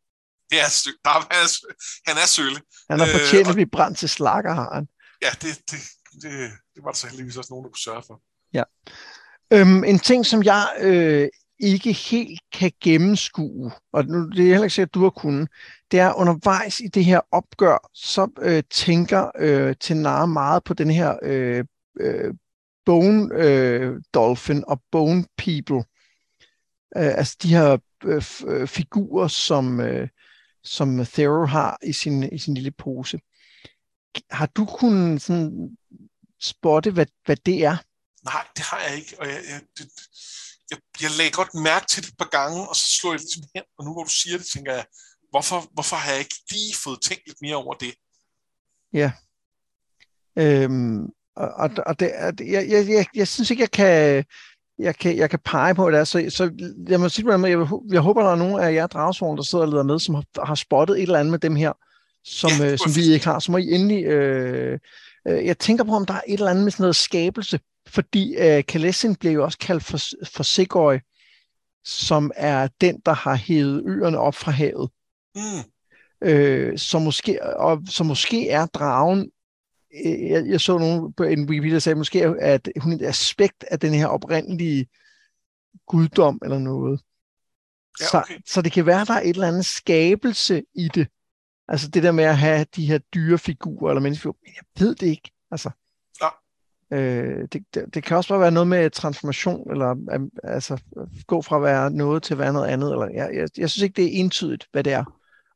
Det 0.51 0.61
er, 0.61 0.69
sø- 0.69 0.91
er, 1.05 1.11
han, 1.11 1.23
er, 1.31 1.67
han 2.07 2.17
er 2.17 2.27
Sølle. 2.27 2.61
Han 2.91 2.99
har 2.99 3.07
fortjent 3.07 3.47
øh, 3.47 3.49
at 3.49 3.55
blive 3.55 3.71
brændt 3.71 3.99
til 3.99 4.09
slakker, 4.09 4.55
har 4.55 4.75
han. 4.75 4.89
Ja, 5.23 5.31
det, 5.31 5.61
det, 5.71 5.79
det, 6.23 6.51
det 6.75 6.85
var 6.85 6.91
der 6.91 6.97
så 6.97 7.07
heldigvis 7.09 7.37
også 7.37 7.53
nogen, 7.53 7.65
der 7.65 7.71
kunne 7.71 7.79
sørge 7.79 8.03
for. 8.07 8.23
Ja. 8.53 8.63
Øhm, 9.53 9.85
en 9.85 9.99
ting, 9.99 10.27
som 10.27 10.43
jeg 10.43 10.69
øh, 10.81 11.29
ikke 11.61 11.93
helt 11.93 12.41
kan 12.53 12.73
gennemskue, 12.83 13.73
og 13.93 14.05
nu 14.05 14.29
det 14.29 14.39
er 14.39 14.49
heller 14.49 14.63
ikke 14.63 14.75
sikkert, 14.75 14.89
at 14.89 14.95
du 14.95 15.03
har 15.03 15.11
kunnet, 15.11 15.49
det 15.91 16.01
er 16.01 16.13
undervejs 16.13 16.81
i 16.81 16.87
det 16.87 17.05
her 17.05 17.21
opgør, 17.31 17.91
så 17.95 18.29
øh, 18.43 18.63
tænker 18.71 19.31
øh, 19.39 19.75
Tenar 19.81 20.27
meget 20.27 20.65
på 20.65 20.75
den 20.75 20.91
her 20.91 21.19
øh, 21.23 21.65
øh, 22.01 22.35
Bone 22.91 23.35
øh, 23.35 24.03
Dolphin 24.15 24.65
og 24.67 24.83
Bone 24.91 25.25
People. 25.37 25.85
Øh, 26.97 27.19
altså 27.19 27.37
de 27.43 27.49
her 27.49 27.79
øh, 28.05 28.23
øh, 28.47 28.69
figurer, 28.69 29.29
som, 29.29 29.81
øh, 29.81 30.09
som 30.65 31.07
Theroux 31.07 31.51
har 31.51 31.79
i 31.83 31.93
sin, 31.93 32.33
i 32.33 32.39
sin 32.39 32.55
lille 32.55 32.71
pose. 32.71 33.21
Har 34.31 34.47
du 34.47 34.65
kunnet 34.65 35.23
sådan 35.23 35.77
spotte, 36.41 36.91
hvad, 36.91 37.07
hvad 37.25 37.37
det 37.37 37.65
er? 37.65 37.77
Nej, 38.25 38.47
det 38.57 38.65
har 38.65 38.81
jeg 38.89 38.97
ikke. 38.97 39.17
Og 39.21 39.27
jeg, 39.27 39.41
jeg, 39.51 39.61
det, 39.79 39.91
jeg, 40.71 40.79
jeg 41.03 41.11
lagde 41.19 41.33
godt 41.33 41.55
mærke 41.55 41.87
til 41.87 42.03
det 42.03 42.11
et 42.11 42.19
par 42.19 42.29
gange, 42.39 42.69
og 42.69 42.77
så 42.77 42.87
slog 42.87 43.13
jeg 43.13 43.21
ligesom 43.21 43.43
hen, 43.55 43.65
og 43.79 43.85
nu 43.85 43.93
hvor 43.93 44.05
du 44.05 44.11
siger 44.11 44.39
det, 44.39 44.47
tænker 44.47 44.73
jeg, 44.73 44.87
hvorfor, 45.31 45.61
hvorfor 45.73 45.97
har 45.97 46.11
jeg 46.11 46.21
ikke 46.21 46.35
lige 46.51 46.75
fået 46.85 47.03
tænkt 47.03 47.27
lidt 47.27 47.43
mere 47.43 47.57
over 47.57 47.75
det? 47.75 47.95
Ja. 48.93 49.13
Øhm, 50.37 51.07
og, 51.37 51.71
og 51.87 52.01
det, 52.01 52.11
jeg, 52.41 52.67
jeg, 52.69 52.89
jeg, 52.89 53.07
jeg 53.15 53.29
synes 53.29 53.51
ikke, 53.51 53.61
jeg 53.61 53.71
kan, 53.71 54.25
jeg 54.79 54.97
kan, 54.97 55.17
jeg 55.17 55.31
kan 55.31 55.39
pege 55.45 55.75
på 55.75 55.91
det. 55.91 56.09
Så, 56.09 56.27
så 56.29 56.51
jeg 56.89 57.01
må 57.01 57.09
sige, 57.09 57.35
at 57.35 57.51
jeg, 57.51 57.67
jeg 57.91 58.01
håber, 58.01 58.23
der 58.23 58.31
er 58.31 58.37
nogen 58.37 58.61
af 58.61 58.73
jer 58.73 58.87
dragsvogn, 58.87 59.37
der 59.37 59.43
sidder 59.43 59.65
og 59.65 59.71
leder 59.71 59.83
med, 59.83 59.99
som 59.99 60.15
har, 60.15 60.45
har 60.45 60.55
spottet 60.55 60.97
et 60.97 61.03
eller 61.03 61.19
andet 61.19 61.31
med 61.31 61.39
dem 61.39 61.57
her, 61.57 61.73
som, 62.25 62.51
ja, 62.61 62.73
øh, 62.73 62.79
som 62.79 62.97
vi 62.97 63.13
ikke 63.13 63.27
har. 63.27 63.39
Så 63.39 63.53
må 63.53 63.59
I 63.59 63.71
endelig... 63.71 64.05
Øh, 64.05 64.79
øh, 65.29 65.47
jeg 65.47 65.59
tænker 65.59 65.85
på, 65.85 65.93
om 65.93 66.07
der 66.07 66.15
er 66.15 66.21
et 66.27 66.35
eller 66.35 66.51
andet 66.51 66.65
med 66.65 66.73
sådan 66.73 66.83
noget 66.83 66.97
skabelse, 66.97 67.61
fordi 67.89 68.37
øh, 68.37 68.65
Kalessin 68.65 69.15
bliver 69.15 69.33
jo 69.33 69.45
også 69.45 69.59
kaldt 69.59 69.85
for, 69.85 69.99
for 70.37 70.43
Sigøj, 70.43 71.01
som 71.85 72.31
er 72.37 72.69
den, 72.81 73.01
der 73.07 73.13
har 73.13 73.35
hævet 73.35 73.83
øerne 73.87 74.19
op 74.19 74.35
fra 74.35 74.53
havet. 74.53 74.91
Mm. 75.35 76.29
Øh, 76.29 76.79
så, 76.79 76.99
måske, 76.99 77.57
og, 77.57 77.83
så 77.89 78.05
måske 78.05 78.49
er 78.49 78.67
dragen 78.67 79.31
jeg, 80.05 80.47
jeg 80.47 80.61
så 80.61 80.79
nogen 80.79 81.13
på 81.13 81.23
en 81.23 81.49
Wikipedia, 81.49 81.75
der 81.75 81.79
sagde 81.79 81.97
måske, 81.99 82.25
at 82.41 82.69
hun 82.81 82.93
er 82.93 82.97
et 82.97 83.03
aspekt 83.03 83.65
af 83.71 83.81
den 83.81 83.95
her 83.95 84.07
oprindelige 84.07 84.87
guddom 85.87 86.39
eller 86.45 86.59
noget. 86.59 87.01
Ja, 88.01 88.19
okay. 88.19 88.35
så, 88.35 88.53
så 88.53 88.63
det 88.63 88.73
kan 88.73 88.87
være, 88.87 89.05
der 89.05 89.15
er 89.15 89.21
et 89.21 89.29
eller 89.29 89.49
andet 89.49 89.67
skabelse 89.67 90.63
i 90.75 90.89
det. 90.95 91.09
Altså 91.69 91.89
det 91.89 92.03
der 92.03 92.13
med 92.13 92.25
at 92.25 92.39
have 92.39 92.67
de 92.77 92.87
her 92.87 92.99
dyre 92.99 93.39
figurer 93.39 93.91
eller 93.91 94.01
menneskefigurer. 94.01 94.37
Men 94.43 94.53
jeg 94.57 94.87
ved 94.87 94.95
det 94.95 95.07
ikke. 95.07 95.31
Altså, 95.51 95.71
ja. 96.23 96.29
øh, 96.97 97.49
det, 97.53 97.65
det, 97.75 97.95
det 97.95 98.05
kan 98.05 98.17
også 98.17 98.29
bare 98.29 98.41
være 98.41 98.51
noget 98.51 98.67
med 98.69 98.91
transformation, 98.91 99.71
eller 99.71 99.97
altså 100.45 100.83
gå 101.27 101.43
fra 101.43 101.57
at 101.57 101.63
være 101.63 101.91
noget 101.91 102.23
til 102.23 102.35
at 102.35 102.39
være 102.39 102.53
noget 102.53 102.69
andet. 102.69 102.93
Eller, 102.93 103.09
jeg, 103.15 103.31
jeg, 103.35 103.49
jeg 103.59 103.71
synes 103.71 103.83
ikke, 103.83 103.97
det 103.97 104.05
er 104.05 104.21
entydigt, 104.21 104.69
hvad 104.73 104.85
det 104.85 104.93
er, 104.93 105.05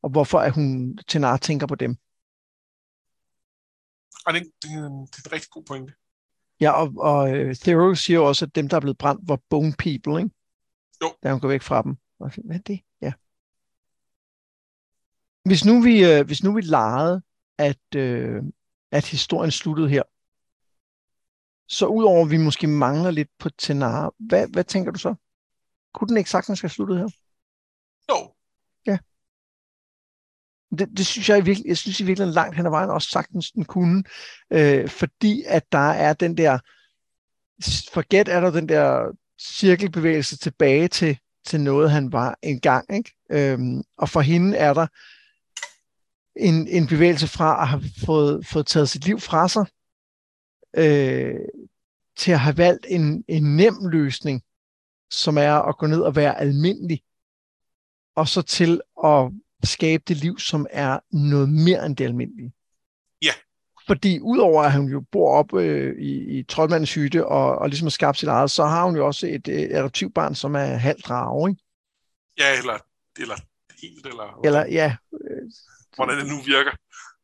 og 0.02 0.10
hvorfor 0.10 0.38
at 0.38 0.52
hun 0.52 0.98
til 1.08 1.24
tænker 1.42 1.66
på 1.66 1.74
dem. 1.74 1.96
Og 4.26 4.34
det, 4.34 4.42
det, 4.42 4.70
det 4.70 4.78
er 4.78 4.86
en 4.86 5.32
rigtig 5.32 5.50
god 5.50 5.64
pointe. 5.64 5.92
Ja, 6.60 6.70
og, 6.70 6.92
og 6.96 7.30
uh, 7.30 7.54
Theroux 7.54 7.98
siger 7.98 8.20
også, 8.20 8.44
at 8.44 8.54
dem, 8.54 8.68
der 8.68 8.76
er 8.76 8.80
blevet 8.80 8.98
brændt, 8.98 9.28
var 9.28 9.38
bone 9.50 9.74
people, 9.78 10.18
ikke? 10.22 10.34
Jo. 11.02 11.14
Da 11.22 11.30
hun 11.32 11.40
går 11.40 11.48
væk 11.48 11.62
fra 11.62 11.82
dem. 11.82 11.96
Hvad 12.18 12.56
er 12.56 12.62
det? 12.62 12.80
Ja. 13.00 13.12
Hvis 15.44 15.64
nu 15.64 15.82
vi, 15.82 16.20
uh, 16.20 16.26
hvis 16.26 16.42
nu 16.42 16.54
vi 16.54 16.60
legede, 16.60 17.22
at, 17.58 17.84
uh, 17.96 18.44
at 18.90 19.06
historien 19.06 19.50
sluttede 19.50 19.88
her, 19.88 20.02
så 21.68 21.86
udover 21.86 22.24
at 22.24 22.30
vi 22.30 22.36
måske 22.36 22.66
mangler 22.66 23.10
lidt 23.10 23.30
på 23.38 23.50
Tenar, 23.50 24.14
hvad, 24.18 24.48
hvad 24.48 24.64
tænker 24.64 24.92
du 24.92 24.98
så? 24.98 25.14
Kunne 25.94 26.08
den 26.08 26.16
ikke 26.16 26.30
sagtens 26.30 26.60
have 26.60 26.70
sluttet 26.70 26.98
her? 26.98 27.08
Jo, 28.10 28.33
det, 30.78 30.88
det 30.96 31.06
synes 31.06 31.28
jeg, 31.28 31.46
virkelig, 31.46 31.68
jeg 31.68 31.76
synes 31.76 32.00
i 32.00 32.04
virkeligheden 32.04 32.34
langt 32.34 32.56
hen 32.56 32.66
ad 32.66 32.70
vejen 32.70 32.90
også 32.90 33.08
sagtens 33.08 33.50
den 33.50 33.64
kunne, 33.64 34.04
øh, 34.50 34.88
fordi 34.88 35.42
at 35.46 35.72
der 35.72 35.90
er 35.90 36.12
den 36.12 36.36
der, 36.36 36.58
forget 37.92 38.28
er 38.28 38.40
der 38.40 38.50
den 38.50 38.68
der 38.68 39.16
cirkelbevægelse 39.40 40.36
tilbage 40.36 40.88
til, 40.88 41.18
til 41.46 41.60
noget, 41.60 41.90
han 41.90 42.12
var 42.12 42.38
engang. 42.42 42.94
Ikke? 42.94 43.12
Øhm, 43.30 43.82
og 43.98 44.08
for 44.08 44.20
hende 44.20 44.56
er 44.56 44.74
der 44.74 44.86
en, 46.36 46.68
en 46.68 46.86
bevægelse 46.86 47.28
fra 47.28 47.62
at 47.62 47.68
have 47.68 47.82
fået, 48.06 48.46
fået 48.46 48.66
taget 48.66 48.88
sit 48.88 49.04
liv 49.04 49.20
fra 49.20 49.48
sig, 49.48 49.66
øh, 50.76 51.34
til 52.16 52.32
at 52.32 52.40
have 52.40 52.56
valgt 52.56 52.86
en, 52.88 53.24
en 53.28 53.56
nem 53.56 53.74
løsning, 53.90 54.42
som 55.10 55.38
er 55.38 55.52
at 55.52 55.78
gå 55.78 55.86
ned 55.86 56.00
og 56.00 56.16
være 56.16 56.40
almindelig, 56.40 57.02
og 58.16 58.28
så 58.28 58.42
til 58.42 58.80
at 59.04 59.32
skabe 59.68 60.02
det 60.08 60.16
liv, 60.16 60.38
som 60.38 60.66
er 60.70 60.98
noget 61.12 61.48
mere 61.48 61.86
end 61.86 61.96
det 61.96 62.04
almindelige. 62.04 62.52
Ja. 63.22 63.32
Fordi 63.86 64.20
udover 64.20 64.62
at 64.62 64.72
hun 64.72 64.88
jo 64.88 65.04
bor 65.12 65.34
op 65.34 65.54
øh, 65.54 65.98
i, 65.98 66.38
i 66.38 66.42
troldmandens 66.42 66.94
hytte 66.94 67.26
og, 67.26 67.58
og 67.58 67.68
ligesom 67.68 67.86
har 67.86 67.90
skabt 67.90 68.18
sit 68.18 68.28
eget, 68.28 68.50
så 68.50 68.64
har 68.64 68.84
hun 68.84 68.96
jo 68.96 69.06
også 69.06 69.26
et 69.26 69.48
øh, 69.48 69.68
adoptivbarn, 69.70 70.34
som 70.34 70.54
er 70.54 70.64
halvt 70.64 71.06
drage, 71.06 71.50
ikke? 71.50 71.62
Ja, 72.38 72.58
eller, 72.58 72.78
eller 73.18 73.36
helt, 73.82 74.06
eller... 74.06 74.40
Eller, 74.44 74.66
ja. 74.66 74.96
Øh, 75.12 75.42
hvordan 75.96 76.18
det 76.18 76.26
nu 76.26 76.36
virker. 76.46 76.70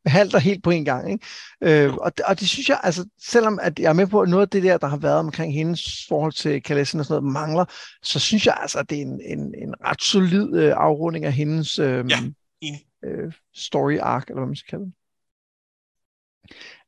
Halvt 0.05 0.35
og 0.35 0.41
helt 0.41 0.63
på 0.63 0.69
en 0.69 0.85
gang, 0.85 1.11
ikke? 1.11 1.25
Øh, 1.61 1.93
og, 1.93 2.11
og 2.25 2.39
det 2.39 2.49
synes 2.49 2.69
jeg, 2.69 2.79
altså, 2.83 3.05
selvom 3.19 3.59
at 3.61 3.79
jeg 3.79 3.89
er 3.89 3.93
med 3.93 4.07
på, 4.07 4.21
at 4.21 4.29
noget 4.29 4.41
af 4.41 4.49
det 4.49 4.63
der, 4.63 4.77
der 4.77 4.87
har 4.87 4.97
været 4.97 5.19
omkring 5.19 5.53
hendes 5.53 6.05
forhold 6.09 6.33
til 6.33 6.63
Kalessen 6.63 6.99
og 6.99 7.05
sådan 7.05 7.23
noget, 7.23 7.33
mangler, 7.33 7.65
så 8.03 8.19
synes 8.19 8.45
jeg 8.45 8.57
altså, 8.61 8.79
at 8.79 8.89
det 8.89 8.97
er 8.97 9.01
en, 9.01 9.21
en, 9.21 9.39
en 9.39 9.75
ret 9.85 10.01
solid 10.01 10.53
øh, 10.53 10.73
afrunding 10.77 11.25
af 11.25 11.33
hendes 11.33 11.79
øh, 11.79 12.05
ja, 12.09 12.19
øh, 13.03 13.33
story 13.55 13.97
arc, 13.97 14.23
eller 14.27 14.39
hvad 14.39 14.47
man 14.47 14.55
skal 14.55 14.69
kalde 14.69 14.85
det. 14.85 14.93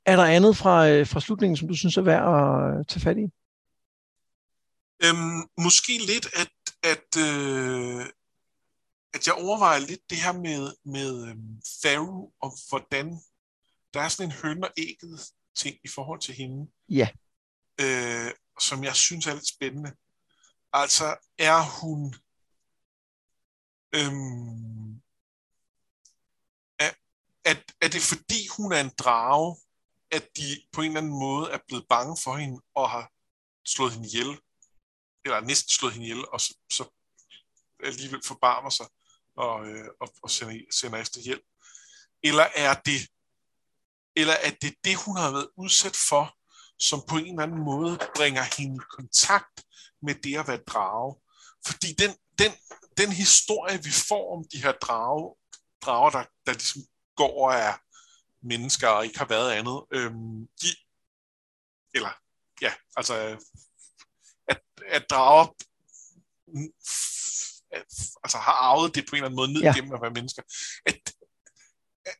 Er 0.05 0.15
der 0.15 0.23
andet 0.23 0.57
fra, 0.57 0.89
øh, 0.89 1.07
fra 1.07 1.19
slutningen, 1.19 1.57
som 1.57 1.67
du 1.67 1.73
synes 1.73 1.97
er 1.97 2.01
værd 2.01 2.23
at 2.23 2.79
øh, 2.79 2.85
tage 2.85 3.01
fat 3.01 3.17
i? 3.17 3.27
Øhm, 5.05 5.41
måske 5.57 5.93
lidt, 6.11 6.27
at, 6.41 6.51
at, 6.83 7.09
øh, 7.17 8.05
at 9.13 9.27
jeg 9.27 9.35
overvejer 9.35 9.79
lidt 9.79 10.09
det 10.09 10.17
her 10.17 10.33
med, 10.33 10.75
med 10.85 11.27
øhm, 11.27 11.61
Theru, 11.81 12.31
og 12.39 12.51
hvordan 12.69 13.19
der 13.93 14.01
er 14.01 14.09
sådan 14.09 14.31
en 14.31 14.37
høn 14.43 14.63
og 14.63 14.71
ægget 14.77 15.31
ting 15.55 15.77
i 15.83 15.87
forhold 15.87 16.21
til 16.21 16.35
hende. 16.35 16.71
Ja. 16.89 17.09
Øh, 17.81 18.31
som 18.59 18.83
jeg 18.83 18.95
synes 18.95 19.27
er 19.27 19.33
lidt 19.33 19.47
spændende. 19.47 19.91
Altså, 20.73 21.17
er 21.37 21.79
hun... 21.79 22.15
Øhm, 23.95 24.93
er, 26.79 26.91
er, 27.45 27.55
er 27.81 27.87
det 27.87 28.01
fordi, 28.01 28.47
hun 28.57 28.73
er 28.73 28.81
en 28.81 28.91
drage, 28.97 29.57
at 30.11 30.29
de 30.37 30.63
på 30.71 30.81
en 30.81 30.87
eller 30.87 31.01
anden 31.01 31.19
måde 31.19 31.51
er 31.51 31.59
blevet 31.67 31.85
bange 31.89 32.17
for 32.23 32.37
hende 32.37 32.61
og 32.75 32.89
har 32.89 33.11
slået 33.65 33.93
hende 33.93 34.07
ihjel? 34.07 34.39
Eller 35.25 35.39
næsten 35.39 35.69
slået 35.69 35.93
hende 35.93 36.07
ihjel, 36.07 36.25
og 36.27 36.41
så, 36.41 36.57
så 36.71 36.83
alligevel 37.83 38.21
forbarmer 38.25 38.69
sig 38.69 38.87
og, 39.35 39.67
øh, 39.67 39.87
og, 40.01 40.13
og 40.23 40.29
sender, 40.29 40.59
sender 40.71 40.97
efter 40.97 41.21
hjælp? 41.21 41.43
Eller 42.23 42.45
er 42.55 42.73
det 42.73 43.07
eller 44.15 44.33
er 44.33 44.51
det 44.61 44.75
det, 44.83 44.95
hun 44.95 45.17
har 45.17 45.31
været 45.31 45.49
udsat 45.57 45.95
for, 46.09 46.37
som 46.79 47.01
på 47.09 47.17
en 47.17 47.27
eller 47.27 47.43
anden 47.43 47.63
måde 47.63 47.99
bringer 48.15 48.43
hende 48.57 48.75
i 48.75 48.85
kontakt 48.89 49.65
med 50.01 50.15
det 50.15 50.37
at 50.37 50.47
være 50.47 50.57
drage? 50.57 51.15
Fordi 51.65 51.93
den, 51.93 52.11
den, 52.39 52.51
den 52.97 53.11
historie, 53.11 53.83
vi 53.83 53.91
får 53.91 54.37
om 54.37 54.45
de 54.51 54.63
her 54.63 54.71
drage, 54.71 55.35
drager, 55.81 56.09
der, 56.09 56.23
der 56.45 56.53
ligesom 56.53 56.81
går 57.15 57.47
og 57.47 57.53
er 57.53 57.73
mennesker 58.41 58.87
og 58.87 59.05
ikke 59.05 59.19
har 59.19 59.25
været 59.25 59.51
andet, 59.51 59.83
øhm, 59.91 60.47
de, 60.61 60.67
eller 61.93 62.09
ja, 62.61 62.73
altså 62.95 63.37
at, 64.47 64.61
at 64.87 65.09
drager 65.09 65.47
altså 68.23 68.37
har 68.37 68.51
arvet 68.51 68.95
det 68.95 69.05
på 69.09 69.15
en 69.15 69.17
eller 69.17 69.25
anden 69.25 69.35
måde 69.35 69.53
ned 69.53 69.61
ja. 69.61 69.73
gennem 69.75 69.93
at 69.93 70.01
være 70.01 70.11
mennesker. 70.11 70.41
At, 70.85 70.99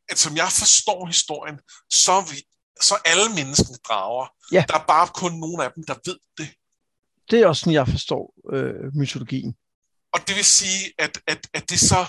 at 0.10 0.18
som 0.20 0.38
jeg 0.38 0.49
forstår 0.51 1.06
historien, 1.06 1.60
så 1.89 2.12
er, 2.12 2.26
vi, 2.32 2.38
så 2.82 2.93
er 2.95 3.10
alle 3.12 3.36
menneskene 3.36 3.78
drager. 3.88 4.28
Ja. 4.51 4.66
Der 4.68 4.78
er 4.80 4.86
bare 4.86 5.08
kun 5.08 5.34
nogle 5.39 5.64
af 5.64 5.72
dem, 5.76 5.84
der 5.84 5.95
ved 6.06 6.18
det. 6.38 6.49
Det 7.32 7.41
er 7.41 7.47
også 7.47 7.60
sådan, 7.60 7.74
jeg 7.74 7.88
forstår 7.88 8.34
øh, 8.54 8.95
mytologien. 8.95 9.56
Og 10.14 10.28
det 10.28 10.36
vil 10.36 10.45
sige, 10.45 10.93
at, 10.97 11.22
at, 11.28 11.47
at 11.54 11.70
det 11.70 11.80
så, 11.80 12.06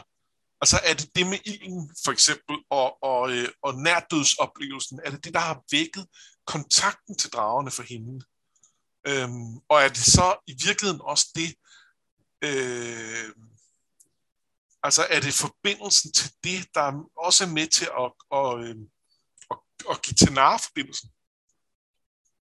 altså 0.60 0.80
er 0.84 0.94
det 0.94 1.16
det 1.16 1.26
med 1.26 1.38
ilden 1.44 1.90
for 2.04 2.12
eksempel, 2.12 2.56
og, 2.70 3.02
og, 3.02 3.30
øh, 3.30 3.48
og 3.62 3.74
nærdødsoplevelsen, 3.74 5.00
er 5.04 5.10
det 5.10 5.24
det, 5.24 5.34
der 5.34 5.40
har 5.40 5.62
vækket 5.72 6.06
kontakten 6.46 7.18
til 7.18 7.30
dragerne 7.30 7.70
for 7.70 7.82
hende? 7.82 8.24
Øhm, 9.06 9.56
og 9.68 9.82
er 9.82 9.88
det 9.88 10.04
så 10.16 10.36
i 10.46 10.54
virkeligheden 10.66 11.00
også 11.04 11.26
det, 11.34 11.54
øh, 12.44 13.44
Altså 14.84 15.02
er 15.10 15.20
det 15.20 15.32
forbindelsen 15.32 16.12
til 16.12 16.30
det, 16.44 16.74
der 16.74 17.08
også 17.16 17.44
er 17.44 17.48
med 17.48 17.66
til 17.66 17.88
at, 17.98 18.04
at, 18.04 18.12
og, 18.30 18.68
at, 19.50 19.56
at 19.90 20.02
give 20.02 20.14
til 20.14 20.28
forbindelsen? 20.66 21.08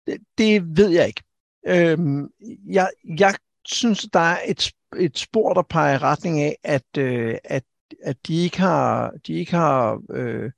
Det, 0.07 0.17
det 0.37 0.77
ved 0.77 0.89
jeg 0.89 1.07
ikke. 1.07 1.23
Øhm, 1.67 2.29
jeg, 2.71 2.89
jeg 3.19 3.35
synes, 3.65 4.07
der 4.13 4.19
er 4.19 4.39
et, 4.47 4.71
et 4.97 5.17
spor, 5.17 5.53
der 5.53 5.61
peger 5.61 5.93
i 5.93 5.97
retning 5.97 6.41
af, 6.41 6.57
at, 6.63 6.97
øh, 6.97 7.37
at, 7.43 7.63
at 8.03 8.27
de 8.27 8.43
ikke 8.43 8.59
har, 8.59 9.13
de 9.27 9.33
ikke 9.33 9.51
har 9.51 10.01
øh, 10.09 10.51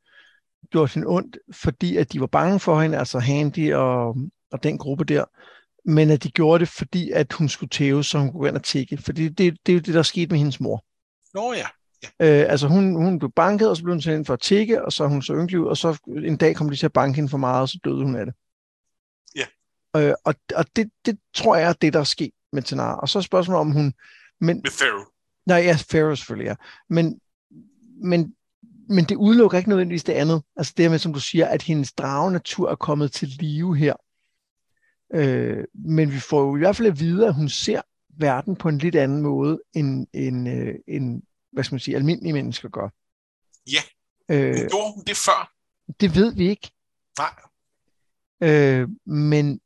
gjort 0.72 0.94
hende 0.94 1.08
ondt, 1.08 1.38
fordi 1.52 1.98
at 1.98 2.14
de 2.14 2.20
var 2.20 2.28
bange 2.28 2.60
for 2.60 2.82
hende, 2.82 2.98
altså 2.98 3.20
Handy 3.20 3.74
og, 3.74 4.18
og 4.52 4.64
den 4.64 4.78
gruppe 4.78 5.04
der, 5.04 5.26
men 5.86 6.09
at 6.09 6.23
de 6.23 6.32
gjorde 6.32 6.59
det, 6.59 6.67
fordi 6.67 7.11
at 7.11 7.34
hun 7.34 7.49
skulle 7.49 7.69
tæve, 7.69 8.03
så 8.03 8.19
hun 8.19 8.32
kunne 8.32 8.39
gå 8.39 8.47
ind 8.47 8.55
og 8.55 8.63
tække. 8.63 8.97
Fordi 8.97 9.29
det, 9.29 9.57
det 9.65 9.71
er 9.71 9.73
jo 9.73 9.79
det, 9.79 9.93
der 9.93 10.03
skete 10.03 10.29
med 10.29 10.38
hendes 10.38 10.59
mor. 10.59 10.86
Nå 11.34 11.53
ja. 11.53 11.67
ja. 12.19 12.41
Øh, 12.41 12.51
altså 12.51 12.67
hun, 12.67 12.95
hun 12.95 13.19
blev 13.19 13.32
banket, 13.32 13.69
og 13.69 13.77
så 13.77 13.84
blev 13.84 13.93
hun 13.93 14.01
sendt 14.01 14.27
for 14.27 14.34
at 14.34 14.41
tække, 14.41 14.86
og 14.86 14.93
så 14.93 15.07
hun 15.07 15.21
så 15.21 15.34
ynglig 15.34 15.59
ud, 15.59 15.65
og 15.65 15.77
så 15.77 15.97
en 16.07 16.38
dag 16.38 16.55
kom 16.55 16.69
de 16.69 16.75
til 16.75 16.86
at 16.86 16.93
banke 16.93 17.15
hende 17.15 17.29
for 17.29 17.38
meget, 17.38 17.61
og 17.61 17.69
så 17.69 17.79
døde 17.84 18.03
hun 18.03 18.15
af 18.15 18.25
det. 18.25 18.36
Ja. 19.36 19.45
Øh, 20.01 20.13
og 20.23 20.36
og 20.55 20.65
det, 20.75 20.91
det 21.05 21.19
tror 21.34 21.55
jeg 21.55 21.69
er 21.69 21.73
det, 21.73 21.93
der 21.93 21.99
er 21.99 22.03
sket 22.03 22.32
med 22.53 22.61
Tanar. 22.61 22.95
Og 22.95 23.09
så 23.09 23.19
er 23.19 23.23
spørgsmålet 23.23 23.59
om 23.59 23.71
hun... 23.71 23.93
Men, 24.39 24.61
med 24.63 24.71
Pharaoh. 24.79 25.05
Nej, 25.45 25.57
ja, 25.57 25.77
Pharaoh 25.89 26.17
selvfølgelig, 26.17 26.49
ja. 26.49 26.55
Men, 26.89 27.19
men, 28.03 28.36
men 28.89 29.05
det 29.05 29.15
udelukker 29.15 29.57
ikke 29.57 29.69
nødvendigvis 29.69 30.03
det 30.03 30.13
andet. 30.13 30.43
Altså 30.55 30.73
det 30.77 30.91
med, 30.91 30.99
som 30.99 31.13
du 31.13 31.19
siger, 31.19 31.47
at 31.47 31.61
hendes 31.61 31.93
dragenatur 31.93 32.69
er 32.69 32.75
kommet 32.75 33.11
til 33.11 33.27
live 33.27 33.77
her. 33.77 33.93
Øh, 35.14 35.64
men 35.74 36.12
vi 36.12 36.20
får 36.20 36.41
jo 36.41 36.55
i 36.55 36.59
hvert 36.59 36.76
fald 36.76 36.88
at 36.88 36.99
vide, 36.99 37.28
at 37.28 37.34
hun 37.34 37.49
ser 37.49 37.82
verden 38.09 38.55
på 38.55 38.70
en 38.70 38.78
lidt 38.78 38.95
anden 38.95 39.22
måde, 39.22 39.62
end, 39.74 40.07
end, 40.14 40.49
øh, 40.49 40.76
end 40.88 41.24
hvad 41.51 41.64
skal 41.64 41.74
man 41.74 41.80
sige, 41.80 41.95
almindelige 41.95 42.34
mennesker 42.34 42.70
gør. 42.70 42.89
Ja, 43.72 43.82
øh, 44.30 44.53
men 44.53 44.70
gjorde 44.70 44.93
hun 44.95 45.03
det 45.03 45.18
før? 45.18 45.53
Det 45.99 46.16
ved 46.16 46.36
vi 46.36 46.49
ikke. 46.49 46.72
Nej. 47.18 47.36
Øh, 48.41 48.89
men 49.05 49.62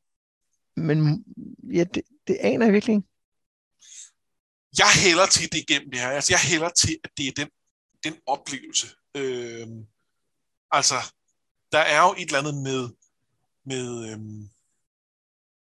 men 0.76 1.26
ja, 1.74 1.84
det, 1.84 2.04
det 2.28 2.38
aner 2.42 2.66
jeg 2.66 2.74
virkelig 2.74 2.96
ikke. 2.96 3.08
Jeg 4.78 4.88
hælder 5.04 5.26
til 5.26 5.52
det 5.52 5.58
igennem 5.70 5.92
det 5.92 6.00
her. 6.00 6.10
Altså, 6.10 6.34
jeg 6.34 6.40
hælder 6.40 6.70
til, 6.70 6.98
at 7.04 7.10
det 7.18 7.28
er 7.28 7.32
den, 7.32 7.50
den 8.04 8.22
oplevelse. 8.26 8.88
Øh, 9.16 9.68
altså, 10.72 10.96
der 11.72 11.80
er 11.80 12.02
jo 12.02 12.16
et 12.18 12.26
eller 12.26 12.40
andet 12.40 12.56
med, 12.56 12.90
med 13.66 14.08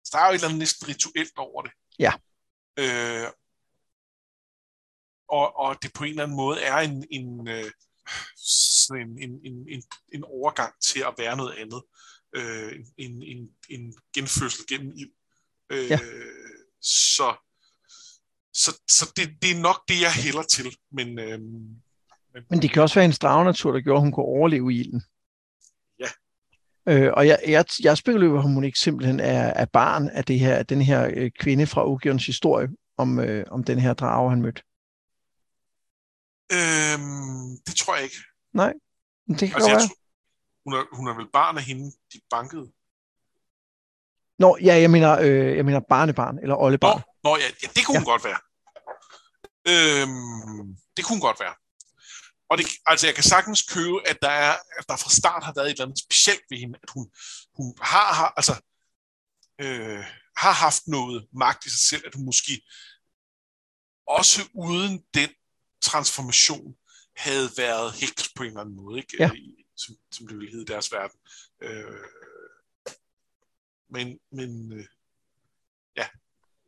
øh, 0.10 0.20
der 0.20 0.20
er 0.20 0.28
jo 0.28 0.34
et 0.34 0.36
eller 0.36 0.48
andet 0.48 0.60
næsten 0.60 0.88
rituelt 0.88 1.38
over 1.38 1.62
det. 1.62 1.72
Ja. 2.00 2.14
Øh, 2.80 3.28
og, 5.30 5.58
og 5.58 5.78
det 5.82 5.94
på 5.94 6.04
en 6.04 6.10
eller 6.10 6.24
anden 6.24 6.38
måde 6.38 6.62
er 6.62 6.78
en, 6.78 7.06
en, 7.12 7.48
øh, 7.48 7.72
sådan 8.38 9.02
en, 9.02 9.18
en, 9.24 9.40
en, 9.46 9.70
en, 9.70 9.84
en 10.14 10.24
overgang 10.24 10.74
til 10.82 11.00
at 11.00 11.14
være 11.18 11.38
noget 11.38 11.54
andet. 11.54 11.84
Øh, 12.36 12.86
en, 12.98 13.24
en, 13.24 13.50
en 13.70 13.94
genfødsel 14.16 14.68
gennem 14.68 14.94
ild. 14.96 15.12
Øh, 15.70 15.90
ja. 15.90 16.00
Så, 16.82 17.36
så, 18.54 18.82
så 18.90 19.12
det, 19.16 19.42
det 19.42 19.52
er 19.52 19.62
nok 19.62 19.88
det, 19.88 20.02
jeg 20.02 20.14
hælder 20.14 20.44
til. 20.44 20.78
Men, 20.92 21.20
øh, 21.20 21.40
men, 22.34 22.44
men 22.50 22.62
det 22.62 22.72
kan 22.72 22.82
også 22.82 22.96
være 22.96 23.06
en 23.06 23.12
dragnatur, 23.12 23.72
der 23.72 23.82
gjorde, 23.82 23.98
at 23.98 24.02
hun 24.02 24.12
kunne 24.12 24.26
overleve 24.26 24.74
i 24.74 24.80
ilden. 24.80 25.04
Øh, 26.90 27.12
og 27.14 27.28
jeg, 27.28 27.40
jeg, 27.48 27.66
jeg 27.84 27.98
spekulerer, 27.98 28.44
om 28.44 28.54
hun 28.54 28.64
ikke 28.64 28.80
simpelthen 28.80 29.20
er, 29.20 29.44
er 29.56 29.66
barn 29.66 30.10
af 30.10 30.26
det 30.26 30.40
her, 30.40 30.64
den 30.64 30.82
her 30.82 31.10
øh, 31.16 31.32
kvinde 31.40 31.68
fra 31.68 31.88
Ogierns 31.88 32.26
historie, 32.26 32.68
om, 32.98 33.20
øh, 33.20 33.46
om 33.52 33.64
den 33.64 33.80
her 33.80 33.94
drage, 33.94 34.30
han 34.30 34.42
mødte. 34.42 34.62
Øhm, 36.52 37.58
det 37.66 37.76
tror 37.76 37.96
jeg 37.96 38.04
ikke. 38.04 38.16
Nej, 38.54 38.74
det 39.28 39.40
kan 39.40 39.56
altså, 39.56 39.70
være. 39.70 39.90
hun, 40.66 40.74
er, 40.74 40.96
hun 40.96 41.08
er 41.08 41.16
vel 41.16 41.28
barn 41.34 41.58
af 41.58 41.64
hende, 41.64 41.92
de 42.14 42.20
bankede. 42.30 42.72
Nå, 44.40 44.58
ja, 44.62 44.82
jeg 44.82 44.92
mener, 44.92 45.20
øh, 45.20 45.58
jeg 45.58 45.66
mener 45.66 45.80
barnebarn, 45.80 46.40
eller 46.40 46.56
oldebarn. 46.56 47.02
Nå, 47.24 47.30
nå 47.30 47.38
ja, 47.38 47.48
ja, 47.64 47.68
det 47.76 47.86
kunne 47.86 47.96
ja. 47.96 48.00
hun 48.00 48.06
godt 48.14 48.24
være. 48.30 48.40
Øhm, 49.72 50.78
det 50.98 51.06
kunne 51.06 51.16
hun 51.18 51.28
godt 51.30 51.40
være. 51.40 51.56
Og 52.50 52.58
det, 52.58 52.68
altså, 52.86 53.08
jeg 53.08 53.16
kan 53.16 53.24
sagtens 53.24 53.62
købe, 53.62 54.08
at 54.10 54.18
der, 54.22 54.30
er, 54.30 54.54
at 54.78 54.86
der 54.90 54.98
fra 54.98 55.10
start 55.10 55.44
har 55.44 55.54
været 55.56 55.66
et 55.66 55.72
eller 55.72 55.86
andet 55.86 56.00
specielt 56.00 56.42
ved 56.50 56.58
hende, 56.58 56.80
at 56.84 56.90
hun, 56.90 57.12
hun 57.54 57.78
har, 57.82 58.14
har, 58.14 58.34
altså, 58.38 58.62
øh, 59.62 60.06
har 60.38 60.52
haft 60.52 60.88
noget 60.88 61.28
magt 61.34 61.66
i 61.66 61.70
sig 61.70 61.80
selv, 61.80 62.04
at 62.08 62.16
hun 62.16 62.26
måske 62.26 62.62
også 64.08 64.50
uden 64.54 65.04
den 65.14 65.30
transformation 65.82 66.76
havde 67.16 67.50
været 67.58 67.94
heks 67.94 68.30
på 68.36 68.44
en 68.44 68.50
eller 68.50 68.62
anden 68.62 68.76
måde, 68.76 69.00
ikke? 69.00 69.18
Ja. 69.20 69.32
I, 69.34 69.66
som, 69.76 69.96
som 70.12 70.28
det 70.28 70.38
ville 70.38 70.52
hedde 70.52 70.74
deres 70.74 70.92
verden. 70.92 71.20
Øh, 71.62 72.04
men, 73.90 74.20
men 74.32 74.74
øh, 74.74 74.86
ja. 75.96 76.08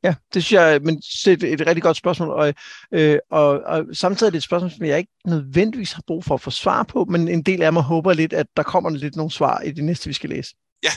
Ja, 0.04 0.16
det 0.34 0.44
synes 0.44 0.52
jeg 0.52 0.82
men 0.82 0.96
det 0.98 1.28
er 1.28 1.34
et, 1.34 1.44
et 1.44 1.68
rigtig 1.68 1.84
godt 1.84 1.98
spørgsmål, 1.98 2.30
og, 2.30 2.54
øh, 2.92 3.18
og, 3.32 3.50
og 3.50 3.86
samtidig 3.94 4.28
er 4.28 4.32
det 4.32 4.38
et 4.38 4.44
spørgsmål, 4.44 4.72
som 4.72 4.86
jeg 4.86 4.98
ikke 4.98 5.12
nødvendigvis 5.26 5.92
har 5.92 6.04
brug 6.08 6.26
for 6.26 6.34
at 6.34 6.42
få 6.42 6.50
svar 6.50 6.84
på, 6.84 7.06
men 7.06 7.28
en 7.28 7.44
del 7.44 7.62
af 7.62 7.74
mig 7.74 7.84
håber 7.84 8.14
lidt, 8.14 8.34
at 8.34 8.48
der 8.58 8.64
kommer 8.64 8.90
lidt 8.90 9.16
nogle 9.16 9.32
svar 9.32 9.62
i 9.62 9.72
det 9.72 9.84
næste, 9.84 10.08
vi 10.08 10.14
skal 10.14 10.30
læse. 10.30 10.56
Ja. 10.84 10.90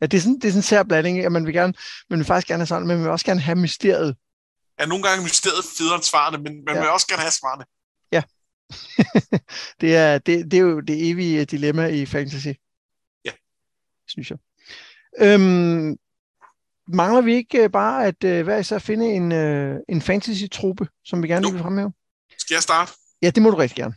Ja, 0.00 0.06
det 0.06 0.16
er 0.16 0.20
sådan, 0.20 0.34
det 0.34 0.44
er 0.44 0.48
sådan 0.48 0.58
en 0.58 0.62
sær 0.62 0.82
blanding, 0.82 1.24
at 1.24 1.32
man 1.32 1.46
vil, 1.46 1.54
gerne, 1.54 1.74
man 2.10 2.18
vil 2.18 2.26
faktisk 2.26 2.48
gerne 2.48 2.60
have 2.60 2.66
sådan, 2.66 2.86
men 2.86 2.96
man 2.96 3.04
vil 3.04 3.12
også 3.12 3.26
gerne 3.26 3.40
have 3.40 3.56
mysteriet 3.56 4.16
er 4.80 4.86
nogle 4.86 5.04
gange 5.08 5.22
mysteriet 5.22 5.64
federe 5.78 5.94
end 5.94 6.02
svarene, 6.02 6.38
men 6.38 6.64
man 6.64 6.74
ja. 6.74 6.80
vil 6.80 6.90
også 6.90 7.06
gerne 7.06 7.22
have 7.22 7.30
svarene. 7.30 7.64
Ja. 8.12 8.22
det, 9.80 9.96
er, 9.96 10.18
det, 10.18 10.50
det 10.50 10.56
er 10.56 10.60
jo 10.60 10.80
det 10.80 11.10
evige 11.10 11.44
dilemma 11.44 11.86
i 11.86 12.06
fantasy. 12.06 12.52
Ja. 13.24 13.30
Synes 14.08 14.30
jeg. 14.30 14.38
Øhm, 15.18 15.96
mangler 16.94 17.20
vi 17.20 17.34
ikke 17.34 17.62
øh, 17.62 17.70
bare 17.70 18.06
at 18.06 18.24
uh, 18.24 18.40
hver 18.40 18.58
især 18.58 18.78
finde 18.78 19.06
en, 19.06 19.32
uh, 19.32 19.80
en 19.88 20.02
fantasy-truppe, 20.02 20.88
som 21.04 21.22
vi 21.22 21.28
gerne 21.28 21.52
vil 21.52 21.60
fremhæve? 21.60 21.92
Skal 22.38 22.54
jeg 22.54 22.62
starte? 22.62 22.92
Ja, 23.22 23.30
det 23.30 23.42
må 23.42 23.50
du 23.50 23.56
rigtig 23.56 23.76
gerne. 23.76 23.94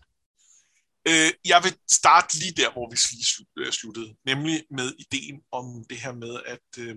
Øh, 1.08 1.32
jeg 1.46 1.62
vil 1.64 1.76
starte 1.92 2.40
lige 2.40 2.52
der, 2.62 2.72
hvor 2.72 2.90
vi 2.90 2.98
lige 3.12 3.72
sluttede, 3.72 4.16
nemlig 4.26 4.64
med 4.72 4.94
ideen 5.00 5.42
om 5.52 5.86
det 5.90 5.98
her 5.98 6.14
med, 6.14 6.40
at, 6.46 6.68
øh, 6.80 6.96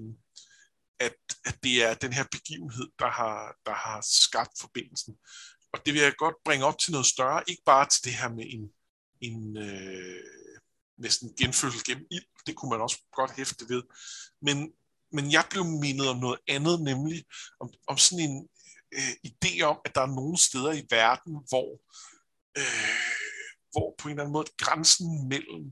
at, 1.00 1.16
at 1.44 1.56
det 1.62 1.84
er 1.84 1.94
den 1.94 2.12
her 2.12 2.24
begivenhed, 2.30 2.88
der 2.98 3.10
har, 3.10 3.56
der 3.66 3.74
har 3.74 4.00
skabt 4.10 4.52
forbindelsen. 4.60 5.14
Og 5.72 5.86
det 5.86 5.94
vil 5.94 6.02
jeg 6.02 6.12
godt 6.18 6.34
bringe 6.44 6.66
op 6.66 6.78
til 6.78 6.92
noget 6.92 7.06
større, 7.06 7.42
ikke 7.46 7.62
bare 7.66 7.88
til 7.88 8.04
det 8.04 8.12
her 8.12 8.28
med 8.28 8.44
en, 8.48 8.70
en 9.20 9.56
øh, 9.56 10.24
næsten 10.98 11.34
genfødsel 11.40 11.84
gennem 11.84 12.06
ild, 12.10 12.24
det 12.46 12.56
kunne 12.56 12.70
man 12.70 12.80
også 12.80 12.98
godt 13.12 13.36
hæfte 13.36 13.64
ved, 13.68 13.82
men, 14.42 14.72
men 15.16 15.32
jeg 15.32 15.44
blev 15.50 15.64
mindet 15.64 16.08
om 16.08 16.18
noget 16.18 16.38
andet, 16.48 16.76
nemlig 16.90 17.24
om, 17.60 17.68
om 17.88 17.96
sådan 17.98 18.24
en 18.28 18.48
øh, 18.96 19.14
idé 19.28 19.52
om, 19.60 19.78
at 19.84 19.94
der 19.94 20.00
er 20.00 20.16
nogle 20.20 20.38
steder 20.38 20.72
i 20.72 20.86
verden, 20.90 21.32
hvor, 21.48 21.70
øh, 22.60 22.96
hvor 23.72 23.94
på 23.98 24.08
en 24.08 24.12
eller 24.12 24.22
anden 24.22 24.32
måde 24.32 24.50
grænsen 24.58 25.28
mellem, 25.28 25.62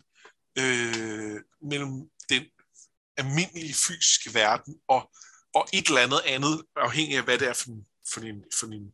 øh, 0.63 1.41
mellem 1.71 1.95
den 2.29 2.45
almindelige 3.17 3.75
fysiske 3.75 4.35
verden 4.35 4.75
og, 4.89 5.11
og 5.55 5.69
et 5.73 5.87
eller 5.87 6.01
andet 6.07 6.23
andet, 6.27 6.65
afhængig 6.77 7.17
af 7.17 7.25
hvad 7.25 7.39
det 7.39 7.49
er 7.49 7.53
for 7.53 7.71
en, 7.71 7.87
for 8.13 8.21
en, 8.21 8.45
for 8.59 8.67
en 8.67 8.87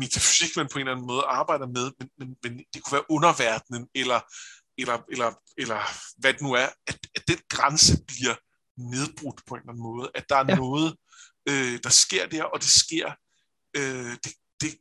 metafysik, 0.00 0.56
man 0.56 0.68
på 0.68 0.78
en 0.78 0.80
eller 0.80 0.92
anden 0.92 1.06
måde 1.06 1.22
arbejder 1.22 1.66
med, 1.66 1.92
men, 1.98 2.08
men, 2.18 2.36
men 2.42 2.64
det 2.74 2.82
kunne 2.82 2.96
være 2.96 3.10
underverdenen, 3.10 3.88
eller, 3.94 4.20
eller, 4.78 4.98
eller, 5.12 5.30
eller 5.58 5.80
hvad 6.20 6.32
det 6.32 6.42
nu 6.42 6.52
er, 6.52 6.68
at, 6.86 6.98
at 7.14 7.28
den 7.28 7.38
grænse 7.48 8.04
bliver 8.06 8.36
nedbrudt 8.90 9.46
på 9.46 9.54
en 9.54 9.60
eller 9.60 9.72
anden 9.72 9.82
måde, 9.82 10.10
at 10.14 10.28
der 10.28 10.36
er 10.36 10.44
ja. 10.48 10.54
noget, 10.54 10.96
øh, 11.48 11.80
der 11.82 11.90
sker 11.90 12.26
der, 12.26 12.44
og 12.44 12.60
det 12.60 12.68
sker, 12.68 13.12
øh, 13.76 14.16
det, 14.24 14.32
det, 14.60 14.80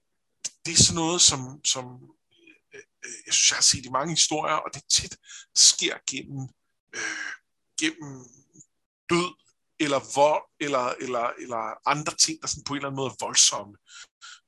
det 0.66 0.72
er 0.74 0.84
sådan 0.84 0.96
noget, 0.96 1.22
som, 1.22 1.66
som 1.66 1.86
øh, 2.74 2.82
øh, 3.06 3.14
jeg 3.26 3.34
synes, 3.34 3.52
jeg 3.52 3.58
har 3.58 3.62
set 3.62 3.86
i 3.86 3.90
mange 3.90 4.12
historier, 4.12 4.56
og 4.56 4.70
det 4.74 4.84
tit 4.90 5.18
sker 5.56 5.98
gennem, 6.10 6.50
øh, 6.96 7.32
gennem 7.82 8.26
død, 9.10 9.34
eller 9.80 10.00
vold, 10.16 10.44
eller, 10.60 10.86
eller, 11.02 11.32
eller 11.40 11.90
andre 11.90 12.16
ting, 12.16 12.42
der 12.42 12.48
sådan 12.48 12.64
på 12.64 12.74
en 12.74 12.78
eller 12.78 12.88
anden 12.88 13.02
måde 13.02 13.10
er 13.10 13.26
voldsomme. 13.26 13.78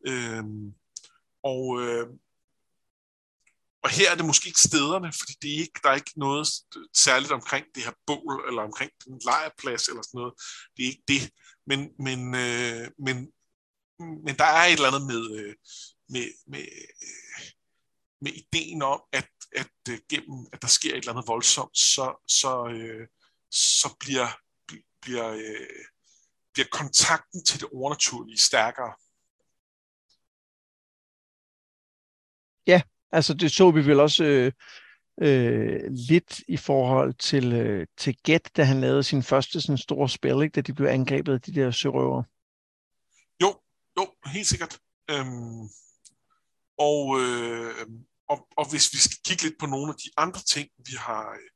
Øh, 0.07 0.43
og, 1.43 1.81
øh, 1.81 2.07
og 3.83 3.89
her 3.89 4.11
er 4.11 4.15
det 4.15 4.25
måske 4.25 4.47
ikke 4.47 4.67
stederne, 4.69 5.13
fordi 5.19 5.33
det 5.41 5.53
er 5.53 5.59
ikke, 5.59 5.79
der 5.83 5.89
er 5.89 5.95
ikke 5.95 6.19
noget 6.19 6.47
særligt 6.93 7.31
omkring 7.31 7.65
det 7.75 7.83
her 7.83 7.93
bål, 8.07 8.47
eller 8.47 8.61
omkring 8.61 8.91
den 9.05 9.21
lejrplads, 9.25 9.87
eller 9.87 10.01
sådan 10.01 10.17
noget. 10.17 10.33
Det 10.77 10.83
er 10.83 10.89
ikke 10.89 11.03
det. 11.07 11.31
Men, 11.67 11.79
men, 11.99 12.35
øh, 12.35 12.91
men, 13.05 13.15
men 14.25 14.37
der 14.37 14.45
er 14.45 14.65
et 14.65 14.73
eller 14.73 14.87
andet 14.87 15.07
med, 15.07 15.39
øh, 15.39 15.55
med, 16.09 16.27
med, 16.47 16.59
øh, 16.59 17.45
med 18.21 18.31
ideen 18.31 18.81
om, 18.81 19.01
at, 19.11 19.29
at 19.55 19.71
øh, 19.89 19.99
gennem, 20.09 20.47
at 20.53 20.61
der 20.61 20.67
sker 20.67 20.91
et 20.91 20.97
eller 20.97 21.11
andet 21.11 21.27
voldsomt, 21.27 21.77
så, 21.77 22.23
så, 22.27 22.67
øh, 22.67 23.07
så 23.51 23.95
bliver, 23.99 24.27
bliver, 25.01 25.29
øh, 25.29 25.85
bliver 26.53 26.67
kontakten 26.71 27.45
til 27.45 27.59
det 27.59 27.69
overnaturlige 27.73 28.37
stærkere. 28.37 28.93
Ja, 32.67 32.81
altså 33.13 33.33
det 33.33 33.51
så 33.51 33.71
vi 33.71 33.85
vel 33.85 33.99
også 33.99 34.23
øh, 34.23 34.51
øh, 35.21 35.79
lidt 35.91 36.41
i 36.47 36.57
forhold 36.57 37.13
til, 37.13 37.53
øh, 37.53 37.87
til 37.97 38.17
Get, 38.23 38.57
da 38.57 38.63
han 38.63 38.81
lavede 38.81 39.03
sin 39.03 39.23
første 39.23 39.61
sådan 39.61 39.77
store 39.77 40.09
spil, 40.09 40.41
ikke, 40.43 40.55
da 40.55 40.61
de 40.61 40.73
blev 40.73 40.87
angrebet 40.87 41.33
af 41.33 41.41
de 41.41 41.53
der 41.53 41.71
sørøver. 41.71 42.23
Jo, 43.41 43.59
jo, 43.97 44.13
helt 44.25 44.47
sikkert. 44.47 44.79
Øhm, 45.11 45.63
og, 46.77 47.21
øh, 47.21 47.87
og, 48.29 48.47
og 48.57 48.69
hvis 48.71 48.93
vi 48.93 48.97
skal 48.97 49.17
kigge 49.25 49.43
lidt 49.43 49.59
på 49.59 49.65
nogle 49.65 49.89
af 49.89 49.95
de 49.95 50.09
andre 50.17 50.41
ting, 50.41 50.69
vi 50.77 50.93
har, 50.97 51.31
øh, 51.31 51.49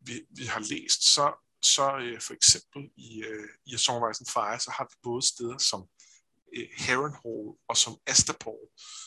vi, 0.00 0.20
vi 0.36 0.44
har 0.44 0.60
læst, 0.60 1.14
så, 1.14 1.32
så 1.62 1.96
øh, 1.98 2.20
for 2.20 2.34
eksempel 2.34 2.82
i, 2.96 3.22
øh, 3.22 3.48
i 3.66 3.74
A 3.74 3.76
Song 3.76 4.04
Rise 4.04 4.24
Fire, 4.32 4.60
så 4.60 4.70
har 4.76 4.84
vi 4.90 4.96
både 5.02 5.22
steder 5.26 5.58
som 5.58 5.80
Harrenhal 6.78 7.56
og 7.68 7.76
som 7.76 7.98
Astapor, 8.06 8.58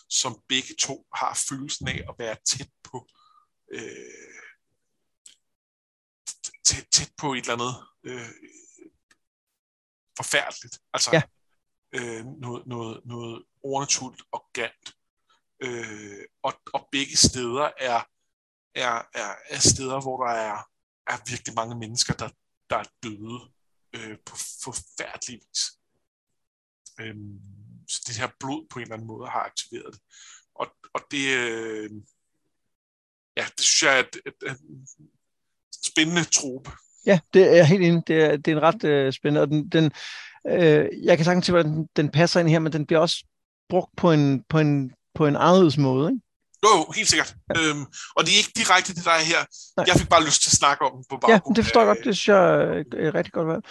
som 0.10 0.42
begge 0.48 0.76
to 0.80 1.08
har 1.16 1.44
følelsen 1.50 1.88
af 1.88 2.04
at 2.10 2.16
være 2.20 2.36
tæt 2.46 2.70
på 2.84 3.08
øh, 3.72 4.44
tæt, 6.66 6.88
tæt 6.92 7.12
på 7.18 7.34
et 7.34 7.40
eller 7.40 7.54
andet 7.54 7.76
øh, 8.04 8.30
forfærdeligt. 10.18 10.80
Altså 10.94 11.12
ja. 11.14 11.22
øh, 11.96 12.26
noget, 12.26 12.68
noget, 12.68 13.02
noget 13.06 13.44
overnaturligt 13.64 14.24
og 14.32 14.50
galt. 14.54 14.96
Øh, 15.60 16.26
og, 16.44 16.54
og 16.74 16.88
begge 16.92 17.18
steder 17.18 17.72
er, 17.78 18.04
er, 18.76 19.08
er, 19.14 19.36
er 19.50 19.60
steder, 19.60 20.02
hvor 20.02 20.26
der 20.26 20.34
er, 20.34 20.58
er 21.08 21.30
virkelig 21.30 21.56
mange 21.56 21.76
mennesker, 21.76 22.14
der, 22.14 22.30
der 22.70 22.78
er 22.78 22.90
døde 23.04 23.52
øh, 23.94 24.18
på 24.26 24.36
forfærdelig 24.64 25.42
vis. 25.50 25.83
Øh, 27.00 27.16
så 27.88 28.02
det 28.08 28.18
her 28.18 28.28
blod 28.40 28.66
på 28.70 28.80
en 28.80 28.84
eller 28.84 28.96
anden 28.96 29.08
måde 29.08 29.28
har 29.28 29.40
aktiveret 29.40 29.94
det. 29.94 30.02
Og, 30.56 30.68
og 30.94 31.02
det, 31.12 31.28
øh, 31.38 31.90
ja, 33.38 33.46
det 33.58 33.66
synes 33.66 33.84
jeg 33.84 33.96
er 33.96 34.00
et, 34.00 34.16
et, 34.26 34.52
et 34.52 34.58
spændende 35.86 36.24
trope. 36.24 36.72
Ja, 37.06 37.20
det 37.34 37.44
er 37.50 37.56
jeg 37.56 37.68
helt 37.68 37.84
enig. 37.84 38.08
Det 38.08 38.24
er, 38.24 38.38
det 38.38 38.48
er 38.48 38.58
en 38.58 38.64
ret 38.64 38.84
øh, 38.84 39.14
spændende, 39.14 39.42
og 39.42 39.48
den, 39.48 39.70
den 39.70 39.92
øh, 40.48 40.88
jeg 41.04 41.18
kan 41.18 41.26
sagtens 41.26 41.46
se, 41.46 41.52
hvordan 41.52 41.72
den, 41.72 41.88
den 41.96 42.10
passer 42.10 42.40
ind 42.40 42.50
her, 42.50 42.60
men 42.60 42.74
den 42.74 42.86
bliver 42.86 43.00
også 43.00 43.26
brugt 43.70 43.96
på 43.98 44.12
en, 44.12 44.44
på 44.50 44.60
en, 44.60 44.92
på 45.16 45.26
en 45.26 45.36
anderledes 45.36 45.78
måde, 45.78 46.12
ikke? 46.12 46.22
Jo, 46.66 46.92
helt 46.96 47.10
sikkert. 47.10 47.36
Ja. 47.56 47.62
Øhm, 47.62 47.86
og 48.16 48.26
det 48.26 48.32
er 48.34 48.38
ikke 48.38 48.52
direkte 48.56 48.96
det, 48.96 49.06
der 49.06 49.12
er 49.12 49.24
her. 49.34 49.42
Nej. 49.78 49.86
Jeg 49.88 49.96
fik 49.96 50.10
bare 50.10 50.26
lyst 50.26 50.42
til 50.42 50.50
at 50.50 50.58
snakke 50.62 50.86
om 50.86 51.04
på 51.10 51.18
baggrund. 51.18 51.44
Ja, 51.48 51.54
det 51.56 51.64
forstår 51.66 51.82
jeg 51.82 51.88
godt. 51.88 52.06
Det 52.06 52.18
synes 52.18 52.28
jeg 52.28 52.44
er 53.06 53.16
rigtig 53.16 53.34
godt 53.34 53.48
valg. 53.48 53.64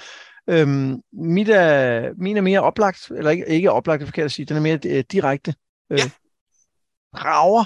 Øhm, 0.46 1.02
mit 1.12 1.48
er, 1.48 2.12
min 2.16 2.36
er 2.36 2.40
mere 2.40 2.60
oplagt, 2.60 3.10
eller 3.10 3.30
ikke, 3.30 3.46
ikke 3.46 3.70
oplagt, 3.70 4.00
det 4.00 4.04
er 4.04 4.10
forkert 4.10 4.24
at 4.24 4.32
sige, 4.32 4.46
den 4.46 4.56
er 4.56 4.60
mere 4.60 4.78
øh, 4.86 5.04
direkte. 5.12 5.54
Øh, 5.90 5.98
ja. 5.98 6.10
Drager. 7.16 7.64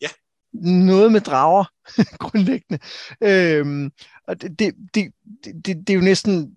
Ja. 0.00 0.08
Noget 0.86 1.12
med 1.12 1.20
drager, 1.20 1.64
grundlæggende. 2.24 2.78
Øhm, 3.20 3.90
og 4.26 4.42
det, 4.42 4.58
det, 4.58 4.74
det, 4.94 5.12
det, 5.44 5.66
det 5.66 5.90
er 5.90 5.94
jo 5.94 6.00
næsten 6.00 6.54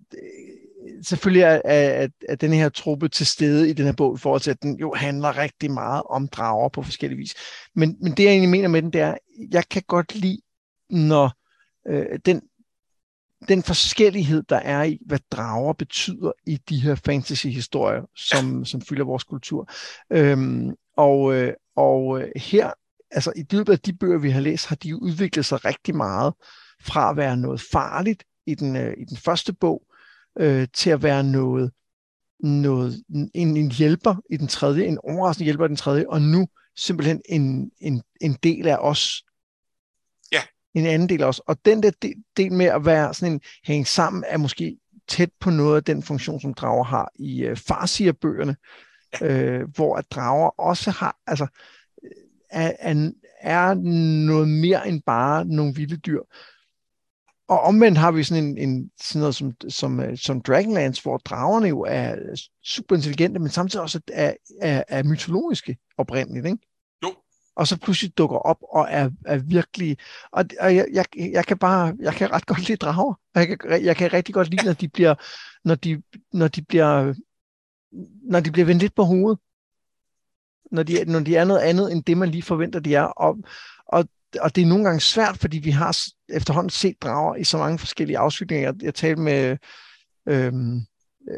selvfølgelig 1.02 1.42
er, 1.42 1.60
er, 1.64 2.08
er 2.28 2.34
den 2.34 2.52
her 2.52 2.68
truppe 2.68 3.08
til 3.08 3.26
stede 3.26 3.70
i 3.70 3.72
den 3.72 3.84
her 3.84 3.92
bog, 3.92 4.14
i 4.14 4.18
forhold 4.18 4.40
til, 4.40 4.50
at 4.50 4.62
den 4.62 4.78
jo 4.78 4.94
handler 4.94 5.38
rigtig 5.38 5.70
meget 5.70 6.02
om 6.10 6.28
drager 6.28 6.68
på 6.68 6.82
forskellige 6.82 7.18
vis. 7.18 7.34
Men, 7.74 7.96
men 8.00 8.12
det, 8.12 8.24
jeg 8.24 8.30
egentlig 8.30 8.50
mener 8.50 8.68
med 8.68 8.82
den, 8.82 8.92
det 8.92 9.00
er, 9.00 9.16
jeg 9.50 9.68
kan 9.68 9.82
godt 9.86 10.14
lide, 10.14 10.40
når 10.90 11.32
øh, 11.88 12.18
den, 12.26 12.42
den 13.48 13.62
forskellighed, 13.62 14.42
der 14.42 14.56
er 14.56 14.82
i, 14.82 14.98
hvad 15.06 15.18
drager 15.30 15.72
betyder 15.72 16.32
i 16.46 16.56
de 16.68 16.80
her 16.80 16.94
fantasy-historier, 16.94 18.02
som, 18.16 18.64
som 18.64 18.80
fylder 18.80 19.04
vores 19.04 19.24
kultur. 19.24 19.70
Øhm, 20.10 20.74
og, 20.96 21.34
øh, 21.34 21.52
og 21.76 22.20
øh, 22.20 22.28
her, 22.36 22.70
altså 23.10 23.32
i 23.36 23.44
løbet 23.50 23.72
af 23.72 23.78
de 23.78 23.92
bøger, 23.92 24.18
vi 24.18 24.30
har 24.30 24.40
læst, 24.40 24.66
har 24.66 24.76
de 24.76 25.02
udviklet 25.02 25.46
sig 25.46 25.64
rigtig 25.64 25.96
meget 25.96 26.34
fra 26.80 27.10
at 27.10 27.16
være 27.16 27.36
noget 27.36 27.60
farligt 27.72 28.24
i 28.46 28.54
den, 28.54 28.76
øh, 28.76 28.94
i 28.98 29.04
den 29.04 29.16
første 29.16 29.52
bog, 29.52 29.82
øh, 30.38 30.68
til 30.74 30.90
at 30.90 31.02
være 31.02 31.24
noget, 31.24 31.70
noget 32.40 33.04
en, 33.34 33.56
en 33.56 33.70
hjælper 33.70 34.14
i 34.30 34.36
den 34.36 34.48
tredje, 34.48 34.84
en 34.84 34.98
overraskende 35.04 35.44
hjælper 35.44 35.64
i 35.64 35.68
den 35.68 35.76
tredje, 35.76 36.04
og 36.08 36.22
nu 36.22 36.46
simpelthen 36.76 37.22
en, 37.28 37.70
en, 37.80 38.02
en 38.20 38.32
del 38.42 38.68
af 38.68 38.76
os. 38.80 39.24
En 40.74 40.86
anden 40.86 41.08
del 41.08 41.22
os. 41.22 41.38
Og 41.38 41.56
den 41.64 41.82
der 41.82 41.90
del 42.36 42.52
med 42.52 42.66
at 42.66 42.84
være 42.86 43.14
sådan 43.14 43.32
en 43.32 43.40
hænge 43.64 43.84
sammen, 43.84 44.24
er 44.26 44.38
måske 44.38 44.76
tæt 45.08 45.30
på 45.40 45.50
noget 45.50 45.76
af 45.76 45.84
den 45.84 46.02
funktion, 46.02 46.40
som 46.40 46.54
drager 46.54 46.84
har 46.84 47.10
i 47.14 47.42
øh, 47.42 47.56
farsigerbøgerne, 47.56 48.56
ja. 49.20 49.26
øh, 49.26 49.68
hvor 49.74 49.96
at 49.96 50.04
drager 50.10 50.48
også 50.60 50.90
har, 50.90 51.16
altså, 51.26 51.46
er, 52.50 52.72
er, 52.78 53.10
er 53.40 53.74
noget 54.26 54.48
mere 54.48 54.88
end 54.88 55.02
bare 55.06 55.44
nogle 55.44 55.74
vilde 55.74 55.96
dyr, 55.96 56.20
og 57.48 57.60
omvendt 57.60 57.98
har 57.98 58.12
vi 58.12 58.22
sådan 58.22 58.44
en, 58.44 58.58
en 58.58 58.90
sådan 59.00 59.20
noget 59.20 59.34
som, 59.34 59.52
som, 59.68 60.00
øh, 60.00 60.18
som 60.18 60.40
Dragonlance, 60.40 61.02
hvor 61.02 61.16
dragerne 61.16 61.68
jo 61.68 61.80
er 61.80 62.16
super 62.64 62.96
intelligente, 62.96 63.40
men 63.40 63.50
samtidig 63.50 63.82
også 63.82 64.00
er, 64.12 64.34
er, 64.60 64.82
er 64.88 65.02
mytologiske 65.02 65.76
oprindeligt, 65.98 66.46
ikke? 66.46 66.58
Og 67.56 67.66
så 67.66 67.78
pludselig 67.78 68.18
dukker 68.18 68.36
op 68.36 68.58
og 68.72 68.86
er, 68.90 69.10
er 69.26 69.36
virkelig... 69.36 69.96
Og, 70.32 70.44
og 70.60 70.76
jeg, 70.76 70.86
jeg, 70.92 71.04
jeg, 71.16 71.46
kan 71.46 71.58
bare... 71.58 71.94
Jeg 72.00 72.14
kan 72.14 72.32
ret 72.32 72.46
godt 72.46 72.68
lide 72.68 72.76
drager. 72.76 73.14
Jeg 73.34 73.46
kan, 73.46 73.84
jeg 73.84 73.96
kan 73.96 74.12
rigtig 74.12 74.34
godt 74.34 74.50
lide, 74.50 74.64
når 74.64 74.72
de 74.72 74.88
bliver... 74.88 75.14
Når 75.64 75.74
de, 75.74 76.02
når 76.32 76.48
de 76.48 76.62
bliver 76.62 77.14
når 78.22 78.40
de 78.40 78.50
bliver 78.52 78.66
vendt 78.66 78.82
lidt 78.82 78.94
på 78.94 79.02
hovedet. 79.02 79.38
Når 80.70 80.82
de, 80.82 81.04
når 81.04 81.20
de 81.20 81.36
er 81.36 81.44
noget 81.44 81.60
andet, 81.60 81.92
end 81.92 82.04
det, 82.04 82.16
man 82.16 82.30
lige 82.30 82.42
forventer, 82.42 82.80
de 82.80 82.94
er. 82.94 83.02
Og, 83.02 83.36
og 83.86 84.08
og 84.40 84.56
det 84.56 84.62
er 84.62 84.66
nogle 84.66 84.84
gange 84.84 85.00
svært, 85.00 85.36
fordi 85.36 85.58
vi 85.58 85.70
har 85.70 85.96
efterhånden 86.28 86.70
set 86.70 87.02
drager 87.02 87.36
i 87.36 87.44
så 87.44 87.58
mange 87.58 87.78
forskellige 87.78 88.18
afskygninger. 88.18 88.68
Jeg, 88.68 88.82
jeg 88.82 88.94
talte 88.94 89.22
med, 89.22 89.56
øhm, 90.28 90.76
øh, 90.76 90.82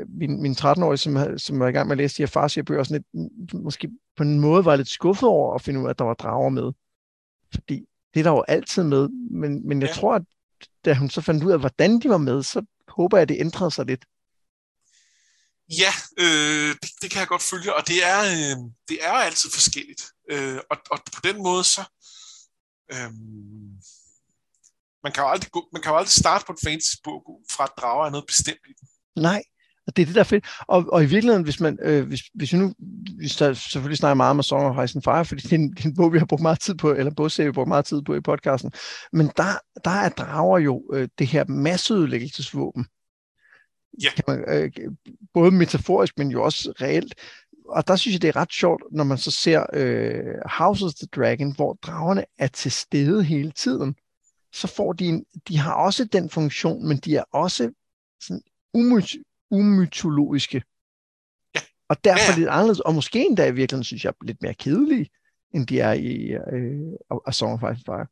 min, 0.08 0.42
min 0.42 0.52
13-årige, 0.52 0.98
som, 0.98 1.38
som 1.38 1.60
var 1.60 1.68
i 1.68 1.72
gang 1.72 1.88
med 1.88 1.94
at 1.94 1.98
læse 1.98 2.16
de 2.16 2.22
her 2.22 2.26
farsigerbøger, 2.26 2.82
sådan 2.82 3.04
lidt, 3.14 3.54
måske 3.54 3.90
på 4.16 4.22
en 4.22 4.40
måde 4.40 4.64
var 4.64 4.76
lidt 4.76 4.88
skuffet 4.88 5.28
over 5.28 5.54
at 5.54 5.62
finde 5.62 5.80
ud 5.80 5.86
af, 5.86 5.90
at 5.90 5.98
der 5.98 6.04
var 6.04 6.14
drager 6.14 6.48
med. 6.48 6.72
Fordi 7.54 7.86
det 8.14 8.20
er 8.20 8.24
der 8.24 8.30
jo 8.30 8.44
altid 8.48 8.82
med, 8.82 9.08
men, 9.30 9.68
men 9.68 9.80
jeg 9.80 9.88
ja. 9.88 9.94
tror, 9.94 10.14
at 10.14 10.22
da 10.84 10.94
hun 10.94 11.10
så 11.10 11.20
fandt 11.20 11.44
ud 11.44 11.52
af, 11.52 11.58
hvordan 11.58 12.00
de 12.00 12.08
var 12.08 12.18
med, 12.18 12.42
så 12.42 12.62
håber 12.88 13.16
jeg, 13.16 13.22
at 13.22 13.28
det 13.28 13.40
ændrede 13.40 13.70
sig 13.70 13.86
lidt. 13.86 14.04
Ja, 15.70 15.92
øh, 16.18 16.74
det, 16.82 16.90
det 17.02 17.10
kan 17.10 17.20
jeg 17.20 17.28
godt 17.28 17.42
følge, 17.42 17.74
og 17.74 17.88
det 17.88 18.04
er, 18.04 18.20
øh, 18.20 18.56
det 18.88 18.98
er 19.02 19.12
altid 19.12 19.50
forskelligt. 19.50 20.02
Øh, 20.30 20.58
og, 20.70 20.76
og 20.90 20.98
på 21.14 21.20
den 21.24 21.42
måde 21.42 21.64
så... 21.64 21.82
Øh, 22.92 23.10
man 25.04 25.12
kan 25.12 25.22
jo 25.22 25.28
aldrig, 25.28 25.50
man 25.72 25.82
kan 25.82 25.90
jo 25.92 25.96
aldrig 25.96 26.12
starte 26.12 26.44
på 26.46 26.52
en 26.52 26.58
fantasy-bog 26.64 27.42
fra 27.50 27.64
at 27.64 27.72
drage 27.76 28.06
af 28.06 28.12
noget 28.12 28.26
bestemt 28.26 28.64
i 28.70 28.72
den. 28.80 28.88
Nej, 29.22 29.42
og 29.86 29.96
det 29.96 30.02
er 30.02 30.06
det, 30.06 30.14
der 30.14 30.20
er 30.20 30.24
fedt. 30.24 30.44
Og, 30.66 30.84
og 30.92 31.02
i 31.02 31.06
virkeligheden, 31.06 31.44
hvis 31.44 31.60
man, 31.60 31.78
øh, 31.82 32.06
hvis, 32.06 32.20
hvis 32.34 32.52
vi 32.52 32.58
nu, 32.58 32.72
vi 33.18 33.28
selvfølgelig 33.28 33.98
snakker 33.98 34.14
meget 34.14 34.30
om 34.30 34.42
Song 34.42 34.64
of 34.64 34.84
Ice 34.84 34.96
and 34.96 35.02
Fire, 35.02 35.24
fordi 35.24 35.42
det 35.42 35.52
er, 35.52 35.56
en, 35.56 35.70
det 35.70 35.84
er 35.84 35.88
en 35.88 35.96
bog, 35.96 36.12
vi 36.12 36.18
har 36.18 36.26
brugt 36.26 36.42
meget 36.42 36.60
tid 36.60 36.74
på, 36.74 36.92
eller 36.92 37.14
bogserie, 37.14 37.46
vi 37.46 37.48
har 37.48 37.52
brugt 37.52 37.68
meget 37.68 37.84
tid 37.84 38.02
på 38.02 38.14
i 38.14 38.20
podcasten, 38.20 38.72
men 39.12 39.30
der, 39.36 39.80
der 39.84 39.90
er 39.90 40.08
drager 40.08 40.58
jo 40.58 40.82
øh, 40.92 41.08
det 41.18 41.26
her 41.26 41.44
masseødelæggelsesvåben. 41.44 42.86
Ja. 44.02 44.08
Kan 44.16 44.24
man, 44.28 44.44
øh, 44.48 44.70
både 45.34 45.50
metaforisk, 45.50 46.18
men 46.18 46.30
jo 46.30 46.42
også 46.42 46.72
reelt. 46.80 47.14
Og 47.68 47.88
der 47.88 47.96
synes 47.96 48.14
jeg, 48.14 48.22
det 48.22 48.28
er 48.28 48.36
ret 48.36 48.52
sjovt, 48.52 48.82
når 48.92 49.04
man 49.04 49.18
så 49.18 49.30
ser 49.30 49.66
øh, 49.72 50.34
House 50.58 50.84
of 50.84 50.94
the 50.94 51.06
Dragon, 51.16 51.54
hvor 51.56 51.78
dragerne 51.82 52.24
er 52.38 52.46
til 52.46 52.72
stede 52.72 53.24
hele 53.24 53.50
tiden. 53.50 53.94
Så 54.52 54.66
får 54.66 54.92
de 54.92 55.04
en, 55.04 55.24
de 55.48 55.58
har 55.58 55.74
også 55.74 56.04
den 56.04 56.30
funktion, 56.30 56.88
men 56.88 56.96
de 56.96 57.16
er 57.16 57.24
også 57.32 57.70
sådan 58.20 58.42
umyt- 58.76 59.25
umytologiske. 59.50 60.62
Ja. 61.54 61.60
Og 61.88 62.04
derfor 62.04 62.32
ja, 62.32 62.38
lidt 62.38 62.48
anderledes, 62.48 62.80
og 62.80 62.94
måske 62.94 63.18
endda 63.18 63.46
i 63.46 63.54
virkeligheden, 63.54 63.84
synes 63.84 64.04
jeg, 64.04 64.12
lidt 64.22 64.42
mere 64.42 64.54
kedelige, 64.54 65.10
end 65.54 65.66
de 65.66 65.80
er 65.80 65.92
i 65.92 66.14
øh, 66.52 67.20
A 67.26 67.32
Song 67.32 67.52
of 67.52 67.72
Ice 67.72 67.84
Fire. 67.86 68.06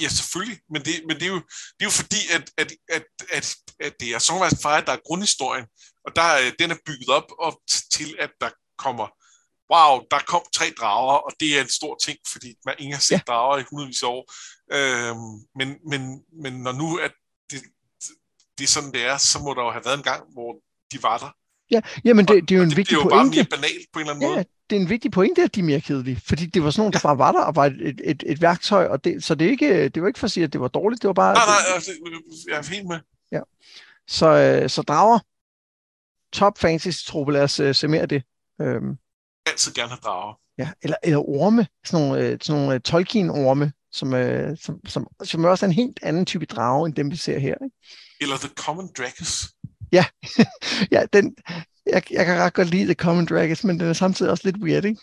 Ja, 0.00 0.08
selvfølgelig, 0.08 0.58
men 0.70 0.82
det, 0.82 0.94
men 1.08 1.16
det, 1.16 1.22
er, 1.22 1.32
jo, 1.36 1.40
det 1.76 1.80
er 1.80 1.90
jo 1.90 1.96
fordi, 2.02 2.20
at, 2.36 2.50
at, 2.56 2.72
at, 2.88 3.04
at, 3.32 3.56
at 3.80 3.94
det 4.00 4.14
er 4.14 4.18
Song 4.18 4.42
of 4.42 4.52
Ice 4.52 4.62
Fire, 4.62 4.84
der 4.86 4.92
er 4.92 5.06
grundhistorien, 5.06 5.66
og 6.04 6.16
der, 6.16 6.24
den 6.58 6.70
er 6.70 6.76
bygget 6.86 7.08
op, 7.08 7.28
op 7.38 7.56
til, 7.92 8.16
at 8.18 8.30
der 8.40 8.50
kommer, 8.78 9.06
wow, 9.72 9.92
der 10.10 10.18
kom 10.32 10.42
tre 10.54 10.66
drager, 10.78 11.18
og 11.26 11.32
det 11.40 11.58
er 11.58 11.62
en 11.62 11.68
stor 11.68 11.96
ting, 12.04 12.18
fordi 12.32 12.54
man 12.66 12.74
ikke 12.78 12.94
har 12.94 13.00
set 13.00 13.14
ja. 13.14 13.20
drager 13.26 13.58
i 13.58 13.64
hundredvis 13.70 14.02
af 14.02 14.08
år. 14.08 14.24
Øhm, 14.76 15.34
men, 15.58 15.68
men, 15.90 16.02
men 16.42 16.52
når 16.62 16.72
nu 16.72 16.96
at 16.96 17.12
det, 18.58 18.64
er 18.64 18.68
sådan, 18.68 18.92
det 18.92 19.06
er, 19.06 19.16
så 19.16 19.38
må 19.44 19.54
der 19.54 19.62
jo 19.62 19.70
have 19.70 19.84
været 19.84 19.96
en 19.96 20.02
gang, 20.02 20.22
hvor 20.32 20.50
de 20.92 21.02
var 21.02 21.18
der. 21.18 21.30
Ja, 21.70 21.80
jamen 22.04 22.24
det, 22.28 22.48
det 22.48 22.54
er 22.54 22.58
jo 22.58 22.62
en 22.62 22.68
det 22.68 22.76
vigtig 22.76 22.96
pointe. 22.96 23.08
Det 23.08 23.14
er 23.14 23.16
jo 23.16 23.24
bare 23.24 23.34
mere 23.36 23.44
banalt 23.44 23.86
på 23.92 23.98
en 23.98 24.00
eller 24.00 24.14
anden 24.14 24.28
ja, 24.28 24.34
måde. 24.34 24.44
det 24.70 24.76
er 24.76 24.80
en 24.80 24.88
vigtig 24.88 25.10
pointe, 25.10 25.42
at 25.42 25.54
de 25.54 25.60
er 25.60 25.64
mere 25.64 25.80
kedelige, 25.80 26.20
fordi 26.26 26.46
det 26.46 26.64
var 26.64 26.70
sådan 26.70 26.80
nogle, 26.80 26.92
der 26.92 26.98
bare 26.98 27.18
var 27.18 27.32
der, 27.32 27.40
og 27.40 27.56
var 27.56 27.66
et, 27.66 27.88
et, 27.88 28.00
et, 28.04 28.22
et 28.26 28.42
værktøj, 28.42 28.86
og 28.86 29.04
det, 29.04 29.24
så 29.24 29.34
det, 29.34 29.46
er 29.46 29.50
ikke, 29.50 29.88
det 29.88 30.02
var 30.02 30.08
ikke 30.08 30.18
for 30.18 30.24
at 30.24 30.30
sige, 30.30 30.44
at 30.44 30.52
det 30.52 30.60
var 30.60 30.68
dårligt, 30.68 31.02
det 31.02 31.08
var 31.08 31.14
bare... 31.14 31.34
Nej, 31.34 31.44
nej, 31.46 31.74
altså, 31.74 31.90
jeg 32.48 32.58
er 32.58 32.70
helt 32.70 32.86
med. 32.86 32.98
Ja. 33.32 33.40
Så, 34.08 34.26
øh, 34.26 34.70
så 34.70 34.82
drager, 34.82 35.18
top 36.32 36.58
fantasy-truppe, 36.58 37.32
lad 37.32 37.42
os 37.42 37.60
uh, 37.60 37.74
se 37.74 37.88
mere 37.88 38.02
af 38.02 38.08
det. 38.08 38.22
Øhm, 38.60 38.96
Altid 39.46 39.72
gerne 39.72 39.88
have 39.88 39.98
drager. 40.04 40.34
ja, 40.58 40.70
eller, 40.82 40.96
eller 41.02 41.28
orme, 41.28 41.66
sådan 41.84 42.06
nogle, 42.06 42.26
øh, 42.26 42.38
sådan 42.42 42.60
nogle 42.60 42.74
uh, 42.74 42.80
Tolkien-orme, 42.80 43.72
som, 43.92 44.14
øh, 44.14 44.56
som, 44.58 44.86
som, 44.86 45.06
som 45.24 45.44
også 45.44 45.66
er 45.66 45.68
en 45.68 45.74
helt 45.74 45.98
anden 46.02 46.26
type 46.26 46.46
drage, 46.46 46.86
end 46.86 46.94
dem 46.94 47.10
vi 47.10 47.16
ser 47.16 47.38
her. 47.38 47.54
Ikke? 47.64 47.76
Eller 48.20 48.36
The 48.36 48.48
Common 48.48 48.88
Dragons. 48.98 49.48
Ja, 49.92 50.04
ja 50.94 51.06
den, 51.12 51.36
jeg, 51.86 52.12
jeg 52.12 52.26
kan 52.26 52.38
ret 52.38 52.54
godt 52.54 52.68
lide 52.68 52.84
The 52.84 52.94
Common 52.94 53.26
Dragons, 53.26 53.64
men 53.64 53.80
den 53.80 53.88
er 53.88 53.92
samtidig 53.92 54.30
også 54.30 54.44
lidt 54.44 54.62
weird, 54.62 54.84
ikke? 54.84 55.00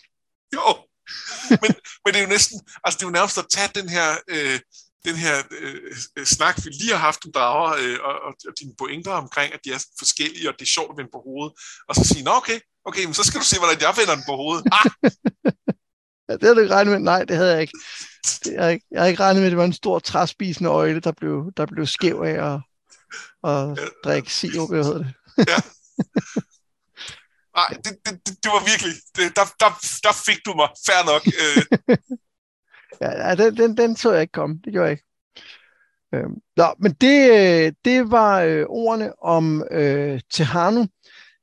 Jo, 0.54 0.68
men, 1.62 1.70
men 2.04 2.14
det 2.14 2.16
er 2.16 2.22
jo 2.22 2.28
næsten, 2.28 2.60
altså 2.84 2.96
det 2.98 3.04
er 3.04 3.08
jo 3.08 3.18
nærmest 3.18 3.38
at 3.38 3.46
tage 3.50 3.70
den 3.74 3.88
her, 3.88 4.08
øh, 4.28 4.60
den 5.04 5.16
her 5.16 5.36
øh, 5.60 6.26
snak, 6.26 6.56
vi 6.64 6.70
lige 6.70 6.92
har 6.92 6.98
haft 7.08 7.24
om 7.26 7.32
drager, 7.32 7.70
øh, 7.82 7.98
og, 8.08 8.14
og, 8.26 8.32
og 8.48 8.52
dine 8.60 8.74
pointer 8.78 9.12
omkring, 9.12 9.54
at 9.54 9.60
de 9.64 9.72
er 9.72 9.84
forskellige, 9.98 10.48
og 10.48 10.54
det 10.58 10.64
er 10.64 10.74
sjovt 10.76 10.90
at 10.90 10.96
vende 10.98 11.10
på 11.14 11.20
hovedet, 11.26 11.52
og 11.88 11.94
så 11.94 12.04
sige, 12.04 12.24
nå 12.24 12.30
okay, 12.30 12.58
okay, 12.84 13.04
men 13.04 13.14
så 13.14 13.24
skal 13.24 13.40
du 13.40 13.44
se, 13.44 13.58
hvordan 13.58 13.80
jeg 13.80 13.94
vender 14.00 14.14
den 14.14 14.24
på 14.30 14.36
hovedet. 14.42 14.64
Ah! 14.78 14.86
ja, 16.28 16.32
det 16.32 16.42
havde 16.42 16.56
du 16.56 16.60
ikke 16.60 16.74
regnet 16.74 16.92
med. 16.92 17.00
Nej, 17.00 17.24
det 17.24 17.36
havde 17.36 17.52
jeg 17.52 17.60
ikke. 17.60 17.78
Det, 18.44 18.52
jeg, 18.52 18.80
jeg 18.90 19.00
havde 19.00 19.10
ikke 19.10 19.22
regnet 19.22 19.40
med, 19.40 19.46
at 19.46 19.54
det 19.54 19.58
var 19.58 19.70
en 19.72 19.82
stor 19.82 19.98
træspisende 19.98 20.70
øjle, 20.70 21.00
der 21.00 21.12
blev, 21.12 21.52
der 21.56 21.66
blev 21.66 21.86
skæv 21.86 22.16
af 22.30 22.36
at, 22.48 22.60
Ja. 23.46 23.74
drikke 24.04 24.32
sirup, 24.32 24.70
hvad 24.70 24.84
hedder 24.84 24.98
det. 24.98 25.14
ja. 25.52 25.58
Nej, 27.56 27.68
det, 27.84 27.92
det, 28.04 28.14
det, 28.42 28.50
var 28.54 28.64
virkelig, 28.72 28.92
det, 29.16 29.36
der, 29.36 29.46
der, 29.60 29.70
der 30.02 30.12
fik 30.26 30.40
du 30.46 30.52
mig, 30.54 30.68
fair 30.86 31.02
nok. 31.12 31.22
Øh, 31.42 31.96
Ja, 33.00 33.28
ja 33.28 33.34
den, 33.34 33.56
den, 33.56 33.76
den 33.76 33.96
så 33.96 34.12
jeg 34.12 34.20
ikke 34.20 34.32
komme. 34.32 34.60
Det 34.64 34.72
gjorde 34.72 34.88
jeg 34.88 34.92
ikke. 34.92 35.04
Øhm, 36.14 36.34
nå, 36.56 36.64
men 36.78 36.92
det, 36.92 37.30
øh, 37.30 37.72
det 37.84 38.10
var 38.10 38.40
øh, 38.40 38.66
ordene 38.68 39.22
om 39.22 39.64
øh, 39.70 40.20
Tehanu. 40.32 40.86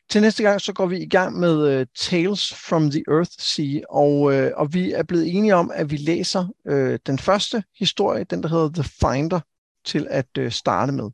Til 0.09 0.21
næste 0.21 0.43
gang, 0.43 0.61
så 0.61 0.73
går 0.73 0.85
vi 0.85 0.97
i 0.97 1.09
gang 1.09 1.39
med 1.39 1.67
øh, 1.67 1.85
Tales 1.99 2.53
from 2.67 2.91
the 2.91 3.03
Earth 3.07 3.31
Sea, 3.39 3.81
og, 3.89 4.33
øh, 4.33 4.51
og 4.55 4.73
vi 4.73 4.91
er 4.91 5.03
blevet 5.03 5.35
enige 5.35 5.55
om, 5.55 5.71
at 5.73 5.91
vi 5.91 5.97
læser 5.97 6.47
øh, 6.67 6.99
den 7.05 7.19
første 7.19 7.63
historie, 7.79 8.23
den 8.23 8.43
der 8.43 8.49
hedder 8.49 8.69
The 8.69 8.83
Finder, 8.83 9.39
til 9.85 10.07
at 10.09 10.37
øh, 10.37 10.51
starte 10.51 10.91
med. 10.91 11.09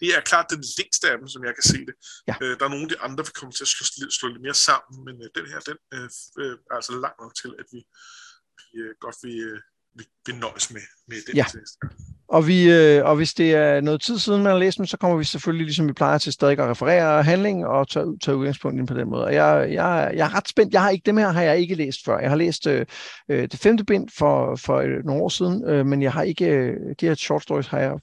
Det 0.00 0.08
er 0.16 0.20
klart 0.30 0.46
den 0.54 0.62
længste 0.78 1.04
af 1.12 1.18
dem, 1.18 1.28
som 1.28 1.44
jeg 1.44 1.54
kan 1.58 1.66
se 1.72 1.78
det. 1.88 1.94
Ja. 2.28 2.34
Øh, 2.42 2.52
der 2.58 2.64
er 2.64 2.72
nogle 2.74 2.86
af 2.86 2.92
de 2.94 3.00
andre, 3.06 3.24
vi 3.28 3.32
kommer 3.38 3.52
til 3.52 3.64
at 3.64 3.72
slå, 3.74 3.84
lidt- 4.00 4.14
slå 4.18 4.26
lidt 4.28 4.42
mere 4.46 4.58
sammen, 4.68 4.94
men 5.06 5.14
øh, 5.24 5.28
den 5.38 5.46
her, 5.52 5.60
den 5.68 5.78
øh, 5.94 6.08
øh, 6.40 6.54
er 6.70 6.74
altså 6.78 6.92
langt 7.04 7.18
nok 7.22 7.34
til, 7.42 7.50
at 7.60 7.66
vi, 7.72 7.80
vi 8.56 8.78
øh, 8.82 8.92
godt 9.04 9.16
vil, 9.22 9.36
øh, 9.48 9.58
vi, 9.98 10.04
vi 10.26 10.32
nøjes 10.32 10.70
med, 10.74 10.80
med 11.08 11.16
den 11.26 11.34
Ja. 11.36 11.44
Og, 12.28 12.46
vi, 12.46 12.70
øh, 12.72 13.04
og 13.04 13.16
hvis 13.16 13.34
det 13.34 13.54
er 13.54 13.80
noget 13.80 14.02
tid 14.02 14.18
siden, 14.18 14.42
man 14.42 14.52
har 14.52 14.58
læst 14.58 14.78
dem, 14.78 14.86
så 14.86 14.96
kommer 14.96 15.16
vi 15.16 15.24
selvfølgelig, 15.24 15.64
ligesom 15.66 15.88
vi 15.88 15.92
plejer 15.92 16.18
til, 16.18 16.32
stadig 16.32 16.58
at 16.58 16.70
referere 16.70 17.22
handling 17.22 17.66
og 17.66 17.88
tage, 17.88 18.18
tage 18.24 18.36
udgangspunkt 18.36 18.76
i 18.76 18.78
den 18.78 18.86
på 18.86 18.94
den 18.94 19.10
måde. 19.10 19.24
Og 19.24 19.34
jeg, 19.34 19.72
jeg, 19.72 20.12
jeg 20.14 20.26
er 20.26 20.34
ret 20.34 20.48
spændt. 20.48 20.72
Jeg 20.72 20.82
har 20.82 20.90
ikke, 20.90 21.02
dem 21.06 21.16
her 21.16 21.28
har 21.28 21.42
jeg 21.42 21.58
ikke 21.58 21.74
læst 21.74 22.04
før. 22.04 22.18
Jeg 22.18 22.30
har 22.30 22.36
læst 22.36 22.66
øh, 22.66 22.86
øh, 23.30 23.42
det 23.42 23.58
femte 23.58 23.84
bind 23.84 24.08
for, 24.18 24.56
for 24.56 24.76
øh, 24.76 25.04
nogle 25.04 25.22
år 25.22 25.28
siden, 25.28 25.64
øh, 25.68 25.86
men 25.86 26.02
jeg 26.02 26.12
har 26.12 26.22
ikke, 26.22 26.46
øh, 26.46 26.76
de 27.00 27.06
her 27.06 27.14
short 27.14 27.42
stories 27.42 27.66
har 27.66 27.78
jeg 27.78 27.98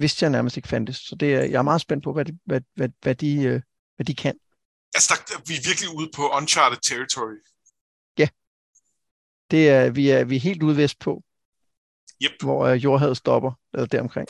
vidste 0.00 0.24
jeg 0.24 0.30
nærmest 0.30 0.56
ikke 0.56 0.68
fandtes. 0.68 0.96
Så 0.96 1.14
det, 1.20 1.34
er- 1.34 1.40
jeg 1.44 1.58
er 1.58 1.62
meget 1.62 1.80
spændt 1.80 2.04
på, 2.04 2.12
hvad 2.12 2.24
de, 2.24 2.38
hvad, 2.44 2.60
hvad, 2.74 2.88
hvad 3.02 3.14
de, 3.14 3.42
øh, 3.42 3.60
hvad 3.96 4.06
de 4.06 4.14
kan. 4.14 4.38
Altså, 4.94 5.14
der, 5.28 5.34
vi 5.46 5.54
er 5.54 5.68
virkelig 5.68 5.88
ude 5.98 6.10
på 6.16 6.28
uncharted 6.36 6.78
territory. 6.88 7.36
Det 9.50 9.68
er, 9.68 9.90
vi, 9.90 10.08
er, 10.10 10.24
vi 10.24 10.36
er 10.36 10.40
helt 10.40 10.62
ude 10.62 10.76
vest 10.76 10.98
på, 10.98 11.22
Yep. 12.22 12.32
hvor 12.42 12.64
øh, 12.66 12.84
jordhavet 12.84 13.16
stopper, 13.16 13.52
eller 13.74 13.86
deromkring. 13.86 14.28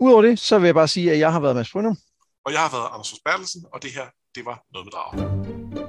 Udover 0.00 0.22
det, 0.22 0.38
så 0.38 0.58
vil 0.58 0.66
jeg 0.66 0.74
bare 0.74 0.88
sige, 0.88 1.12
at 1.12 1.18
jeg 1.18 1.32
har 1.32 1.40
været 1.40 1.56
Mads 1.56 1.72
Brynum. 1.72 1.96
Og 2.44 2.52
jeg 2.52 2.60
har 2.60 2.70
været 2.70 2.88
Anders 2.92 3.10
Hos 3.10 3.20
Bertelsen, 3.24 3.64
og 3.72 3.82
det 3.82 3.92
her, 3.92 4.06
det 4.34 4.44
var 4.44 4.64
noget 4.72 4.86
med 4.86 4.92
drager. 4.92 5.87